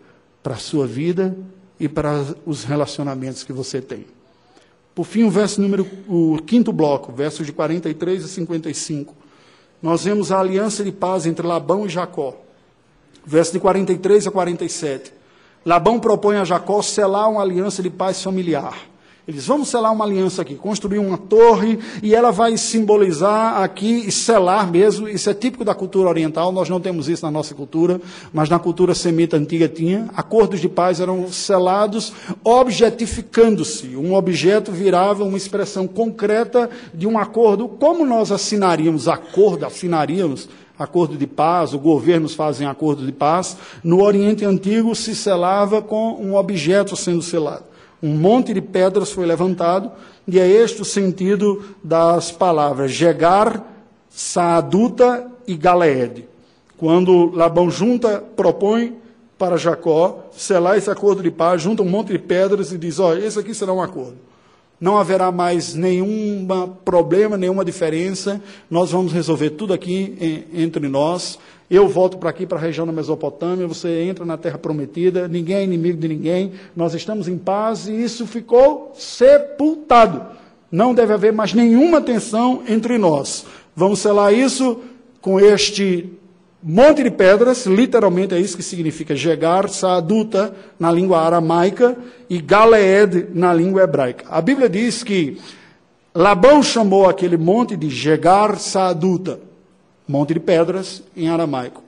para 0.41 0.55
a 0.55 0.59
sua 0.59 0.87
vida 0.87 1.37
e 1.81 1.89
para 1.89 2.25
os 2.47 2.63
relacionamentos 2.63 3.43
que 3.43 3.53
você 3.53 3.83
tem. 3.83 4.07
Por 4.95 5.05
fim, 5.05 5.25
o 5.25 5.31
verso 5.31 5.61
número, 5.61 5.85
o 6.07 6.39
quinto 6.47 6.73
bloco, 6.73 7.11
versos 7.11 7.45
de 7.45 7.53
43 7.53 8.25
a 8.25 8.29
55. 8.29 9.17
Nós 9.83 10.05
vemos 10.05 10.31
a 10.31 10.39
aliança 10.39 10.85
de 10.85 10.93
paz 10.93 11.27
entre 11.27 11.45
Labão 11.45 11.87
e 11.87 11.89
Jacó. 11.89 12.41
Verso 13.27 13.53
de 13.53 13.59
43 13.59 14.29
a 14.29 14.31
47. 14.31 15.13
Labão 15.67 15.99
propõe 15.99 16.37
a 16.37 16.45
Jacó 16.45 16.81
selar 16.83 17.29
uma 17.29 17.43
aliança 17.43 17.83
de 17.83 17.91
paz 17.91 18.23
familiar. 18.23 18.92
Eles 19.27 19.47
vamos 19.47 19.69
selar 19.69 19.93
uma 19.93 20.05
aliança 20.05 20.43
aqui, 20.43 20.57
construir 20.57 20.99
uma 20.99 21.17
torre 21.17 21.79
e 22.03 22.13
ela 22.13 22.33
vai 22.33 22.57
simbolizar 22.57 23.63
aqui 23.63 24.09
e 24.09 24.11
selar 24.11 24.69
mesmo. 24.69 25.09
Isso 25.09 25.31
é 25.31 25.35
típico 25.35 25.65
da 25.65 25.77
cultura 25.77 26.09
oriental, 26.09 26.51
nós 26.51 26.69
não 26.69 26.81
temos 26.81 27.09
isso 27.09 27.25
na 27.25 27.31
nossa 27.31 27.55
cultura, 27.55 28.01
mas 28.33 28.49
na 28.49 28.59
cultura 28.59 28.97
semita 28.97 29.37
antiga 29.37 29.69
tinha. 29.69 30.11
Acordos 30.17 30.61
de 30.61 30.69
paz 30.69 30.99
eram 30.99 31.31
selados 31.31 32.13
objetificando-se. 32.43 33.95
Um 33.95 34.15
objeto 34.15 34.73
virava 34.73 35.23
uma 35.23 35.37
expressão 35.37 35.87
concreta 35.87 36.69
de 36.93 37.07
um 37.07 37.17
acordo. 37.17 37.69
Como 37.69 38.05
nós 38.05 38.33
assinaríamos 38.33 39.07
acordo, 39.07 39.65
assinaríamos 39.65 40.49
acordo 40.77 41.17
de 41.17 41.29
paz, 41.29 41.73
os 41.73 41.81
governos 41.81 42.35
fazem 42.35 42.67
acordo 42.67 43.07
de 43.07 43.13
paz. 43.13 43.57
No 43.85 44.03
Oriente 44.03 44.45
Antigo 44.45 44.97
se 44.97 45.15
selava 45.15 45.81
com 45.81 46.15
um 46.15 46.35
objeto 46.35 46.97
sendo 46.97 47.23
selado 47.23 47.71
um 48.03 48.15
monte 48.15 48.53
de 48.53 48.61
pedras 48.61 49.13
foi 49.13 49.25
levantado, 49.25 49.93
e 50.27 50.41
é 50.41 50.47
este 50.47 50.83
o 50.83 50.85
sentido 50.85 51.63
das 51.83 52.33
palavras 52.33 52.91
Gegar, 52.91 53.65
Saaduta 54.11 55.31
e 55.47 55.55
Galeed. 55.55 56.29
Quando 56.77 57.31
Labão 57.35 57.71
junta, 57.71 58.23
propõe 58.35 58.97
para 59.39 59.57
Jacó 59.57 60.27
selar 60.33 60.77
esse 60.77 60.91
acordo 60.91 61.23
de 61.23 61.31
paz, 61.31 61.63
junta 61.63 61.83
um 61.83 61.89
monte 61.89 62.13
de 62.13 62.19
pedras 62.19 62.73
e 62.73 62.79
diz: 62.79 62.99
Olha, 62.99 63.25
esse 63.25 63.39
aqui 63.39 63.55
será 63.55 63.73
um 63.73 63.81
acordo. 63.81 64.17
Não 64.81 64.99
haverá 64.99 65.31
mais 65.31 65.75
nenhum 65.75 66.45
problema, 66.85 67.37
nenhuma 67.37 67.65
diferença. 67.65 68.43
Nós 68.69 68.91
vamos 68.91 69.13
resolver 69.13 69.51
tudo 69.51 69.73
aqui 69.73 70.45
entre 70.53 70.89
nós. 70.89 71.39
Eu 71.73 71.89
volto 71.89 72.19
para 72.19 72.29
aqui, 72.29 72.45
para 72.45 72.59
a 72.59 72.61
região 72.61 72.87
da 72.87 72.93
Mesopotâmia, 72.93 73.67
você 73.67 74.03
entra 74.03 74.27
na 74.27 74.37
terra 74.37 74.59
prometida, 74.59 75.27
ninguém 75.27 75.57
é 75.57 75.65
inimigo 75.65 75.99
de 75.99 76.07
ninguém, 76.07 76.53
nós 76.77 76.93
estamos 76.93 77.29
em 77.29 77.39
paz 77.39 77.89
e 77.89 77.95
isso 77.95 78.27
ficou 78.27 78.93
sepultado. 78.95 80.23
Não 80.71 80.93
deve 80.93 81.15
haver 81.15 81.33
mais 81.33 81.55
nenhuma 81.55 82.03
tensão 82.03 82.63
entre 82.69 82.99
nós. 82.99 83.47
Vamos 83.75 84.01
selar 84.01 84.35
isso 84.35 84.81
com 85.23 85.41
este 85.41 86.13
monte 86.63 87.05
de 87.05 87.11
pedras, 87.11 87.65
literalmente 87.65 88.35
é 88.35 88.39
isso 88.39 88.55
que 88.55 88.63
significa 88.63 89.17
Gegar, 89.17 89.67
Saaduta, 89.71 90.55
na 90.79 90.93
língua 90.93 91.21
aramaica, 91.21 91.97
e 92.29 92.39
Galeed, 92.39 93.29
na 93.33 93.55
língua 93.55 93.85
hebraica. 93.85 94.27
A 94.29 94.43
Bíblia 94.43 94.69
diz 94.69 95.03
que 95.03 95.39
Labão 96.15 96.63
chamou 96.63 97.09
aquele 97.09 97.39
monte 97.39 97.79
de 97.79 97.89
Gegar 97.89 98.59
Saaduta 98.59 99.52
monte 100.07 100.35
de 100.35 100.41
pedras 100.41 101.03
em 101.17 101.29
aramaico. 101.29 101.83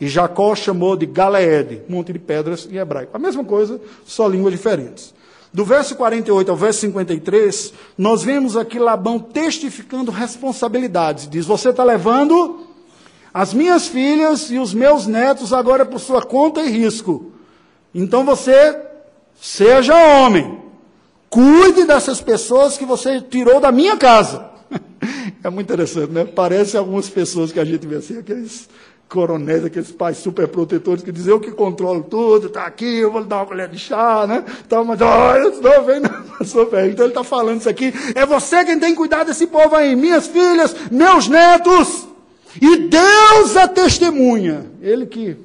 E 0.00 0.06
Jacó 0.06 0.54
chamou 0.54 0.96
de 0.96 1.06
Galeed, 1.06 1.82
monte 1.88 2.12
de 2.12 2.18
pedras 2.18 2.68
em 2.70 2.76
hebraico. 2.76 3.10
A 3.14 3.18
mesma 3.18 3.44
coisa, 3.44 3.80
só 4.06 4.28
línguas 4.28 4.52
diferentes. 4.52 5.14
Do 5.52 5.64
verso 5.64 5.96
48 5.96 6.50
ao 6.50 6.56
verso 6.56 6.80
53, 6.80 7.72
nós 7.96 8.22
vemos 8.22 8.56
aqui 8.56 8.78
Labão 8.78 9.18
testificando 9.18 10.10
responsabilidades. 10.10 11.28
Diz: 11.28 11.46
Você 11.46 11.70
está 11.70 11.82
levando 11.82 12.66
as 13.32 13.54
minhas 13.54 13.88
filhas 13.88 14.50
e 14.50 14.58
os 14.58 14.74
meus 14.74 15.06
netos 15.06 15.52
agora 15.52 15.86
por 15.86 15.98
sua 15.98 16.22
conta 16.22 16.60
e 16.62 16.70
risco. 16.70 17.32
Então 17.94 18.24
você 18.24 18.78
seja 19.40 19.94
homem. 19.94 20.58
Cuide 21.30 21.84
dessas 21.84 22.20
pessoas 22.20 22.76
que 22.76 22.84
você 22.84 23.20
tirou 23.20 23.60
da 23.60 23.72
minha 23.72 23.96
casa. 23.96 24.47
É 25.42 25.50
muito 25.50 25.72
interessante, 25.72 26.10
né? 26.10 26.24
Parece 26.24 26.76
algumas 26.76 27.08
pessoas 27.08 27.52
que 27.52 27.60
a 27.60 27.64
gente 27.64 27.86
vê 27.86 27.96
assim, 27.96 28.18
aqueles 28.18 28.68
coronéis, 29.08 29.64
aqueles 29.64 29.90
pais 29.90 30.18
super 30.18 30.46
protetores 30.48 31.02
que 31.02 31.10
dizem, 31.10 31.32
eu 31.32 31.40
que 31.40 31.50
controlo 31.50 32.02
tudo, 32.02 32.48
está 32.48 32.66
aqui, 32.66 32.98
eu 32.98 33.10
vou 33.10 33.22
lhe 33.22 33.26
dar 33.26 33.36
uma 33.36 33.46
colher 33.46 33.68
de 33.68 33.78
chá, 33.78 34.26
né? 34.26 34.44
Então, 34.66 34.84
mas, 34.84 35.00
olha, 35.00 35.38
eu 35.38 35.50
estou 35.50 35.82
vendo, 35.84 36.10
sou 36.44 36.68
velho. 36.68 36.92
Então 36.92 37.06
ele 37.06 37.12
está 37.12 37.24
falando 37.24 37.60
isso 37.60 37.68
aqui. 37.68 37.92
É 38.14 38.26
você 38.26 38.64
quem 38.64 38.78
tem 38.78 38.94
cuidar 38.94 39.24
desse 39.24 39.46
povo 39.46 39.74
aí, 39.74 39.96
minhas 39.96 40.26
filhas, 40.26 40.74
meus 40.90 41.28
netos. 41.28 42.06
E 42.60 42.88
Deus 42.88 43.56
é 43.56 43.66
testemunha. 43.66 44.66
Ele 44.82 45.06
que. 45.06 45.36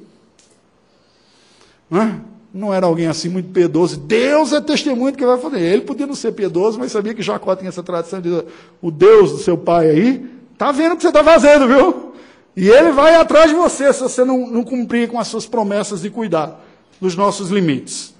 Né? 1.90 2.20
Não 2.54 2.72
era 2.72 2.86
alguém 2.86 3.08
assim 3.08 3.28
muito 3.28 3.48
piedoso. 3.50 3.96
Deus 3.96 4.52
é 4.52 4.60
testemunho 4.60 5.12
que 5.12 5.26
vai 5.26 5.36
fazer. 5.38 5.60
Ele 5.60 5.82
podia 5.82 6.06
não 6.06 6.14
ser 6.14 6.30
piedoso, 6.30 6.78
mas 6.78 6.92
sabia 6.92 7.12
que 7.12 7.20
Jacó 7.20 7.56
tinha 7.56 7.68
essa 7.68 7.82
tradição 7.82 8.20
de 8.20 8.44
o 8.80 8.92
Deus 8.92 9.32
do 9.32 9.38
seu 9.38 9.58
pai 9.58 9.90
aí, 9.90 10.30
está 10.52 10.70
vendo 10.70 10.92
o 10.92 10.96
que 10.96 11.02
você 11.02 11.08
está 11.08 11.24
fazendo, 11.24 11.66
viu? 11.66 12.12
E 12.56 12.68
ele 12.68 12.92
vai 12.92 13.16
atrás 13.16 13.50
de 13.50 13.56
você 13.56 13.92
se 13.92 14.00
você 14.00 14.24
não, 14.24 14.48
não 14.48 14.62
cumprir 14.62 15.08
com 15.08 15.18
as 15.18 15.26
suas 15.26 15.46
promessas 15.46 16.02
de 16.02 16.10
cuidar 16.10 16.64
dos 17.00 17.16
nossos 17.16 17.50
limites. 17.50 18.13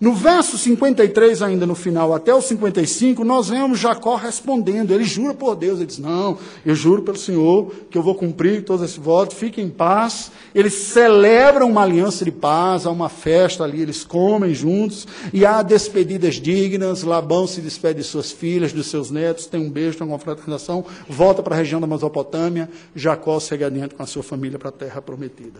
No 0.00 0.14
verso 0.14 0.56
53, 0.56 1.42
ainda 1.42 1.66
no 1.66 1.74
final, 1.74 2.14
até 2.14 2.32
o 2.32 2.40
55, 2.40 3.24
nós 3.24 3.48
vemos 3.48 3.80
Jacó 3.80 4.14
respondendo. 4.14 4.92
Ele 4.92 5.02
jura 5.02 5.34
por 5.34 5.56
Deus, 5.56 5.78
ele 5.78 5.86
diz: 5.86 5.98
Não, 5.98 6.38
eu 6.64 6.72
juro 6.72 7.02
pelo 7.02 7.18
Senhor 7.18 7.72
que 7.90 7.98
eu 7.98 8.02
vou 8.02 8.14
cumprir 8.14 8.64
todos 8.64 8.84
esses 8.84 8.96
votos, 8.96 9.36
fiquem 9.36 9.64
em 9.64 9.70
paz. 9.70 10.30
Eles 10.54 10.72
celebram 10.74 11.68
uma 11.68 11.82
aliança 11.82 12.24
de 12.24 12.30
paz, 12.30 12.86
há 12.86 12.92
uma 12.92 13.08
festa 13.08 13.64
ali, 13.64 13.82
eles 13.82 14.04
comem 14.04 14.54
juntos, 14.54 15.04
e 15.32 15.44
há 15.44 15.62
despedidas 15.62 16.36
dignas. 16.36 17.02
Labão 17.02 17.48
se 17.48 17.60
despede 17.60 17.98
de 17.98 18.04
suas 18.04 18.30
filhas, 18.30 18.72
dos 18.72 18.86
seus 18.86 19.10
netos, 19.10 19.46
tem 19.46 19.60
um 19.60 19.68
beijo, 19.68 19.98
tem 19.98 20.06
uma 20.06 20.16
confraternização, 20.16 20.84
volta 21.08 21.42
para 21.42 21.56
a 21.56 21.58
região 21.58 21.80
da 21.80 21.88
Mesopotâmia. 21.88 22.70
Jacó 22.94 23.40
segue 23.40 23.64
adiante 23.64 23.96
com 23.96 24.02
a 24.04 24.06
sua 24.06 24.22
família 24.22 24.60
para 24.60 24.68
a 24.68 24.72
terra 24.72 25.02
prometida. 25.02 25.58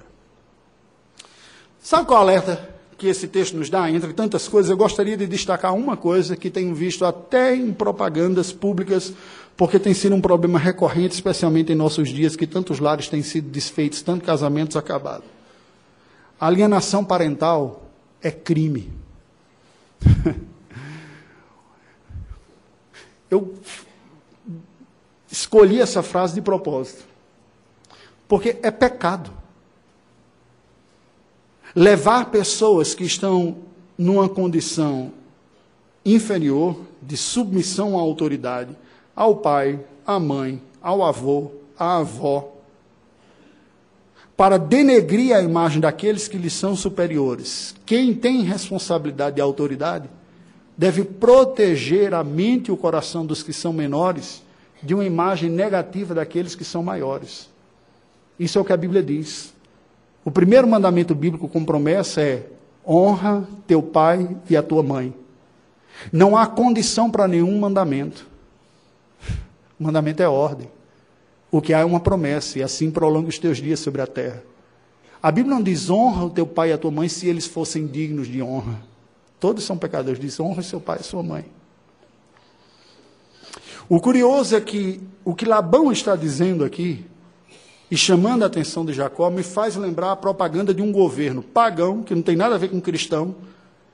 Sabe 1.81 2.07
qual 2.07 2.21
alerta 2.21 2.78
que 2.99 3.07
esse 3.07 3.29
texto 3.29 3.57
nos 3.57 3.71
dá, 3.71 3.89
entre 3.89 4.13
tantas 4.13 4.49
coisas, 4.49 4.69
eu 4.69 4.77
gostaria 4.77 5.17
de 5.17 5.25
destacar 5.29 5.73
uma 5.73 5.97
coisa 5.97 6.37
que 6.37 6.51
tenho 6.51 6.75
visto 6.75 7.05
até 7.05 7.55
em 7.55 7.73
propagandas 7.73 8.53
públicas, 8.53 9.15
porque 9.57 9.79
tem 9.79 9.95
sido 9.95 10.17
um 10.17 10.21
problema 10.21 10.59
recorrente, 10.59 11.15
especialmente 11.15 11.73
em 11.73 11.77
nossos 11.77 12.09
dias, 12.09 12.35
que 12.35 12.45
tantos 12.45 12.81
lares 12.81 13.09
têm 13.09 13.23
sido 13.23 13.49
desfeitos, 13.51 14.03
tantos 14.03 14.27
casamentos 14.27 14.77
acabados. 14.77 15.29
A 16.41 16.49
alienação 16.49 17.05
parental 17.05 17.89
é 18.21 18.33
crime. 18.33 18.93
eu 23.31 23.55
escolhi 25.31 25.81
essa 25.81 26.03
frase 26.03 26.35
de 26.35 26.43
propósito, 26.43 27.05
porque 28.27 28.59
é 28.61 28.73
pecado 28.73 29.31
levar 31.75 32.31
pessoas 32.31 32.95
que 32.95 33.05
estão 33.05 33.57
numa 33.97 34.29
condição 34.29 35.13
inferior, 36.05 36.81
de 37.03 37.17
submissão 37.17 37.99
à 37.99 38.01
autoridade, 38.01 38.77
ao 39.15 39.37
pai, 39.37 39.81
à 40.07 40.19
mãe, 40.19 40.63
ao 40.81 41.05
avô, 41.05 41.53
à 41.79 41.99
avó, 41.99 42.53
para 44.37 44.57
denegrir 44.57 45.35
a 45.35 45.43
imagem 45.43 45.81
daqueles 45.81 46.29
que 46.29 46.39
lhes 46.39 46.53
são 46.53 46.77
superiores. 46.77 47.75
Quem 47.85 48.15
tem 48.15 48.43
responsabilidade 48.43 49.39
e 49.39 49.41
autoridade 49.41 50.09
deve 50.77 51.03
proteger 51.03 52.15
a 52.15 52.23
mente 52.23 52.69
e 52.69 52.73
o 52.73 52.77
coração 52.77 53.27
dos 53.27 53.43
que 53.43 53.53
são 53.53 53.73
menores 53.73 54.43
de 54.81 54.95
uma 54.95 55.05
imagem 55.05 55.51
negativa 55.51 56.15
daqueles 56.15 56.55
que 56.55 56.65
são 56.65 56.85
maiores. 56.85 57.51
Isso 58.39 58.59
é 58.59 58.61
o 58.61 58.65
que 58.65 58.73
a 58.73 58.77
Bíblia 58.77 59.03
diz. 59.03 59.53
O 60.29 60.31
primeiro 60.31 60.69
mandamento 60.69 61.15
bíblico 61.15 61.49
com 61.49 61.65
promessa 61.65 62.21
é: 62.21 62.47
honra 62.87 63.49
teu 63.67 63.83
pai 63.83 64.37
e 64.51 64.59
a 64.59 64.63
tua 64.63 64.83
mãe. 64.83 65.15
Não 66.13 66.37
há 66.37 66.47
condição 66.47 67.11
para 67.11 67.27
nenhum 67.27 67.59
mandamento. 67.59 68.27
O 69.81 69.85
mandamento 69.85 70.23
é 70.23 70.29
ordem. 70.29 70.69
O 71.51 71.63
que 71.63 71.73
há 71.73 71.79
é 71.79 71.85
uma 71.87 71.99
promessa, 71.99 72.59
e 72.59 72.63
assim 72.63 72.91
prolonga 72.91 73.31
os 73.31 73.39
teus 73.39 73.57
dias 73.57 73.81
sobre 73.81 74.03
a 74.03 74.07
terra. 74.07 74.45
A 75.23 75.33
Bíblia 75.33 75.55
não 75.55 75.63
diz 75.63 75.89
honra 75.89 76.27
o 76.27 76.31
teu 76.31 76.47
pai 76.47 76.69
e 76.69 76.73
a 76.75 76.79
tua 76.79 76.91
mãe 76.91 77.09
se 77.09 77.27
eles 77.27 77.47
fossem 77.47 77.87
dignos 77.87 78.29
de 78.29 78.43
honra. 78.43 78.83
Todos 79.41 79.65
são 79.65 79.79
pecadores, 79.79 80.21
diz 80.21 80.39
honra 80.39 80.61
seu 80.61 80.79
pai 80.79 80.99
e 81.01 81.05
sua 81.05 81.23
mãe. 81.23 81.47
O 83.89 83.99
curioso 83.99 84.55
é 84.55 84.61
que 84.61 85.01
o 85.25 85.35
que 85.35 85.47
Labão 85.47 85.91
está 85.91 86.15
dizendo 86.15 86.67
aqui 86.67 87.07
e 87.91 87.97
chamando 87.97 88.43
a 88.43 88.47
atenção 88.47 88.85
de 88.85 88.93
Jacó, 88.93 89.31
me 89.31 89.43
faz 89.43 89.75
lembrar 89.75 90.13
a 90.13 90.17
propaganda 90.17 90.75
de 90.75 90.83
um 90.83 90.93
governo 90.93 91.43
pagão, 91.43 92.03
que 92.03 92.15
não 92.15 92.23
tem 92.23 92.37
nada 92.37 92.55
a 92.55 92.59
ver 92.59 92.69
com 92.69 92.81
cristão, 92.81 93.35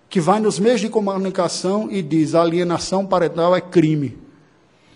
que 0.09 0.21
vai 0.21 0.41
nos 0.41 0.59
meios 0.59 0.81
de 0.81 0.89
comunicação 0.89 1.89
e 1.91 2.03
diz: 2.03 2.35
alienação 2.35 3.07
parental 3.07 3.55
é 3.55 3.61
crime. 3.61 4.19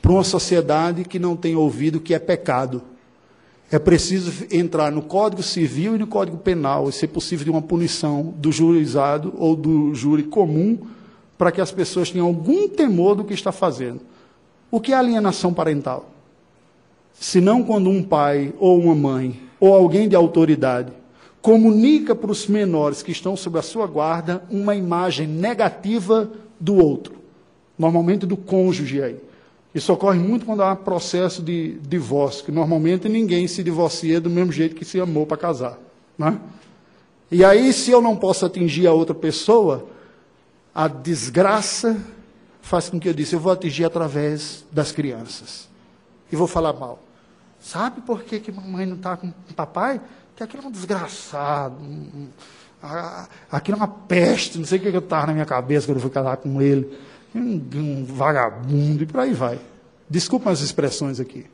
Para 0.03 0.13
uma 0.13 0.25
sociedade 0.25 1.05
que 1.05 1.19
não 1.19 1.37
tem 1.37 1.55
ouvido 1.55 2.01
que 2.01 2.15
é 2.15 2.19
pecado. 2.19 2.83
É 3.71 3.79
preciso 3.79 4.47
entrar 4.51 4.91
no 4.91 5.03
Código 5.03 5.43
Civil 5.43 5.95
e 5.95 5.99
no 5.99 6.07
Código 6.07 6.39
Penal, 6.39 6.89
e 6.89 6.93
ser 6.93 7.09
possível 7.09 7.45
de 7.45 7.51
uma 7.51 7.61
punição 7.61 8.35
do 8.37 8.51
juizado 8.51 9.35
ou 9.37 9.55
do 9.55 9.95
júri 9.95 10.23
comum, 10.23 10.79
para 11.37 11.53
que 11.53 11.61
as 11.61 11.71
pessoas 11.71 12.11
tenham 12.11 12.27
algum 12.27 12.67
temor 12.69 13.15
do 13.15 13.25
que 13.25 13.35
está 13.35 13.53
fazendo. 13.53 14.01
O 14.71 14.81
que 14.81 14.93
é 14.93 14.97
alienação 14.97 15.53
parental? 15.53 16.11
Senão 17.21 17.63
quando 17.63 17.91
um 17.91 18.03
pai 18.03 18.53
ou 18.59 18.79
uma 18.79 18.95
mãe 18.95 19.41
ou 19.61 19.75
alguém 19.75 20.09
de 20.09 20.17
autoridade 20.17 20.93
comunica 21.41 22.15
para 22.15 22.31
os 22.31 22.47
menores 22.47 23.03
que 23.03 23.13
estão 23.13 23.37
sob 23.37 23.59
a 23.59 23.63
sua 23.63 23.87
guarda 23.87 24.43
uma 24.51 24.75
imagem 24.75 25.27
negativa 25.27 26.31
do 26.59 26.77
outro, 26.77 27.15
normalmente 27.79 28.27
do 28.27 28.37
cônjuge 28.37 29.03
aí. 29.03 29.17
Isso 29.75 29.93
ocorre 29.93 30.19
muito 30.19 30.45
quando 30.45 30.63
há 30.63 30.75
processo 30.75 31.43
de 31.43 31.79
divórcio, 31.81 32.45
que 32.45 32.53
normalmente 32.53 33.09
ninguém 33.09 33.47
se 33.47 33.63
divorcia 33.63 34.21
do 34.21 34.31
mesmo 34.31 34.51
jeito 34.51 34.75
que 34.75 34.85
se 34.85 35.01
amou 35.01 35.27
para 35.27 35.37
casar. 35.37 35.79
Né? 36.17 36.39
E 37.31 37.45
aí, 37.45 37.73
se 37.73 37.91
eu 37.91 38.01
não 38.01 38.17
posso 38.17 38.45
atingir 38.45 38.87
a 38.87 38.93
outra 38.93 39.15
pessoa, 39.15 39.87
a 40.75 40.89
desgraça 40.89 41.97
faz 42.61 42.89
com 42.89 42.99
que 42.99 43.09
eu 43.09 43.15
disse, 43.15 43.35
eu 43.35 43.41
vou 43.41 43.53
atingir 43.53 43.85
através 43.85 44.65
das 44.73 44.91
crianças. 44.91 45.69
E 46.33 46.37
vou 46.37 46.47
falar 46.47 46.73
mal. 46.73 47.08
Sabe 47.61 48.01
por 48.01 48.23
que, 48.23 48.41
que 48.41 48.53
mamãe 48.53 48.87
não 48.87 48.97
está 48.97 49.17
com 49.17 49.31
papai? 49.55 50.01
Que 50.37 50.43
aquilo 50.43 50.65
é 50.65 50.67
um 50.67 50.71
desgraçado. 50.71 51.75
Um, 51.83 52.29
aquilo 53.51 53.77
é 53.77 53.81
uma 53.81 53.89
peste, 53.89 54.59
não 54.59 54.65
sei 54.65 54.79
o 54.79 54.83
que, 54.83 54.89
eu 54.89 55.01
estava 55.01 55.27
na 55.27 55.33
minha 55.33 55.47
cabeça 55.47 55.87
quando 55.87 55.97
eu 55.97 56.03
fui 56.03 56.11
casar 56.11 56.37
com 56.37 56.63
ele. 56.63 56.97
Um, 57.35 57.61
um 57.75 58.05
vagabundo, 58.05 59.03
e 59.03 59.07
por 59.07 59.21
aí 59.21 59.33
vai. 59.33 59.59
Desculpa 60.09 60.51
as 60.51 60.61
expressões 60.61 61.21
aqui. 61.21 61.47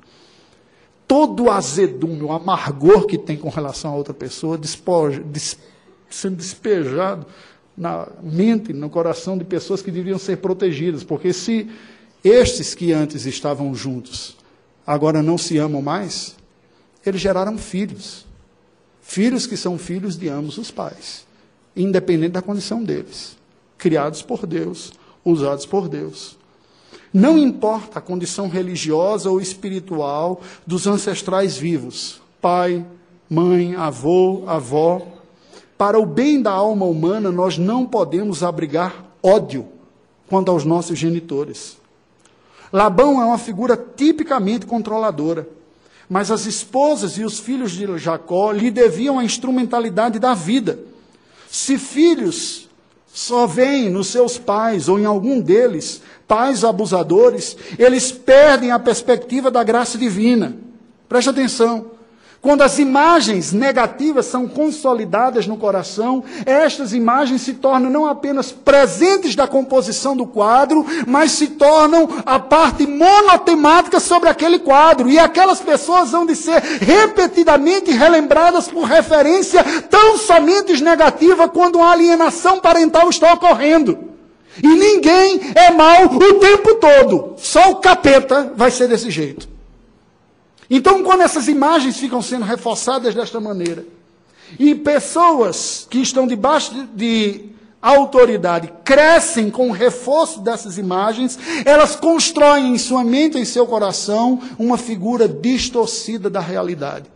Todo 1.09 1.45
o 1.45 1.51
azedume, 1.51 2.23
o 2.23 2.33
amargor 2.33 3.07
que 3.07 3.19
tem 3.19 3.37
com 3.37 3.49
relação 3.49 3.93
a 3.93 3.95
outra 3.95 4.15
pessoa, 4.15 4.57
despoja, 4.57 5.21
des, 5.21 5.59
sendo 6.09 6.37
despejado 6.37 7.27
na 7.77 8.07
mente, 8.23 8.73
no 8.73 8.89
coração 8.89 9.37
de 9.37 9.45
pessoas 9.45 9.83
que 9.83 9.91
deveriam 9.91 10.19
ser 10.19 10.37
protegidas, 10.37 11.03
porque 11.03 11.33
se 11.33 11.69
estes 12.23 12.75
que 12.75 12.93
antes 12.93 13.27
estavam 13.27 13.75
juntos 13.75 14.37
agora 14.87 15.23
não 15.23 15.39
se 15.39 15.59
amam 15.59 15.83
mais, 15.83 16.37
eles 17.05 17.21
geraram 17.21 17.59
filhos. 17.59 18.27
Filhos 19.03 19.47
que 19.47 19.57
são 19.57 19.79
filhos 19.79 20.17
de 20.17 20.29
ambos 20.29 20.57
os 20.57 20.71
pais, 20.71 21.27
independente 21.77 22.33
da 22.33 22.43
condição 22.43 22.83
deles. 22.83 23.37
Criados 23.77 24.23
por 24.23 24.47
Deus, 24.47 24.93
usados 25.25 25.67
por 25.67 25.89
Deus. 25.89 26.39
Não 27.13 27.39
importa 27.39 27.99
a 27.99 28.03
condição 28.03 28.49
religiosa 28.49 29.31
ou 29.31 29.41
espiritual 29.41 30.41
dos 30.67 30.87
ancestrais 30.87 31.57
vivos, 31.57 32.21
pai, 32.41 32.85
mãe, 33.29 33.75
avô, 33.77 34.43
avó, 34.47 35.07
para 35.77 35.99
o 35.99 36.07
bem 36.07 36.41
da 36.41 36.53
alma 36.53 36.87
humana, 36.87 37.31
nós 37.31 37.59
não 37.59 37.85
podemos 37.85 38.43
abrigar 38.43 39.05
ódio 39.23 39.67
quanto 40.29 40.51
aos 40.51 40.65
nossos 40.65 40.99
genitores. 40.99 41.77
Labão 42.75 43.23
é 43.23 43.25
uma 43.25 43.39
figura 43.39 43.77
tipicamente 43.77 44.67
controladora. 44.67 45.49
Mas 46.11 46.33
as 46.33 46.45
esposas 46.45 47.17
e 47.17 47.23
os 47.23 47.39
filhos 47.39 47.71
de 47.71 47.97
Jacó 47.99 48.51
lhe 48.51 48.69
deviam 48.69 49.17
a 49.17 49.25
instrumentalidade 49.25 50.19
da 50.19 50.35
vida. 50.35 50.81
Se 51.49 51.79
filhos 51.79 52.69
só 53.07 53.47
veem 53.47 53.89
nos 53.91 54.09
seus 54.09 54.39
pais 54.39 54.89
ou 54.89 54.99
em 54.99 55.05
algum 55.05 55.41
deles 55.41 56.03
pais 56.27 56.65
abusadores, 56.65 57.57
eles 57.79 58.11
perdem 58.11 58.73
a 58.73 58.79
perspectiva 58.81 59.53
da 59.53 59.63
graça 59.63 59.97
divina. 59.97 60.57
Preste 61.09 61.31
atenção. 61.31 61.93
Quando 62.45 62.61
as 62.61 62.79
imagens 62.79 63.55
negativas 63.55 64.27
são 64.27 64.47
consolidadas 64.47 65.47
no 65.47 65.57
coração, 65.57 66.23
estas 66.45 66.93
imagens 66.93 67.41
se 67.41 67.55
tornam 67.55 67.89
não 67.89 68.05
apenas 68.05 68.53
presentes 68.53 69.35
da 69.35 69.47
composição 69.47 70.15
do 70.15 70.27
quadro, 70.27 70.85
mas 71.07 71.33
se 71.33 71.47
tornam 71.47 72.07
a 72.27 72.39
parte 72.39 72.87
monotemática 72.87 73.99
sobre 73.99 74.29
aquele 74.29 74.59
quadro. 74.59 75.09
E 75.09 75.19
aquelas 75.19 75.59
pessoas 75.59 76.11
vão 76.11 76.27
de 76.27 76.37
ser 76.37 76.61
repetidamente 76.83 77.91
relembradas 77.91 78.69
por 78.69 78.83
referência 78.83 79.65
tão 79.89 80.19
somente 80.19 80.85
negativa 80.85 81.49
quando 81.49 81.77
uma 81.77 81.93
alienação 81.93 82.61
parental 82.61 83.09
está 83.09 83.33
ocorrendo. 83.33 83.99
E 84.63 84.69
ninguém 84.69 85.41
é 85.55 85.71
mal 85.71 86.05
o 86.05 86.35
tempo 86.35 86.75
todo. 86.75 87.37
Só 87.39 87.71
o 87.71 87.77
capeta 87.77 88.53
vai 88.55 88.71
ser 88.71 88.87
desse 88.87 89.11
jeito. 89.11 89.54
Então, 90.69 91.03
quando 91.03 91.23
essas 91.23 91.49
imagens 91.49 91.99
ficam 91.99 92.23
sendo 92.23 92.45
reforçadas 92.45 93.15
desta 93.15 93.41
maneira, 93.41 93.85
e 94.59 94.75
pessoas 94.75 95.87
que 95.89 95.99
estão 95.99 96.27
debaixo 96.27 96.89
de 96.95 97.55
autoridade 97.83 98.73
crescem 98.83 99.51
com 99.51 99.69
o 99.69 99.73
reforço 99.73 100.41
dessas 100.41 100.79
imagens, 100.79 101.39
elas 101.67 101.95
constroem 101.95 102.75
em 102.75 102.79
sua 102.79 103.05
mente 103.05 103.39
em 103.39 103.45
seu 103.45 103.67
coração 103.67 104.41
uma 104.59 104.79
figura 104.79 105.29
distorcida 105.29 106.31
da 106.31 106.41
realidade. 106.41 107.11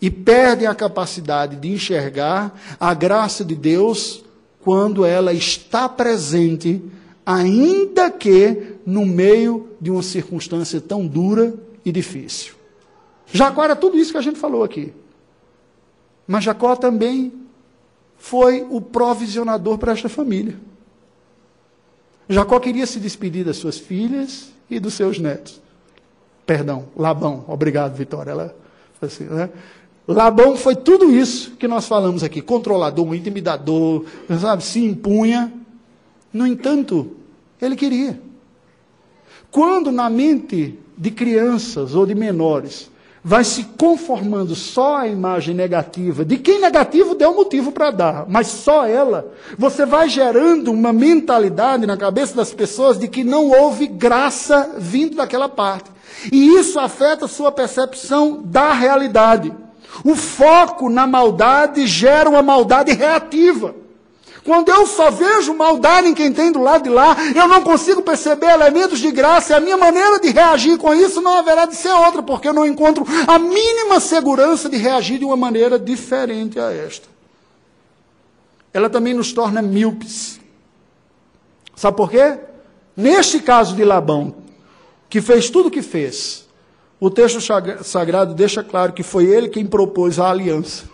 E 0.00 0.10
perdem 0.10 0.68
a 0.68 0.74
capacidade 0.74 1.56
de 1.56 1.72
enxergar 1.72 2.54
a 2.78 2.92
graça 2.92 3.44
de 3.44 3.54
Deus 3.54 4.22
quando 4.60 5.04
ela 5.06 5.32
está 5.32 5.88
presente, 5.88 6.82
ainda 7.24 8.10
que 8.10 8.76
no 8.84 9.06
meio 9.06 9.70
de 9.80 9.90
uma 9.90 10.02
circunstância 10.02 10.80
tão 10.80 11.06
dura 11.06 11.54
e 11.84 11.90
difícil. 11.90 12.57
Jacó 13.32 13.64
era 13.64 13.76
tudo 13.76 13.98
isso 13.98 14.12
que 14.12 14.18
a 14.18 14.22
gente 14.22 14.38
falou 14.38 14.64
aqui. 14.64 14.92
Mas 16.26 16.44
Jacó 16.44 16.76
também 16.76 17.32
foi 18.16 18.66
o 18.68 18.80
provisionador 18.80 19.78
para 19.78 19.92
esta 19.92 20.08
família. 20.08 20.56
Jacó 22.28 22.58
queria 22.60 22.86
se 22.86 22.98
despedir 23.00 23.44
das 23.44 23.56
suas 23.56 23.78
filhas 23.78 24.52
e 24.68 24.78
dos 24.78 24.94
seus 24.94 25.18
netos. 25.18 25.60
Perdão, 26.44 26.86
Labão. 26.96 27.44
Obrigado, 27.48 27.94
Vitória. 27.94 28.30
Ela 28.30 28.56
assim, 29.00 29.24
né? 29.24 29.50
Labão 30.06 30.56
foi 30.56 30.74
tudo 30.74 31.10
isso 31.10 31.52
que 31.52 31.68
nós 31.68 31.86
falamos 31.86 32.22
aqui: 32.22 32.40
controlador, 32.40 33.14
intimidador, 33.14 34.04
sabe, 34.40 34.64
se 34.64 34.82
impunha. 34.82 35.52
No 36.32 36.46
entanto, 36.46 37.16
ele 37.60 37.76
queria. 37.76 38.20
Quando 39.50 39.90
na 39.90 40.10
mente 40.10 40.78
de 40.96 41.10
crianças 41.10 41.94
ou 41.94 42.04
de 42.04 42.14
menores 42.14 42.90
vai 43.22 43.44
se 43.44 43.64
conformando 43.76 44.54
só 44.54 44.98
a 44.98 45.08
imagem 45.08 45.54
negativa, 45.54 46.24
de 46.24 46.36
quem 46.38 46.60
negativo 46.60 47.14
deu 47.14 47.34
motivo 47.34 47.72
para 47.72 47.90
dar, 47.90 48.24
mas 48.28 48.46
só 48.46 48.86
ela, 48.86 49.32
você 49.56 49.84
vai 49.84 50.08
gerando 50.08 50.72
uma 50.72 50.92
mentalidade 50.92 51.86
na 51.86 51.96
cabeça 51.96 52.34
das 52.34 52.52
pessoas 52.52 52.98
de 52.98 53.08
que 53.08 53.24
não 53.24 53.50
houve 53.50 53.86
graça 53.86 54.74
vindo 54.78 55.16
daquela 55.16 55.48
parte. 55.48 55.90
E 56.32 56.54
isso 56.56 56.78
afeta 56.78 57.26
a 57.26 57.28
sua 57.28 57.52
percepção 57.52 58.42
da 58.44 58.72
realidade. 58.72 59.52
O 60.04 60.14
foco 60.14 60.88
na 60.88 61.06
maldade 61.06 61.86
gera 61.86 62.28
uma 62.28 62.42
maldade 62.42 62.92
reativa. 62.92 63.74
Quando 64.48 64.70
eu 64.70 64.86
só 64.86 65.10
vejo 65.10 65.52
maldade 65.52 66.08
em 66.08 66.14
quem 66.14 66.32
tem 66.32 66.50
do 66.50 66.58
lado 66.58 66.84
de 66.84 66.88
lá, 66.88 67.14
eu 67.36 67.46
não 67.46 67.62
consigo 67.62 68.00
perceber 68.00 68.46
elementos 68.46 68.98
de 68.98 69.10
graça, 69.10 69.52
e 69.52 69.54
a 69.54 69.60
minha 69.60 69.76
maneira 69.76 70.18
de 70.18 70.30
reagir 70.30 70.78
com 70.78 70.94
isso 70.94 71.20
não 71.20 71.36
haverá 71.36 71.66
de 71.66 71.76
ser 71.76 71.90
outra, 71.90 72.22
porque 72.22 72.48
eu 72.48 72.54
não 72.54 72.66
encontro 72.66 73.04
a 73.26 73.38
mínima 73.38 74.00
segurança 74.00 74.66
de 74.70 74.78
reagir 74.78 75.18
de 75.18 75.24
uma 75.26 75.36
maneira 75.36 75.78
diferente 75.78 76.58
a 76.58 76.72
esta. 76.72 77.06
Ela 78.72 78.88
também 78.88 79.12
nos 79.12 79.34
torna 79.34 79.60
míopes. 79.60 80.40
Sabe 81.76 81.98
por 81.98 82.10
quê? 82.10 82.38
Neste 82.96 83.40
caso 83.40 83.76
de 83.76 83.84
Labão, 83.84 84.34
que 85.10 85.20
fez 85.20 85.50
tudo 85.50 85.66
o 85.68 85.70
que 85.70 85.82
fez, 85.82 86.48
o 86.98 87.10
texto 87.10 87.38
sagrado 87.84 88.32
deixa 88.32 88.64
claro 88.64 88.94
que 88.94 89.02
foi 89.02 89.26
ele 89.26 89.50
quem 89.50 89.66
propôs 89.66 90.18
a 90.18 90.30
aliança 90.30 90.84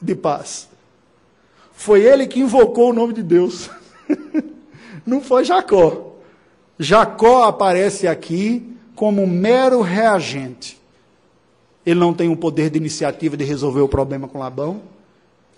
de 0.00 0.14
paz. 0.14 0.71
Foi 1.82 2.04
ele 2.04 2.28
que 2.28 2.38
invocou 2.38 2.90
o 2.90 2.92
nome 2.92 3.12
de 3.12 3.24
Deus. 3.24 3.68
Não 5.04 5.20
foi 5.20 5.44
Jacó. 5.44 6.12
Jacó 6.78 7.42
aparece 7.42 8.06
aqui 8.06 8.76
como 8.94 9.20
um 9.20 9.26
mero 9.26 9.80
reagente. 9.80 10.80
Ele 11.84 11.98
não 11.98 12.14
tem 12.14 12.28
o 12.28 12.36
poder 12.36 12.70
de 12.70 12.78
iniciativa 12.78 13.36
de 13.36 13.42
resolver 13.42 13.80
o 13.80 13.88
problema 13.88 14.28
com 14.28 14.38
Labão. 14.38 14.80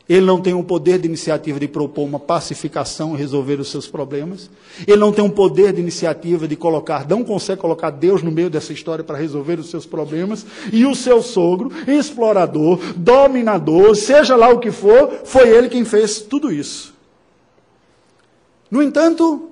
Ele 0.07 0.26
não 0.26 0.38
tem 0.38 0.52
o 0.52 0.62
poder 0.62 0.98
de 0.98 1.09
iniciativa 1.09 1.59
de 1.59 1.66
propor 1.66 2.02
uma 2.02 2.20
pacificação 2.20 3.14
e 3.14 3.18
resolver 3.18 3.59
os 3.59 3.70
seus 3.70 3.86
problemas. 3.86 4.50
Ele 4.86 4.98
não 4.98 5.11
tem 5.11 5.24
um 5.24 5.30
poder 5.30 5.72
de 5.72 5.80
iniciativa 5.80 6.46
de 6.46 6.57
colocar, 6.57 7.09
não 7.09 7.24
consegue 7.24 7.62
colocar 7.62 7.88
Deus 7.88 8.22
no 8.22 8.30
meio 8.30 8.50
dessa 8.50 8.72
história 8.72 9.02
para 9.02 9.16
resolver 9.16 9.59
os 9.59 9.70
seus 9.70 9.86
problemas. 9.86 10.44
E 10.70 10.84
o 10.84 10.94
seu 10.94 11.22
sogro, 11.22 11.72
explorador, 11.88 12.78
dominador, 12.96 13.96
seja 13.96 14.36
lá 14.36 14.50
o 14.50 14.59
que 14.59 14.70
for, 14.70 15.22
foi 15.24 15.48
ele 15.48 15.70
quem 15.70 15.86
fez 15.86 16.20
tudo 16.20 16.52
isso. 16.52 16.92
No 18.70 18.82
entanto, 18.82 19.48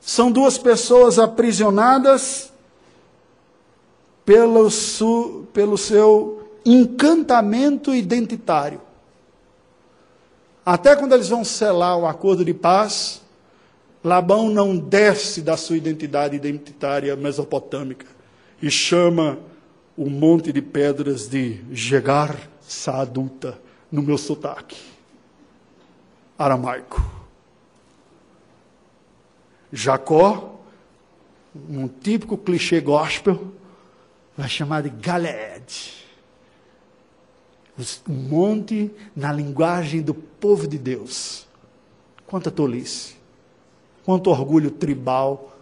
são 0.00 0.32
duas 0.32 0.56
pessoas 0.56 1.18
aprisionadas 1.18 2.50
pelo, 4.24 4.70
su, 4.70 5.44
pelo 5.52 5.76
seu 5.76 6.42
encantamento 6.64 7.94
identitário. 7.94 8.80
Até 10.64 10.94
quando 10.94 11.14
eles 11.14 11.28
vão 11.28 11.44
selar 11.44 11.96
o 11.98 12.06
acordo 12.06 12.44
de 12.44 12.52
paz, 12.52 13.22
Labão 14.02 14.48
não 14.48 14.76
desce 14.76 15.42
da 15.42 15.56
sua 15.56 15.76
identidade 15.76 16.36
identitária 16.36 17.14
mesopotâmica 17.16 18.06
e 18.62 18.70
chama 18.70 19.38
o 19.96 20.08
monte 20.08 20.52
de 20.52 20.62
pedras 20.62 21.28
de 21.28 21.60
Jegar 21.70 22.36
Saaduta, 22.60 23.58
no 23.90 24.02
meu 24.02 24.16
sotaque 24.16 24.76
aramaico. 26.38 27.04
Jacó, 29.72 30.58
um 31.54 31.86
típico 31.86 32.38
clichê 32.38 32.80
gospel, 32.80 33.52
vai 34.36 34.48
chamar 34.48 34.82
de 34.82 34.88
Galeed 34.88 35.99
um 38.08 38.12
monte 38.12 38.90
na 39.14 39.32
linguagem 39.32 40.02
do 40.02 40.14
povo 40.14 40.66
de 40.66 40.78
Deus. 40.78 41.46
Quanta 42.26 42.50
tolice, 42.50 43.14
quanto 44.04 44.30
orgulho 44.30 44.70
tribal. 44.70 45.56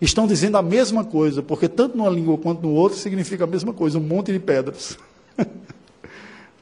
Estão 0.00 0.26
dizendo 0.26 0.56
a 0.56 0.62
mesma 0.62 1.04
coisa, 1.04 1.42
porque 1.42 1.68
tanto 1.68 1.96
numa 1.96 2.10
língua 2.10 2.36
quanto 2.36 2.62
no 2.62 2.74
outro 2.74 2.98
significa 2.98 3.44
a 3.44 3.46
mesma 3.46 3.72
coisa, 3.72 3.98
um 3.98 4.02
monte 4.02 4.32
de 4.32 4.40
pedras. 4.40 4.98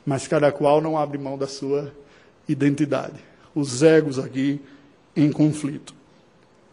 Mas 0.05 0.29
cada 0.29 0.53
qual 0.53 0.81
não 0.81 0.99
abre 0.99 1.17
mão 1.17 1.39
da 1.39 1.47
sua 1.47 1.93
identidade. 2.47 3.17
Os 3.55 3.83
egos 3.83 4.19
aqui 4.19 4.61
em 5.17 5.33
conflito. 5.33 5.95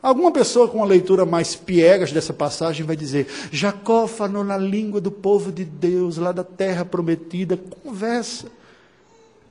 Alguma 0.02 0.32
pessoa 0.32 0.68
com 0.68 0.78
uma 0.78 0.86
leitura 0.86 1.26
mais 1.26 1.56
piegas 1.56 2.12
dessa 2.12 2.32
passagem 2.32 2.86
vai 2.86 2.96
dizer: 2.96 3.28
Jacó 3.52 4.08
falou 4.08 4.44
na 4.44 4.58
língua 4.58 5.02
do 5.02 5.12
povo 5.12 5.52
de 5.52 5.66
Deus, 5.66 6.18
lá 6.18 6.32
da 6.32 6.44
terra 6.44 6.86
prometida. 6.86 7.58
Conversa. 7.84 8.48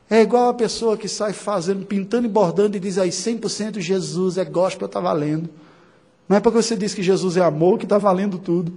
É 0.08 0.22
igual 0.22 0.48
a 0.48 0.54
pessoa 0.54 0.96
que 0.96 1.08
sai 1.08 1.32
fazendo, 1.32 1.84
pintando 1.84 2.26
e 2.26 2.30
bordando 2.30 2.76
e 2.76 2.80
diz 2.80 2.96
aí 2.96 3.10
100% 3.10 3.80
Jesus 3.80 4.38
é 4.38 4.44
gospel, 4.44 4.86
está 4.86 5.00
valendo. 5.00 5.50
Não 6.28 6.36
é 6.36 6.40
porque 6.40 6.62
você 6.62 6.76
diz 6.76 6.94
que 6.94 7.02
Jesus 7.02 7.36
é 7.36 7.42
amor 7.42 7.78
que 7.78 7.84
está 7.84 7.98
valendo 7.98 8.38
tudo. 8.38 8.72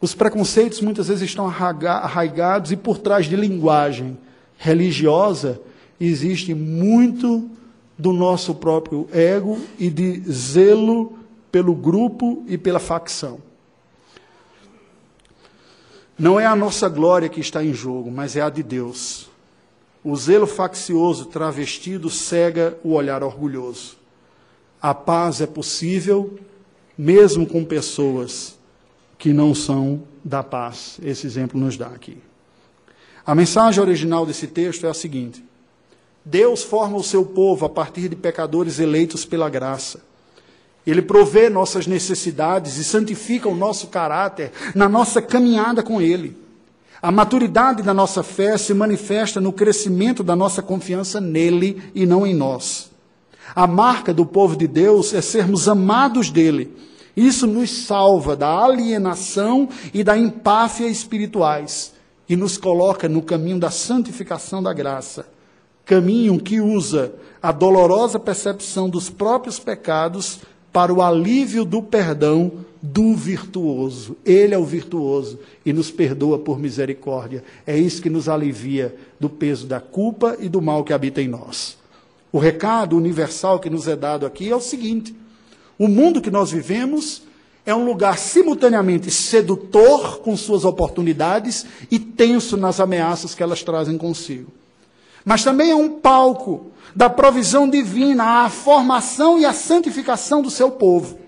Os 0.00 0.14
preconceitos 0.14 0.80
muitas 0.80 1.08
vezes 1.08 1.24
estão 1.24 1.46
arraigados 1.46 2.72
e 2.72 2.76
por 2.76 2.98
trás 2.98 3.26
de 3.26 3.36
linguagem 3.36 4.16
religiosa 4.56 5.60
existe 6.00 6.54
muito 6.54 7.50
do 7.98 8.12
nosso 8.12 8.54
próprio 8.54 9.08
ego 9.12 9.58
e 9.78 9.90
de 9.90 10.20
zelo 10.30 11.18
pelo 11.50 11.74
grupo 11.74 12.44
e 12.46 12.56
pela 12.56 12.78
facção. 12.78 13.40
Não 16.16 16.38
é 16.38 16.46
a 16.46 16.56
nossa 16.56 16.88
glória 16.88 17.28
que 17.28 17.40
está 17.40 17.64
em 17.64 17.72
jogo, 17.72 18.10
mas 18.10 18.36
é 18.36 18.40
a 18.40 18.50
de 18.50 18.62
Deus. 18.62 19.28
O 20.02 20.14
zelo 20.16 20.46
faccioso 20.46 21.26
travestido 21.26 22.08
cega 22.08 22.78
o 22.84 22.92
olhar 22.92 23.22
orgulhoso. 23.22 23.96
A 24.80 24.94
paz 24.94 25.40
é 25.40 25.46
possível 25.46 26.38
mesmo 26.96 27.46
com 27.46 27.64
pessoas 27.64 28.58
que 29.16 29.32
não 29.32 29.54
são 29.54 30.02
da 30.24 30.42
paz. 30.42 30.98
Esse 31.02 31.26
exemplo 31.26 31.58
nos 31.60 31.76
dá 31.76 31.88
aqui. 31.88 32.18
A 33.24 33.34
mensagem 33.34 33.80
original 33.80 34.24
desse 34.24 34.46
texto 34.46 34.86
é 34.86 34.90
a 34.90 34.94
seguinte: 34.94 35.44
Deus 36.24 36.62
forma 36.62 36.96
o 36.96 37.02
seu 37.02 37.24
povo 37.24 37.64
a 37.64 37.68
partir 37.68 38.08
de 38.08 38.16
pecadores 38.16 38.78
eleitos 38.78 39.24
pela 39.24 39.48
graça. 39.48 40.00
Ele 40.86 41.02
provê 41.02 41.48
nossas 41.48 41.86
necessidades 41.86 42.76
e 42.76 42.84
santifica 42.84 43.48
o 43.48 43.54
nosso 43.54 43.88
caráter 43.88 44.52
na 44.74 44.88
nossa 44.88 45.20
caminhada 45.20 45.82
com 45.82 46.00
Ele. 46.00 46.36
A 47.00 47.12
maturidade 47.12 47.82
da 47.82 47.94
nossa 47.94 48.22
fé 48.22 48.58
se 48.58 48.74
manifesta 48.74 49.40
no 49.40 49.52
crescimento 49.52 50.22
da 50.22 50.34
nossa 50.34 50.60
confiança 50.62 51.20
nele 51.20 51.82
e 51.94 52.04
não 52.04 52.26
em 52.26 52.34
nós. 52.34 52.90
A 53.54 53.66
marca 53.66 54.12
do 54.12 54.26
povo 54.26 54.56
de 54.56 54.66
Deus 54.66 55.14
é 55.14 55.20
sermos 55.20 55.68
amados 55.68 56.30
dele. 56.30 56.74
Isso 57.16 57.46
nos 57.46 57.70
salva 57.84 58.34
da 58.34 58.48
alienação 58.48 59.68
e 59.94 60.02
da 60.02 60.16
empáfia 60.16 60.88
espirituais 60.88 61.92
e 62.28 62.36
nos 62.36 62.56
coloca 62.56 63.08
no 63.08 63.22
caminho 63.22 63.58
da 63.58 63.70
santificação 63.70 64.62
da 64.62 64.72
graça 64.72 65.37
caminho 65.88 66.38
que 66.38 66.60
usa 66.60 67.14
a 67.42 67.50
dolorosa 67.50 68.20
percepção 68.20 68.90
dos 68.90 69.08
próprios 69.08 69.58
pecados 69.58 70.40
para 70.70 70.92
o 70.92 71.00
alívio 71.00 71.64
do 71.64 71.82
perdão 71.82 72.52
do 72.82 73.14
virtuoso. 73.14 74.14
Ele 74.22 74.54
é 74.54 74.58
o 74.58 74.66
virtuoso 74.66 75.38
e 75.64 75.72
nos 75.72 75.90
perdoa 75.90 76.38
por 76.38 76.58
misericórdia. 76.58 77.42
É 77.66 77.76
isso 77.76 78.02
que 78.02 78.10
nos 78.10 78.28
alivia 78.28 78.94
do 79.18 79.30
peso 79.30 79.66
da 79.66 79.80
culpa 79.80 80.36
e 80.38 80.46
do 80.46 80.60
mal 80.60 80.84
que 80.84 80.92
habita 80.92 81.22
em 81.22 81.28
nós. 81.28 81.78
O 82.30 82.38
recado 82.38 82.94
universal 82.94 83.58
que 83.58 83.70
nos 83.70 83.88
é 83.88 83.96
dado 83.96 84.26
aqui 84.26 84.50
é 84.50 84.54
o 84.54 84.60
seguinte: 84.60 85.16
o 85.78 85.88
mundo 85.88 86.20
que 86.20 86.30
nós 86.30 86.50
vivemos 86.50 87.22
é 87.64 87.74
um 87.74 87.86
lugar 87.86 88.18
simultaneamente 88.18 89.10
sedutor 89.10 90.18
com 90.18 90.36
suas 90.36 90.66
oportunidades 90.66 91.64
e 91.90 91.98
tenso 91.98 92.58
nas 92.58 92.78
ameaças 92.78 93.34
que 93.34 93.42
elas 93.42 93.62
trazem 93.62 93.96
consigo. 93.96 94.52
Mas 95.28 95.44
também 95.44 95.70
é 95.70 95.76
um 95.76 95.90
palco 95.90 96.68
da 96.96 97.10
provisão 97.10 97.68
divina, 97.68 98.46
a 98.46 98.48
formação 98.48 99.38
e 99.38 99.44
a 99.44 99.52
santificação 99.52 100.40
do 100.40 100.50
seu 100.50 100.70
povo. 100.70 101.18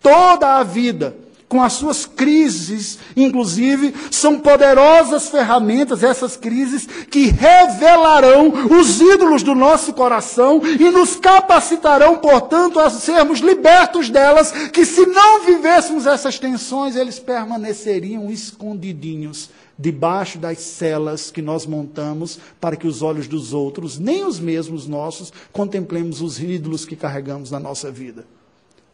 Toda 0.00 0.56
a 0.56 0.62
vida, 0.62 1.14
com 1.46 1.62
as 1.62 1.74
suas 1.74 2.06
crises, 2.06 2.98
inclusive, 3.14 3.94
são 4.10 4.40
poderosas 4.40 5.28
ferramentas, 5.28 6.02
essas 6.02 6.38
crises, 6.38 6.86
que 6.86 7.26
revelarão 7.26 8.50
os 8.80 8.98
ídolos 8.98 9.42
do 9.42 9.54
nosso 9.54 9.92
coração 9.92 10.62
e 10.64 10.90
nos 10.90 11.14
capacitarão, 11.14 12.16
portanto, 12.16 12.80
a 12.80 12.88
sermos 12.88 13.40
libertos 13.40 14.08
delas, 14.08 14.52
que 14.72 14.86
se 14.86 15.04
não 15.04 15.44
vivêssemos 15.44 16.06
essas 16.06 16.38
tensões, 16.38 16.96
eles 16.96 17.18
permaneceriam 17.18 18.30
escondidinhos 18.30 19.50
debaixo 19.78 20.38
das 20.38 20.58
celas 20.58 21.30
que 21.30 21.42
nós 21.42 21.66
montamos 21.66 22.38
para 22.60 22.76
que 22.76 22.86
os 22.86 23.02
olhos 23.02 23.26
dos 23.26 23.52
outros, 23.52 23.98
nem 23.98 24.24
os 24.24 24.38
mesmos 24.38 24.86
nossos, 24.86 25.32
contemplemos 25.52 26.20
os 26.20 26.38
ídolos 26.38 26.84
que 26.84 26.96
carregamos 26.96 27.50
na 27.50 27.58
nossa 27.58 27.90
vida. 27.90 28.24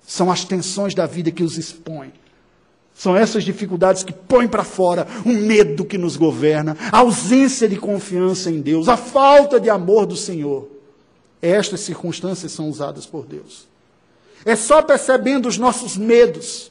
São 0.06 0.30
as 0.30 0.44
tensões 0.44 0.94
da 0.94 1.06
vida 1.06 1.30
que 1.30 1.42
os 1.42 1.58
expõem. 1.58 2.12
São 2.94 3.16
essas 3.16 3.44
dificuldades 3.44 4.02
que 4.02 4.12
põem 4.12 4.48
para 4.48 4.64
fora 4.64 5.06
o 5.24 5.30
medo 5.30 5.84
que 5.84 5.96
nos 5.96 6.16
governa, 6.16 6.76
a 6.92 6.98
ausência 6.98 7.68
de 7.68 7.76
confiança 7.76 8.50
em 8.50 8.60
Deus, 8.60 8.88
a 8.88 8.96
falta 8.96 9.60
de 9.60 9.70
amor 9.70 10.06
do 10.06 10.16
Senhor. 10.16 10.68
Estas 11.40 11.80
circunstâncias 11.80 12.52
são 12.52 12.68
usadas 12.68 13.06
por 13.06 13.24
Deus. 13.24 13.66
É 14.44 14.56
só 14.56 14.82
percebendo 14.82 15.48
os 15.48 15.56
nossos 15.56 15.96
medos, 15.96 16.70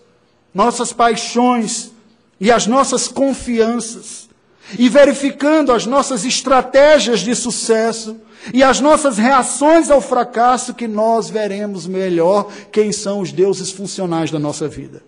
nossas 0.54 0.92
paixões 0.92 1.92
e 2.40 2.52
as 2.52 2.68
nossas 2.68 3.08
confianças, 3.08 4.30
e 4.78 4.88
verificando 4.88 5.72
as 5.72 5.86
nossas 5.86 6.24
estratégias 6.24 7.22
de 7.22 7.36
sucesso 7.36 8.18
e 8.54 8.64
as 8.64 8.80
nossas 8.80 9.18
reações 9.18 9.90
ao 9.90 10.00
fracasso, 10.00 10.74
que 10.74 10.88
nós 10.88 11.30
veremos 11.30 11.86
melhor 11.88 12.50
quem 12.72 12.92
são 12.92 13.20
os 13.20 13.32
deuses 13.32 13.72
funcionais 13.72 14.32
da 14.32 14.40
nossa 14.40 14.68
vida 14.68 15.04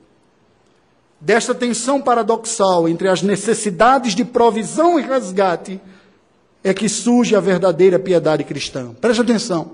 desta 1.21 1.53
tensão 1.53 2.01
paradoxal 2.01 2.89
entre 2.89 3.07
as 3.07 3.21
necessidades 3.21 4.15
de 4.15 4.25
provisão 4.25 4.99
e 4.99 5.03
resgate, 5.03 5.79
é 6.63 6.73
que 6.73 6.89
surge 6.89 7.35
a 7.35 7.39
verdadeira 7.39 7.99
piedade 7.99 8.43
cristã. 8.43 8.93
Preste 8.99 9.21
atenção. 9.21 9.73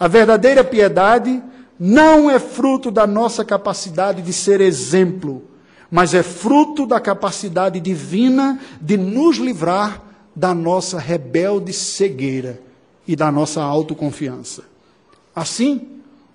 A 0.00 0.08
verdadeira 0.08 0.64
piedade 0.64 1.42
não 1.78 2.30
é 2.30 2.38
fruto 2.38 2.90
da 2.90 3.06
nossa 3.06 3.44
capacidade 3.44 4.22
de 4.22 4.32
ser 4.32 4.60
exemplo, 4.60 5.42
mas 5.94 6.12
é 6.12 6.24
fruto 6.24 6.86
da 6.86 6.98
capacidade 6.98 7.78
divina 7.78 8.58
de 8.80 8.96
nos 8.96 9.36
livrar 9.36 10.02
da 10.34 10.52
nossa 10.52 10.98
rebelde 10.98 11.72
cegueira 11.72 12.60
e 13.06 13.14
da 13.14 13.30
nossa 13.30 13.62
autoconfiança. 13.62 14.64
Assim, 15.36 15.86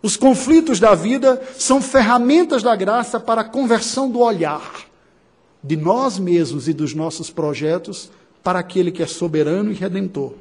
os 0.02 0.16
conflitos 0.16 0.80
da 0.80 0.96
vida 0.96 1.42
são 1.58 1.82
ferramentas 1.82 2.64
da 2.64 2.74
graça 2.74 3.20
para 3.20 3.42
a 3.42 3.44
conversão 3.44 4.10
do 4.10 4.20
olhar 4.20 4.88
de 5.62 5.76
nós 5.76 6.18
mesmos 6.18 6.70
e 6.70 6.74
dos 6.74 6.94
nossos 6.94 7.30
projetos 7.30 8.10
para 8.42 8.60
aquele 8.60 8.94
que 8.94 9.04
é 9.04 9.08
soberano 9.08 9.74
e 9.74 9.76
redentor. 9.76 10.36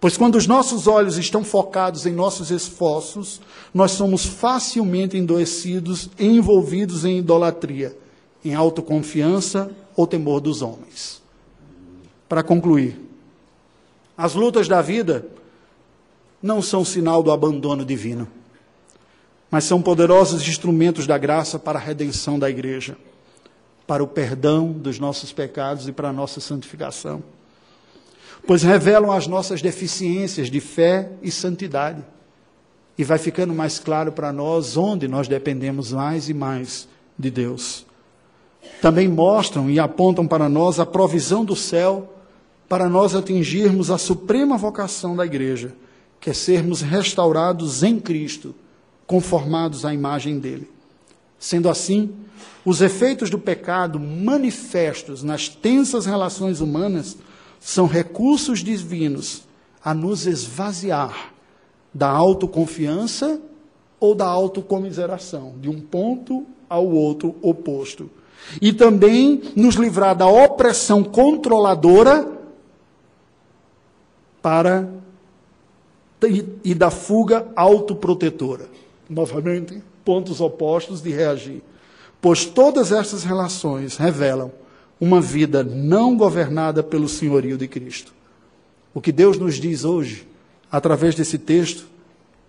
Pois 0.00 0.16
quando 0.16 0.36
os 0.36 0.46
nossos 0.46 0.86
olhos 0.86 1.18
estão 1.18 1.44
focados 1.44 2.06
em 2.06 2.14
nossos 2.14 2.50
esforços, 2.50 3.42
nós 3.74 3.90
somos 3.90 4.24
facilmente 4.24 5.18
endoecidos 5.18 6.08
e 6.18 6.26
envolvidos 6.26 7.04
em 7.04 7.18
idolatria, 7.18 7.94
em 8.44 8.54
autoconfiança 8.54 9.70
ou 9.96 10.06
temor 10.06 10.40
dos 10.40 10.62
homens. 10.62 11.22
Para 12.28 12.42
concluir, 12.42 13.00
as 14.16 14.34
lutas 14.34 14.68
da 14.68 14.82
vida 14.82 15.26
não 16.42 16.62
são 16.62 16.84
sinal 16.84 17.22
do 17.22 17.30
abandono 17.30 17.84
divino 17.84 18.28
mas 19.50 19.64
são 19.64 19.80
poderosos 19.80 20.46
instrumentos 20.46 21.06
da 21.06 21.16
graça 21.16 21.58
para 21.58 21.78
a 21.78 21.82
redenção 21.82 22.38
da 22.38 22.50
igreja, 22.50 22.96
para 23.86 24.02
o 24.02 24.06
perdão 24.06 24.70
dos 24.70 24.98
nossos 24.98 25.32
pecados 25.32 25.88
e 25.88 25.92
para 25.92 26.08
a 26.10 26.12
nossa 26.12 26.40
santificação. 26.40 27.22
Pois 28.46 28.62
revelam 28.62 29.10
as 29.10 29.26
nossas 29.26 29.62
deficiências 29.62 30.50
de 30.50 30.60
fé 30.60 31.10
e 31.22 31.30
santidade. 31.30 32.04
E 32.96 33.04
vai 33.04 33.18
ficando 33.18 33.54
mais 33.54 33.78
claro 33.78 34.12
para 34.12 34.32
nós 34.32 34.76
onde 34.76 35.08
nós 35.08 35.28
dependemos 35.28 35.92
mais 35.92 36.28
e 36.28 36.34
mais 36.34 36.88
de 37.18 37.30
Deus. 37.30 37.86
Também 38.80 39.08
mostram 39.08 39.70
e 39.70 39.78
apontam 39.78 40.26
para 40.26 40.48
nós 40.48 40.78
a 40.78 40.86
provisão 40.86 41.44
do 41.44 41.56
céu 41.56 42.14
para 42.68 42.88
nós 42.88 43.14
atingirmos 43.14 43.90
a 43.90 43.96
suprema 43.96 44.58
vocação 44.58 45.16
da 45.16 45.24
igreja, 45.24 45.74
que 46.20 46.30
é 46.30 46.34
sermos 46.34 46.82
restaurados 46.82 47.82
em 47.82 47.98
Cristo 47.98 48.54
conformados 49.06 49.86
à 49.86 49.94
imagem 49.94 50.38
dele. 50.38 50.70
Sendo 51.38 51.70
assim, 51.70 52.10
os 52.64 52.82
efeitos 52.82 53.30
do 53.30 53.38
pecado 53.38 53.98
manifestos 53.98 55.22
nas 55.22 55.48
tensas 55.48 56.04
relações 56.04 56.60
humanas 56.60 57.16
são 57.58 57.86
recursos 57.86 58.62
divinos 58.62 59.44
a 59.82 59.94
nos 59.94 60.26
esvaziar 60.26 61.32
da 61.94 62.08
autoconfiança 62.08 63.40
ou 63.98 64.14
da 64.14 64.26
autocomiseração, 64.26 65.54
de 65.58 65.68
um 65.70 65.80
ponto 65.80 66.46
ao 66.68 66.86
outro 66.86 67.34
oposto. 67.40 68.10
E 68.60 68.72
também 68.72 69.42
nos 69.54 69.74
livrar 69.74 70.16
da 70.16 70.26
opressão 70.26 71.04
controladora 71.04 72.38
para 74.40 74.88
e, 76.64 76.74
da 76.74 76.90
fuga 76.90 77.46
autoprotetora 77.54 78.78
novamente, 79.08 79.82
pontos 80.04 80.40
opostos 80.40 81.00
de 81.00 81.10
reagir. 81.10 81.62
Pois 82.20 82.44
todas 82.44 82.92
essas 82.92 83.24
relações 83.24 83.96
revelam 83.96 84.52
uma 85.00 85.20
vida 85.20 85.62
não 85.62 86.16
governada 86.16 86.82
pelo 86.82 87.08
senhorio 87.08 87.56
de 87.56 87.66
Cristo. 87.68 88.12
O 88.92 89.00
que 89.00 89.12
Deus 89.12 89.38
nos 89.38 89.54
diz 89.54 89.84
hoje, 89.84 90.26
através 90.70 91.14
desse 91.14 91.38
texto, 91.38 91.86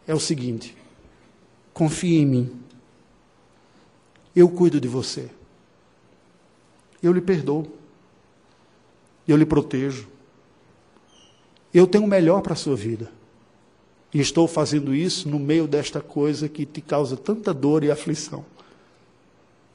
é 0.08 0.14
o 0.14 0.20
seguinte: 0.20 0.76
confie 1.74 2.18
em 2.18 2.26
mim. 2.26 2.52
Eu 4.36 4.50
cuido 4.50 4.82
de 4.82 4.88
você. 4.88 5.30
Eu 7.02 7.14
lhe 7.14 7.22
perdoo. 7.22 7.68
Eu 9.28 9.38
lhe 9.38 9.46
protejo. 9.46 10.08
Eu 11.74 11.86
tenho 11.86 12.04
o 12.04 12.08
melhor 12.08 12.42
para 12.42 12.54
a 12.54 12.56
sua 12.56 12.76
vida. 12.76 13.12
E 14.14 14.20
estou 14.20 14.48
fazendo 14.48 14.94
isso 14.94 15.30
no 15.30 15.38
meio 15.38 15.68
desta 15.68 16.02
coisa 16.02 16.50
que 16.50 16.66
te 16.66 16.82
causa 16.82 17.16
tanta 17.16 17.54
dor 17.54 17.84
e 17.84 17.92
aflição. 17.92 18.44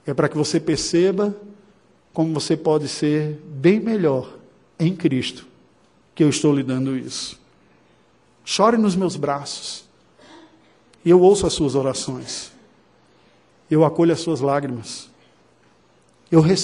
É 0.05 0.13
para 0.13 0.29
que 0.29 0.37
você 0.37 0.59
perceba 0.59 1.35
como 2.13 2.35
você 2.35 2.57
pode 2.57 2.89
ser 2.89 3.41
bem 3.47 3.81
melhor 3.81 4.33
em 4.79 4.95
Cristo, 4.95 5.47
que 6.15 6.23
eu 6.23 6.29
estou 6.29 6.55
lhe 6.55 6.63
dando 6.63 6.97
isso. 6.97 7.41
Chore 8.45 8.77
nos 8.77 8.95
meus 8.95 9.17
braços. 9.17 9.85
E 11.05 11.11
eu 11.11 11.21
ouço 11.21 11.47
as 11.47 11.53
suas 11.53 11.75
orações. 11.75 12.53
Eu 13.71 13.85
acolho 13.85 14.13
as 14.13 14.21
suas 14.21 14.41
lágrimas. 14.41 15.09
Eu 16.31 16.41
respeito 16.41 16.63